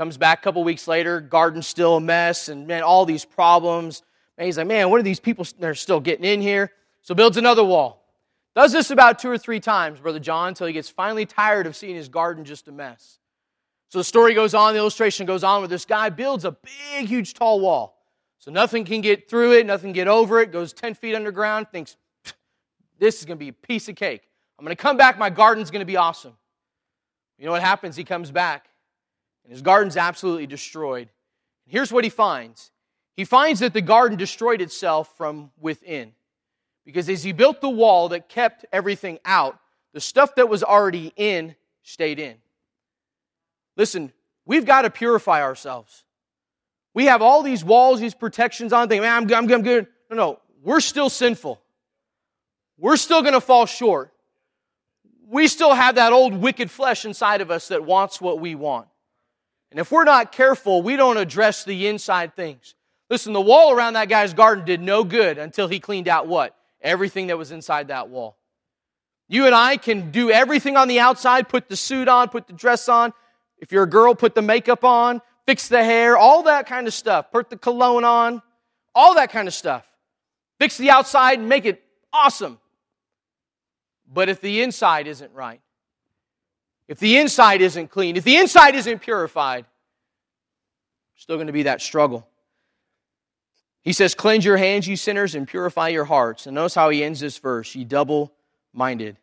Comes 0.00 0.16
back 0.16 0.38
a 0.38 0.42
couple 0.42 0.64
weeks 0.64 0.88
later, 0.88 1.20
garden's 1.20 1.66
still 1.66 1.96
a 1.96 2.00
mess, 2.00 2.48
and 2.48 2.66
man, 2.66 2.82
all 2.82 3.04
these 3.04 3.26
problems. 3.26 4.02
And 4.38 4.46
he's 4.46 4.56
like, 4.56 4.66
man, 4.66 4.88
what 4.88 4.98
are 4.98 5.02
these 5.02 5.20
people 5.20 5.46
They're 5.58 5.74
still 5.74 6.00
getting 6.00 6.24
in 6.24 6.40
here? 6.40 6.72
So 7.02 7.14
builds 7.14 7.36
another 7.36 7.62
wall. 7.62 8.02
Does 8.56 8.72
this 8.72 8.90
about 8.90 9.18
two 9.18 9.28
or 9.28 9.36
three 9.36 9.60
times, 9.60 10.00
Brother 10.00 10.18
John, 10.18 10.48
until 10.48 10.66
he 10.66 10.72
gets 10.72 10.88
finally 10.88 11.26
tired 11.26 11.66
of 11.66 11.76
seeing 11.76 11.96
his 11.96 12.08
garden 12.08 12.46
just 12.46 12.66
a 12.68 12.72
mess. 12.72 13.18
So 13.90 13.98
the 13.98 14.04
story 14.04 14.32
goes 14.32 14.54
on, 14.54 14.72
the 14.72 14.78
illustration 14.78 15.26
goes 15.26 15.44
on, 15.44 15.60
where 15.60 15.68
this 15.68 15.84
guy 15.84 16.08
builds 16.08 16.46
a 16.46 16.52
big, 16.52 17.06
huge, 17.06 17.34
tall 17.34 17.60
wall. 17.60 18.02
So 18.38 18.50
nothing 18.50 18.86
can 18.86 19.02
get 19.02 19.28
through 19.28 19.52
it, 19.58 19.66
nothing 19.66 19.92
get 19.92 20.08
over 20.08 20.40
it, 20.40 20.50
goes 20.50 20.72
10 20.72 20.94
feet 20.94 21.14
underground, 21.14 21.66
thinks, 21.70 21.98
this 22.98 23.18
is 23.18 23.26
going 23.26 23.36
to 23.36 23.44
be 23.44 23.48
a 23.48 23.52
piece 23.52 23.86
of 23.90 23.96
cake. 23.96 24.22
I'm 24.58 24.64
going 24.64 24.74
to 24.74 24.82
come 24.82 24.96
back, 24.96 25.18
my 25.18 25.28
garden's 25.28 25.70
going 25.70 25.80
to 25.80 25.84
be 25.84 25.98
awesome. 25.98 26.38
You 27.36 27.44
know 27.44 27.52
what 27.52 27.60
happens? 27.60 27.96
He 27.96 28.04
comes 28.04 28.30
back, 28.30 28.69
and 29.44 29.52
his 29.52 29.62
garden's 29.62 29.96
absolutely 29.96 30.46
destroyed. 30.46 31.08
Here's 31.66 31.92
what 31.92 32.04
he 32.04 32.10
finds 32.10 32.70
he 33.16 33.24
finds 33.24 33.60
that 33.60 33.74
the 33.74 33.82
garden 33.82 34.16
destroyed 34.16 34.60
itself 34.60 35.16
from 35.16 35.50
within. 35.60 36.12
Because 36.84 37.08
as 37.08 37.22
he 37.22 37.32
built 37.32 37.60
the 37.60 37.68
wall 37.68 38.08
that 38.08 38.28
kept 38.28 38.64
everything 38.72 39.18
out, 39.24 39.58
the 39.92 40.00
stuff 40.00 40.36
that 40.36 40.48
was 40.48 40.62
already 40.62 41.12
in 41.16 41.54
stayed 41.82 42.18
in. 42.18 42.36
Listen, 43.76 44.12
we've 44.46 44.64
got 44.64 44.82
to 44.82 44.90
purify 44.90 45.42
ourselves. 45.42 46.04
We 46.94 47.06
have 47.06 47.22
all 47.22 47.42
these 47.42 47.64
walls, 47.64 48.00
these 48.00 48.14
protections 48.14 48.72
on, 48.72 48.88
thinking, 48.88 49.02
man, 49.02 49.16
I'm 49.16 49.26
good, 49.26 49.36
I'm 49.36 49.46
good, 49.46 49.54
I'm 49.54 49.62
good. 49.62 49.86
No, 50.10 50.16
no, 50.16 50.40
we're 50.62 50.80
still 50.80 51.08
sinful. 51.08 51.60
We're 52.78 52.96
still 52.96 53.20
going 53.20 53.34
to 53.34 53.40
fall 53.40 53.66
short. 53.66 54.12
We 55.28 55.46
still 55.46 55.74
have 55.74 55.96
that 55.96 56.12
old 56.12 56.34
wicked 56.34 56.70
flesh 56.70 57.04
inside 57.04 57.40
of 57.40 57.50
us 57.50 57.68
that 57.68 57.84
wants 57.84 58.20
what 58.20 58.40
we 58.40 58.54
want. 58.54 58.88
And 59.70 59.78
if 59.78 59.92
we're 59.92 60.04
not 60.04 60.32
careful, 60.32 60.82
we 60.82 60.96
don't 60.96 61.16
address 61.16 61.64
the 61.64 61.86
inside 61.86 62.34
things. 62.34 62.74
Listen, 63.08 63.32
the 63.32 63.40
wall 63.40 63.72
around 63.72 63.94
that 63.94 64.08
guy's 64.08 64.34
garden 64.34 64.64
did 64.64 64.80
no 64.80 65.04
good 65.04 65.38
until 65.38 65.68
he 65.68 65.80
cleaned 65.80 66.08
out 66.08 66.26
what? 66.26 66.56
Everything 66.80 67.28
that 67.28 67.38
was 67.38 67.50
inside 67.50 67.88
that 67.88 68.08
wall. 68.08 68.36
You 69.28 69.46
and 69.46 69.54
I 69.54 69.76
can 69.76 70.10
do 70.10 70.30
everything 70.30 70.76
on 70.76 70.88
the 70.88 70.98
outside, 70.98 71.48
put 71.48 71.68
the 71.68 71.76
suit 71.76 72.08
on, 72.08 72.28
put 72.28 72.46
the 72.46 72.52
dress 72.52 72.88
on. 72.88 73.12
If 73.58 73.70
you're 73.70 73.84
a 73.84 73.88
girl, 73.88 74.14
put 74.14 74.34
the 74.34 74.42
makeup 74.42 74.84
on, 74.84 75.22
fix 75.46 75.68
the 75.68 75.84
hair, 75.84 76.16
all 76.16 76.44
that 76.44 76.66
kind 76.66 76.88
of 76.88 76.94
stuff. 76.94 77.30
Put 77.30 77.50
the 77.50 77.56
cologne 77.56 78.04
on, 78.04 78.42
all 78.94 79.14
that 79.14 79.30
kind 79.30 79.46
of 79.46 79.54
stuff. 79.54 79.86
Fix 80.58 80.76
the 80.76 80.90
outside 80.90 81.38
and 81.38 81.48
make 81.48 81.64
it 81.64 81.82
awesome. 82.12 82.58
But 84.12 84.28
if 84.28 84.40
the 84.40 84.62
inside 84.62 85.06
isn't 85.06 85.32
right, 85.32 85.60
if 86.90 86.98
the 86.98 87.18
inside 87.18 87.62
isn't 87.62 87.88
clean, 87.88 88.16
if 88.16 88.24
the 88.24 88.36
inside 88.36 88.74
isn't 88.74 88.98
purified, 88.98 89.64
still 91.14 91.36
going 91.36 91.46
to 91.46 91.52
be 91.52 91.62
that 91.62 91.80
struggle. 91.80 92.26
He 93.82 93.92
says, 93.92 94.16
Cleanse 94.16 94.44
your 94.44 94.56
hands, 94.56 94.88
you 94.88 94.96
sinners, 94.96 95.36
and 95.36 95.46
purify 95.46 95.88
your 95.88 96.04
hearts. 96.04 96.46
And 96.46 96.56
notice 96.56 96.74
how 96.74 96.90
he 96.90 97.04
ends 97.04 97.20
this 97.20 97.38
verse, 97.38 97.76
ye 97.76 97.84
double 97.84 98.32
minded. 98.72 99.18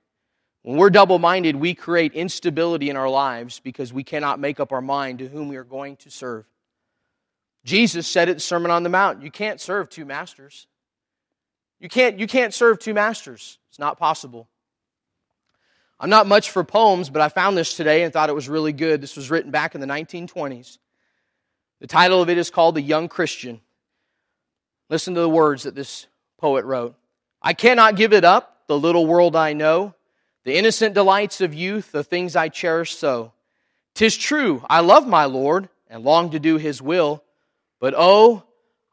When 0.61 0.77
we're 0.77 0.89
double 0.89 1.19
minded, 1.19 1.57
we 1.57 1.73
create 1.73 2.13
instability 2.13 2.89
in 2.89 2.95
our 2.95 3.09
lives 3.09 3.59
because 3.59 3.91
we 3.91 4.03
cannot 4.05 4.39
make 4.39 4.61
up 4.61 4.71
our 4.71 4.81
mind 4.81 5.19
to 5.19 5.27
whom 5.27 5.49
we 5.49 5.57
are 5.57 5.65
going 5.65 5.97
to 5.97 6.09
serve. 6.09 6.45
Jesus 7.65 8.07
said 8.07 8.29
it 8.29 8.35
the 8.35 8.39
Sermon 8.39 8.71
on 8.71 8.83
the 8.83 8.89
Mount 8.89 9.23
you 9.23 9.29
can't 9.29 9.59
serve 9.59 9.89
two 9.89 10.05
masters. 10.05 10.67
You 11.81 11.89
can't, 11.89 12.17
you 12.17 12.27
can't 12.27 12.53
serve 12.53 12.79
two 12.79 12.93
masters. 12.93 13.59
It's 13.69 13.77
not 13.77 13.99
possible. 13.99 14.47
I'm 15.99 16.09
not 16.09 16.27
much 16.27 16.51
for 16.51 16.63
poems, 16.63 17.09
but 17.09 17.21
I 17.21 17.29
found 17.29 17.57
this 17.57 17.75
today 17.75 18.03
and 18.03 18.13
thought 18.13 18.29
it 18.29 18.35
was 18.35 18.47
really 18.47 18.73
good. 18.73 19.01
This 19.01 19.15
was 19.15 19.31
written 19.31 19.49
back 19.49 19.73
in 19.73 19.81
the 19.81 19.87
1920s. 19.87 20.77
The 21.79 21.87
title 21.87 22.21
of 22.21 22.29
it 22.29 22.37
is 22.37 22.49
called 22.49 22.75
The 22.75 22.81
Young 22.81 23.07
Christian. 23.07 23.61
Listen 24.89 25.15
to 25.15 25.21
the 25.21 25.29
words 25.29 25.63
that 25.63 25.75
this 25.75 26.07
poet 26.37 26.65
wrote 26.65 26.95
I 27.41 27.53
cannot 27.53 27.95
give 27.95 28.13
it 28.13 28.23
up, 28.23 28.63
the 28.67 28.77
little 28.77 29.05
world 29.05 29.35
I 29.35 29.53
know, 29.53 29.95
the 30.43 30.55
innocent 30.57 30.93
delights 30.93 31.41
of 31.41 31.53
youth, 31.53 31.91
the 31.91 32.03
things 32.03 32.35
I 32.35 32.49
cherish 32.49 32.95
so. 32.95 33.33
Tis 33.95 34.15
true, 34.15 34.63
I 34.69 34.81
love 34.81 35.07
my 35.07 35.25
Lord 35.25 35.69
and 35.89 36.03
long 36.03 36.31
to 36.31 36.39
do 36.39 36.57
his 36.57 36.81
will, 36.81 37.23
but 37.79 37.93
oh, 37.97 38.43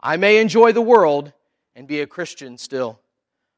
I 0.01 0.17
may 0.17 0.39
enjoy 0.41 0.73
the 0.73 0.81
world 0.81 1.33
and 1.75 1.87
be 1.87 2.01
a 2.01 2.07
Christian 2.07 2.57
still. 2.59 3.01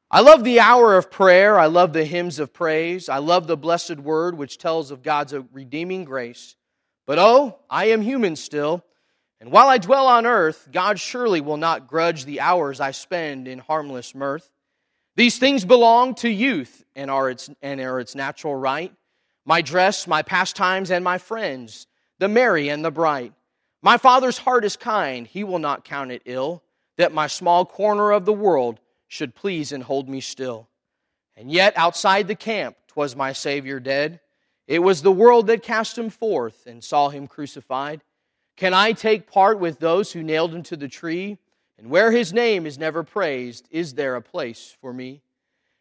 I 0.09 0.21
love 0.21 0.45
the 0.45 0.61
hour 0.61 0.95
of 0.95 1.11
prayer. 1.11 1.59
I 1.59 1.65
love 1.65 1.91
the 1.91 2.05
hymns 2.05 2.39
of 2.39 2.53
praise. 2.53 3.09
I 3.09 3.17
love 3.17 3.45
the 3.45 3.57
blessed 3.57 3.97
word 3.97 4.37
which 4.37 4.57
tells 4.57 4.89
of 4.89 5.03
God's 5.03 5.33
redeeming 5.51 6.05
grace. 6.05 6.55
But 7.05 7.19
oh, 7.19 7.59
I 7.69 7.87
am 7.87 8.01
human 8.01 8.37
still. 8.37 8.85
And 9.41 9.51
while 9.51 9.67
I 9.67 9.77
dwell 9.77 10.07
on 10.07 10.25
earth, 10.25 10.69
God 10.71 10.97
surely 10.97 11.41
will 11.41 11.57
not 11.57 11.87
grudge 11.87 12.23
the 12.23 12.39
hours 12.39 12.79
I 12.79 12.91
spend 12.91 13.49
in 13.49 13.59
harmless 13.59 14.15
mirth. 14.15 14.49
These 15.17 15.39
things 15.39 15.65
belong 15.65 16.15
to 16.15 16.29
youth 16.29 16.85
and 16.95 17.11
are 17.11 17.29
its, 17.29 17.49
and 17.61 17.81
are 17.81 17.99
its 17.99 18.15
natural 18.15 18.55
right. 18.55 18.93
My 19.45 19.61
dress, 19.61 20.07
my 20.07 20.21
pastimes, 20.21 20.89
and 20.89 21.03
my 21.03 21.17
friends, 21.17 21.85
the 22.19 22.27
merry 22.27 22.69
and 22.69 22.83
the 22.83 22.91
bright. 22.91 23.33
My 23.81 23.97
Father's 23.97 24.37
heart 24.37 24.63
is 24.63 24.77
kind, 24.77 25.27
he 25.27 25.43
will 25.43 25.59
not 25.59 25.83
count 25.83 26.11
it 26.11 26.21
ill, 26.25 26.63
that 26.97 27.13
my 27.13 27.27
small 27.27 27.65
corner 27.65 28.11
of 28.11 28.25
the 28.25 28.33
world 28.33 28.79
should 29.07 29.35
please 29.35 29.71
and 29.71 29.83
hold 29.83 30.09
me 30.09 30.21
still. 30.21 30.67
And 31.35 31.51
yet 31.51 31.73
outside 31.77 32.27
the 32.27 32.35
camp, 32.35 32.77
'twas 32.87 33.15
my 33.15 33.33
Savior 33.33 33.79
dead. 33.79 34.19
It 34.65 34.79
was 34.79 35.01
the 35.01 35.11
world 35.11 35.47
that 35.47 35.63
cast 35.63 35.97
him 35.97 36.09
forth 36.09 36.65
and 36.65 36.83
saw 36.83 37.09
him 37.09 37.27
crucified. 37.27 38.01
Can 38.55 38.73
I 38.73 38.91
take 38.91 39.31
part 39.31 39.59
with 39.59 39.79
those 39.79 40.11
who 40.11 40.23
nailed 40.23 40.53
him 40.53 40.63
to 40.63 40.75
the 40.75 40.87
tree? 40.87 41.37
And 41.77 41.91
where 41.91 42.11
his 42.11 42.33
name 42.33 42.65
is 42.65 42.79
never 42.79 43.03
praised, 43.03 43.67
is 43.69 43.93
there 43.93 44.15
a 44.15 44.21
place 44.21 44.75
for 44.81 44.91
me? 44.91 45.21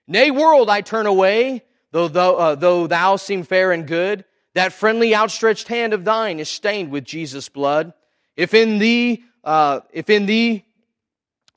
Nay, 0.07 0.31
world, 0.31 0.69
I 0.69 0.83
turn 0.83 1.07
away, 1.07 1.63
though, 1.91 2.07
though, 2.07 2.37
uh, 2.37 2.55
though 2.55 2.87
thou 2.87 3.17
seem 3.17 3.45
fair 3.45 3.73
and 3.73 3.87
good. 3.87 4.27
That 4.53 4.75
friendly 4.75 5.15
outstretched 5.15 5.69
hand 5.69 5.95
of 5.95 6.05
thine 6.05 6.39
is 6.39 6.51
stained 6.51 6.91
with 6.91 7.05
Jesus' 7.05 7.49
blood. 7.49 7.95
If 8.37 8.53
in 8.53 8.79
thee, 8.79 9.25
uh, 9.43 9.81
if 9.91 10.11
in 10.11 10.27
thee 10.27 10.66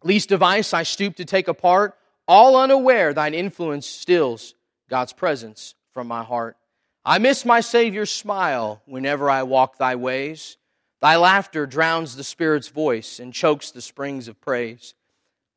least 0.04 0.30
device 0.30 0.74
I 0.74 0.84
stoop 0.84 1.16
to 1.18 1.26
take 1.26 1.47
apart, 1.47 1.95
all 2.28 2.56
unaware 2.56 3.14
thine 3.14 3.34
influence 3.34 3.88
stills 3.88 4.56
God's 4.89 5.14
presence 5.14 5.76
from 5.93 6.08
my 6.08 6.24
heart. 6.24 6.58
I 7.06 7.18
miss 7.18 7.45
my 7.45 7.62
Savior's 7.62 8.12
smile 8.12 8.82
whenever 8.86 9.30
I 9.30 9.43
walk 9.43 9.78
thy 9.78 9.95
ways. 9.95 10.58
Thy 11.02 11.16
laughter 11.16 11.66
drowns 11.66 12.16
the 12.16 12.24
Spirit's 12.24 12.68
voice 12.68 13.20
and 13.20 13.34
chokes 13.34 13.72
the 13.72 13.82
springs 13.82 14.28
of 14.28 14.39
praise. 14.41 14.93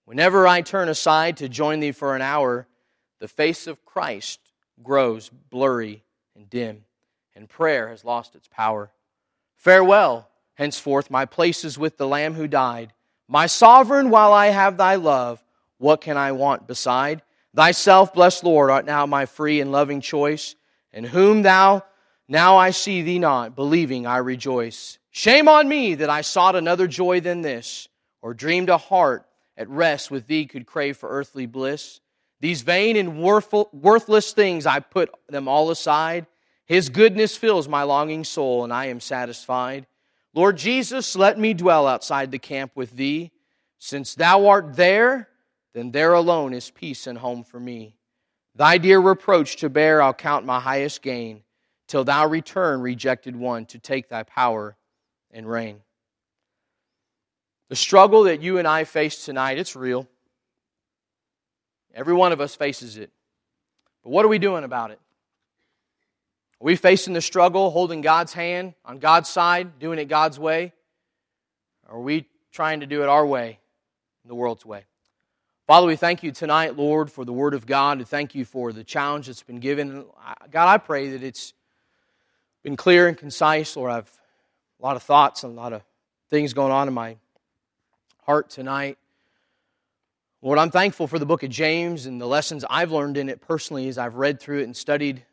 Whenever 0.05 0.47
I 0.47 0.63
turn 0.63 0.89
aside 0.89 1.37
to 1.39 1.49
join 1.49 1.81
thee 1.81 1.93
for 1.93 2.15
an 2.17 2.23
hour, 2.23 2.67
the 3.19 3.29
face 3.29 3.67
of 3.67 3.85
Christ 3.85 4.41
grows 4.83 5.29
blurry 5.29 6.03
and 6.35 6.49
dim, 6.49 6.85
and 7.35 7.49
prayer 7.49 7.89
has 7.89 8.05
lost 8.05 8.35
its 8.35 8.49
power. 8.49 8.91
Farewell, 9.57 10.29
henceforth, 10.55 11.11
my 11.11 11.25
place 11.25 11.65
is 11.65 11.79
with 11.79 11.99
the 11.99 12.09
Lamb 12.09 12.35
who 12.35 12.49
died. 12.49 12.93
My 13.33 13.47
sovereign, 13.47 14.11
while 14.11 14.35
I 14.35 14.49
have 14.49 14.77
thy 14.77 14.97
love, 14.97 15.43
what 15.79 16.03
can 16.03 16.19
I 16.19 16.33
want 16.33 16.67
beside? 16.67 17.23
Thyself, 17.57 18.13
blessed 18.13 18.45
Lord, 18.45 18.69
art 18.69 18.85
now 18.85 19.07
my 19.07 19.25
free 19.25 19.63
and 19.63 19.73
loving 19.73 20.03
choice, 20.03 20.55
and 20.93 21.07
whom 21.07 21.41
thou 21.41 21.83
now 22.29 22.59
I 22.59 22.73
see 22.73 23.01
thee 23.01 23.19
not, 23.19 23.57
believing 23.57 24.07
I 24.07 24.19
rejoice. 24.19 24.99
Shame 25.13 25.49
on 25.49 25.67
me 25.67 25.95
that 25.95 26.11
I 26.11 26.21
sought 26.21 26.57
another 26.57 26.87
joy 26.87 27.21
than 27.21 27.41
this, 27.41 27.89
or 28.21 28.35
dreamed 28.35 28.69
a 28.69 28.77
heart 28.77 29.25
at 29.57 29.67
rest 29.71 30.11
with 30.11 30.27
thee 30.27 30.45
could 30.45 30.67
crave 30.67 30.99
for 30.99 31.09
earthly 31.09 31.47
bliss. 31.47 32.01
These 32.41 32.61
vain 32.61 32.97
and 32.97 33.19
worthless 33.19 34.33
things 34.33 34.67
I 34.67 34.81
put 34.81 35.11
them 35.31 35.49
all 35.49 35.71
aside. 35.71 36.27
His 36.67 36.91
goodness 36.91 37.35
fills 37.35 37.67
my 37.67 37.85
longing 37.85 38.25
soul, 38.25 38.63
and 38.63 38.75
I 38.75 38.87
am 38.89 39.01
satisfied. 39.01 39.87
Lord 40.35 40.57
Jesus, 40.57 41.15
let 41.15 41.39
me 41.39 41.53
dwell 41.55 41.87
outside 41.87 42.31
the 42.31 42.39
camp 42.39 42.73
with 42.75 42.93
thee. 42.93 43.31
Since 43.79 44.15
thou 44.15 44.47
art 44.47 44.77
there, 44.77 45.29
then 45.75 45.91
there 45.91 46.15
alone 46.15 46.55
is 46.55 46.71
peace 46.71 47.07
and 47.07 47.19
home 47.19 47.45
for 47.45 47.61
me. 47.61 47.97
Thy 48.55 48.79
dear 48.79 49.01
reproach 49.01 49.57
to 49.57 49.69
bear 49.69 50.01
I'll 50.01 50.15
count 50.15 50.47
my 50.47 50.61
highest 50.61 51.03
gain, 51.03 51.43
till 51.89 52.05
thou 52.05 52.27
return, 52.27 52.81
rejected 52.81 53.35
one, 53.35 53.67
to 53.67 53.79
take 53.79 54.09
thy 54.09 54.23
power 54.23 54.77
and 55.31 55.49
reign. 55.49 55.81
The 57.69 57.77
struggle 57.77 58.25
that 58.25 58.43
you 58.43 58.59
and 58.59 58.69
I 58.69 58.85
face 58.85 59.25
tonight, 59.25 59.59
it's 59.59 59.75
real. 59.75 60.07
Every 61.95 62.15
one 62.15 62.33
of 62.33 62.41
us 62.41 62.55
faces 62.55 62.97
it. 62.97 63.11
But 64.03 64.11
what 64.11 64.25
are 64.25 64.29
we 64.29 64.39
doing 64.39 64.65
about 64.65 64.91
it? 64.91 65.01
Are 66.63 66.65
we 66.65 66.77
facing 66.77 67.13
the 67.13 67.21
struggle, 67.21 67.73
holding 67.73 68.03
God's 68.03 68.33
hand 68.33 68.75
on 68.85 69.01
God's 69.01 69.29
side, 69.29 69.81
doing 69.81 69.99
it 69.99 70.05
God's 70.05 70.39
way? 70.39 70.73
Or 71.89 71.97
are 71.97 72.01
we 72.01 72.29
trying 72.53 72.79
to 72.81 72.87
do 72.87 73.03
it 73.03 73.09
our 73.09 73.27
way, 73.27 73.59
the 74.25 74.37
world's 74.37 74.65
way? 74.65 74.85
Father, 75.67 75.89
we 75.89 75.97
thank 75.97 76.23
you 76.23 76.31
tonight, 76.31 76.77
Lord, 76.77 77.11
for 77.11 77.25
the 77.25 77.33
Word 77.33 77.55
of 77.55 77.67
God. 77.67 77.99
And 77.99 78.07
thank 78.07 78.37
you 78.37 78.45
for 78.45 78.73
the 78.73 78.85
challenge 78.85 79.27
that's 79.27 79.43
been 79.43 79.59
given. 79.59 80.05
God, 80.53 80.69
I 80.69 80.79
pray 80.79 81.09
that 81.11 81.25
it's 81.25 81.53
been 82.63 82.77
clear 82.77 83.09
and 83.09 83.19
concise, 83.19 83.75
Lord. 83.75 83.91
I've 83.91 84.21
a 84.79 84.85
lot 84.85 84.95
of 84.95 85.03
thoughts 85.03 85.43
and 85.43 85.59
a 85.59 85.61
lot 85.61 85.73
of 85.73 85.83
things 86.31 86.53
going 86.53 86.71
on 86.71 86.87
in 86.87 86.95
my 86.95 87.17
heart 88.23 88.51
tonight. 88.51 88.99
Lord, 90.43 90.61
I'm 90.61 90.71
thankful 90.71 91.09
for 91.09 91.19
the 91.19 91.27
book 91.27 91.43
of 91.43 91.51
James 91.51 92.07
and 92.07 92.21
the 92.21 92.27
lessons 92.29 92.65
I've 92.71 92.93
learned 92.93 93.17
in 93.17 93.29
it 93.29 93.41
personally 93.41 93.89
as 93.89 93.99
I've 93.99 94.15
read 94.15 94.39
through 94.39 94.61
it 94.61 94.65
and 94.65 94.77
studied 94.77 95.25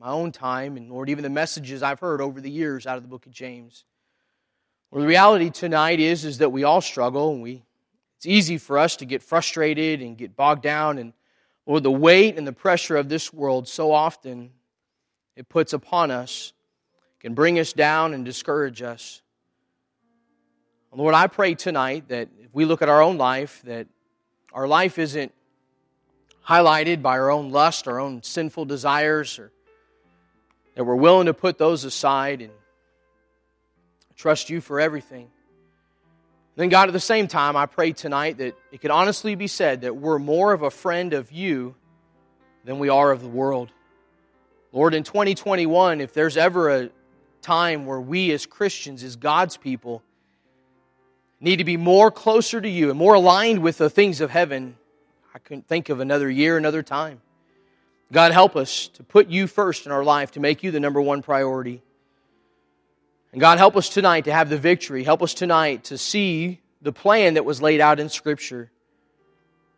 my 0.00 0.08
own 0.08 0.32
time. 0.32 0.78
And 0.78 0.90
Lord, 0.90 1.10
even 1.10 1.22
the 1.22 1.30
messages 1.30 1.82
I've 1.82 2.00
heard 2.00 2.22
over 2.22 2.40
the 2.40 2.50
years 2.50 2.86
out 2.86 2.96
of 2.96 3.02
the 3.02 3.08
book 3.08 3.26
of 3.26 3.32
James. 3.32 3.84
Well, 4.90 5.02
the 5.02 5.06
reality 5.06 5.50
tonight 5.50 6.00
is, 6.00 6.24
is 6.24 6.38
that 6.38 6.50
we 6.50 6.64
all 6.64 6.80
struggle 6.80 7.32
and 7.32 7.42
we 7.42 7.62
it's 8.16 8.26
easy 8.26 8.58
for 8.58 8.76
us 8.76 8.96
to 8.96 9.06
get 9.06 9.22
frustrated 9.22 10.02
and 10.02 10.16
get 10.16 10.36
bogged 10.36 10.62
down 10.62 10.98
and 10.98 11.12
Lord, 11.66 11.82
the 11.82 11.90
weight 11.90 12.36
and 12.36 12.46
the 12.46 12.52
pressure 12.52 12.96
of 12.96 13.08
this 13.08 13.32
world 13.32 13.68
so 13.68 13.92
often 13.92 14.50
it 15.36 15.48
puts 15.48 15.72
upon 15.72 16.10
us 16.10 16.52
can 17.20 17.34
bring 17.34 17.58
us 17.58 17.74
down 17.74 18.14
and 18.14 18.24
discourage 18.24 18.80
us. 18.82 19.20
Lord, 20.92 21.14
I 21.14 21.28
pray 21.28 21.54
tonight 21.54 22.08
that 22.08 22.28
if 22.40 22.52
we 22.52 22.64
look 22.64 22.82
at 22.82 22.88
our 22.88 23.00
own 23.00 23.18
life, 23.18 23.62
that 23.64 23.86
our 24.52 24.66
life 24.66 24.98
isn't 24.98 25.32
highlighted 26.48 27.00
by 27.02 27.18
our 27.18 27.30
own 27.30 27.50
lust, 27.50 27.86
our 27.86 28.00
own 28.00 28.22
sinful 28.22 28.64
desires, 28.64 29.38
or 29.38 29.52
that 30.74 30.84
we're 30.84 30.94
willing 30.94 31.26
to 31.26 31.34
put 31.34 31.58
those 31.58 31.84
aside 31.84 32.42
and 32.42 32.52
trust 34.16 34.50
you 34.50 34.60
for 34.60 34.80
everything. 34.80 35.30
Then, 36.56 36.68
God, 36.68 36.88
at 36.88 36.92
the 36.92 37.00
same 37.00 37.26
time, 37.26 37.56
I 37.56 37.66
pray 37.66 37.92
tonight 37.92 38.38
that 38.38 38.54
it 38.70 38.80
could 38.80 38.90
honestly 38.90 39.34
be 39.34 39.46
said 39.46 39.82
that 39.82 39.96
we're 39.96 40.18
more 40.18 40.52
of 40.52 40.62
a 40.62 40.70
friend 40.70 41.14
of 41.14 41.32
you 41.32 41.74
than 42.64 42.78
we 42.78 42.88
are 42.88 43.10
of 43.10 43.22
the 43.22 43.28
world. 43.28 43.72
Lord, 44.72 44.94
in 44.94 45.02
2021, 45.02 46.00
if 46.00 46.12
there's 46.12 46.36
ever 46.36 46.70
a 46.70 46.90
time 47.42 47.86
where 47.86 48.00
we 48.00 48.30
as 48.32 48.46
Christians, 48.46 49.02
as 49.02 49.16
God's 49.16 49.56
people, 49.56 50.02
need 51.40 51.56
to 51.56 51.64
be 51.64 51.76
more 51.76 52.10
closer 52.10 52.60
to 52.60 52.68
you 52.68 52.90
and 52.90 52.98
more 52.98 53.14
aligned 53.14 53.60
with 53.60 53.78
the 53.78 53.88
things 53.88 54.20
of 54.20 54.30
heaven, 54.30 54.76
I 55.34 55.38
couldn't 55.38 55.66
think 55.66 55.88
of 55.88 56.00
another 56.00 56.30
year, 56.30 56.58
another 56.58 56.82
time. 56.82 57.22
God, 58.12 58.32
help 58.32 58.56
us 58.56 58.88
to 58.88 59.04
put 59.04 59.28
you 59.28 59.46
first 59.46 59.86
in 59.86 59.92
our 59.92 60.02
life, 60.02 60.32
to 60.32 60.40
make 60.40 60.62
you 60.62 60.70
the 60.70 60.80
number 60.80 61.00
one 61.00 61.22
priority. 61.22 61.80
And 63.32 63.40
God, 63.40 63.58
help 63.58 63.76
us 63.76 63.88
tonight 63.88 64.24
to 64.24 64.32
have 64.32 64.48
the 64.50 64.58
victory. 64.58 65.04
Help 65.04 65.22
us 65.22 65.34
tonight 65.34 65.84
to 65.84 65.98
see 65.98 66.60
the 66.82 66.92
plan 66.92 67.34
that 67.34 67.44
was 67.44 67.62
laid 67.62 67.80
out 67.80 68.00
in 68.00 68.08
Scripture. 68.08 68.70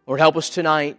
Lord, 0.07 0.21
help 0.21 0.37
us 0.37 0.49
tonight 0.49 0.99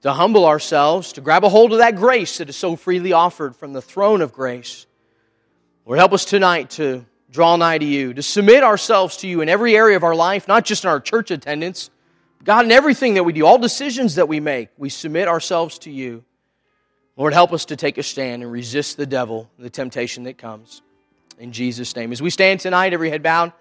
to 0.00 0.12
humble 0.12 0.46
ourselves, 0.46 1.12
to 1.12 1.20
grab 1.20 1.44
a 1.44 1.48
hold 1.48 1.72
of 1.72 1.78
that 1.78 1.96
grace 1.96 2.38
that 2.38 2.48
is 2.48 2.56
so 2.56 2.74
freely 2.74 3.12
offered 3.12 3.54
from 3.54 3.72
the 3.72 3.82
throne 3.82 4.22
of 4.22 4.32
grace. 4.32 4.86
Lord, 5.84 5.98
help 5.98 6.12
us 6.12 6.24
tonight 6.24 6.70
to 6.70 7.04
draw 7.30 7.56
nigh 7.56 7.78
to 7.78 7.84
you, 7.84 8.14
to 8.14 8.22
submit 8.22 8.62
ourselves 8.62 9.18
to 9.18 9.28
you 9.28 9.42
in 9.42 9.48
every 9.48 9.76
area 9.76 9.96
of 9.96 10.04
our 10.04 10.14
life, 10.14 10.48
not 10.48 10.64
just 10.64 10.84
in 10.84 10.90
our 10.90 11.00
church 11.00 11.30
attendance. 11.30 11.90
God, 12.42 12.64
in 12.64 12.72
everything 12.72 13.14
that 13.14 13.24
we 13.24 13.32
do, 13.32 13.46
all 13.46 13.58
decisions 13.58 14.14
that 14.14 14.28
we 14.28 14.40
make, 14.40 14.70
we 14.76 14.88
submit 14.88 15.28
ourselves 15.28 15.78
to 15.80 15.90
you. 15.90 16.24
Lord, 17.16 17.34
help 17.34 17.52
us 17.52 17.66
to 17.66 17.76
take 17.76 17.98
a 17.98 18.02
stand 18.02 18.42
and 18.42 18.50
resist 18.50 18.96
the 18.96 19.06
devil, 19.06 19.50
the 19.58 19.70
temptation 19.70 20.24
that 20.24 20.38
comes. 20.38 20.82
In 21.38 21.52
Jesus' 21.52 21.94
name. 21.94 22.12
As 22.12 22.22
we 22.22 22.30
stand 22.30 22.60
tonight, 22.60 22.92
every 22.92 23.10
head 23.10 23.22
bowed, 23.22 23.52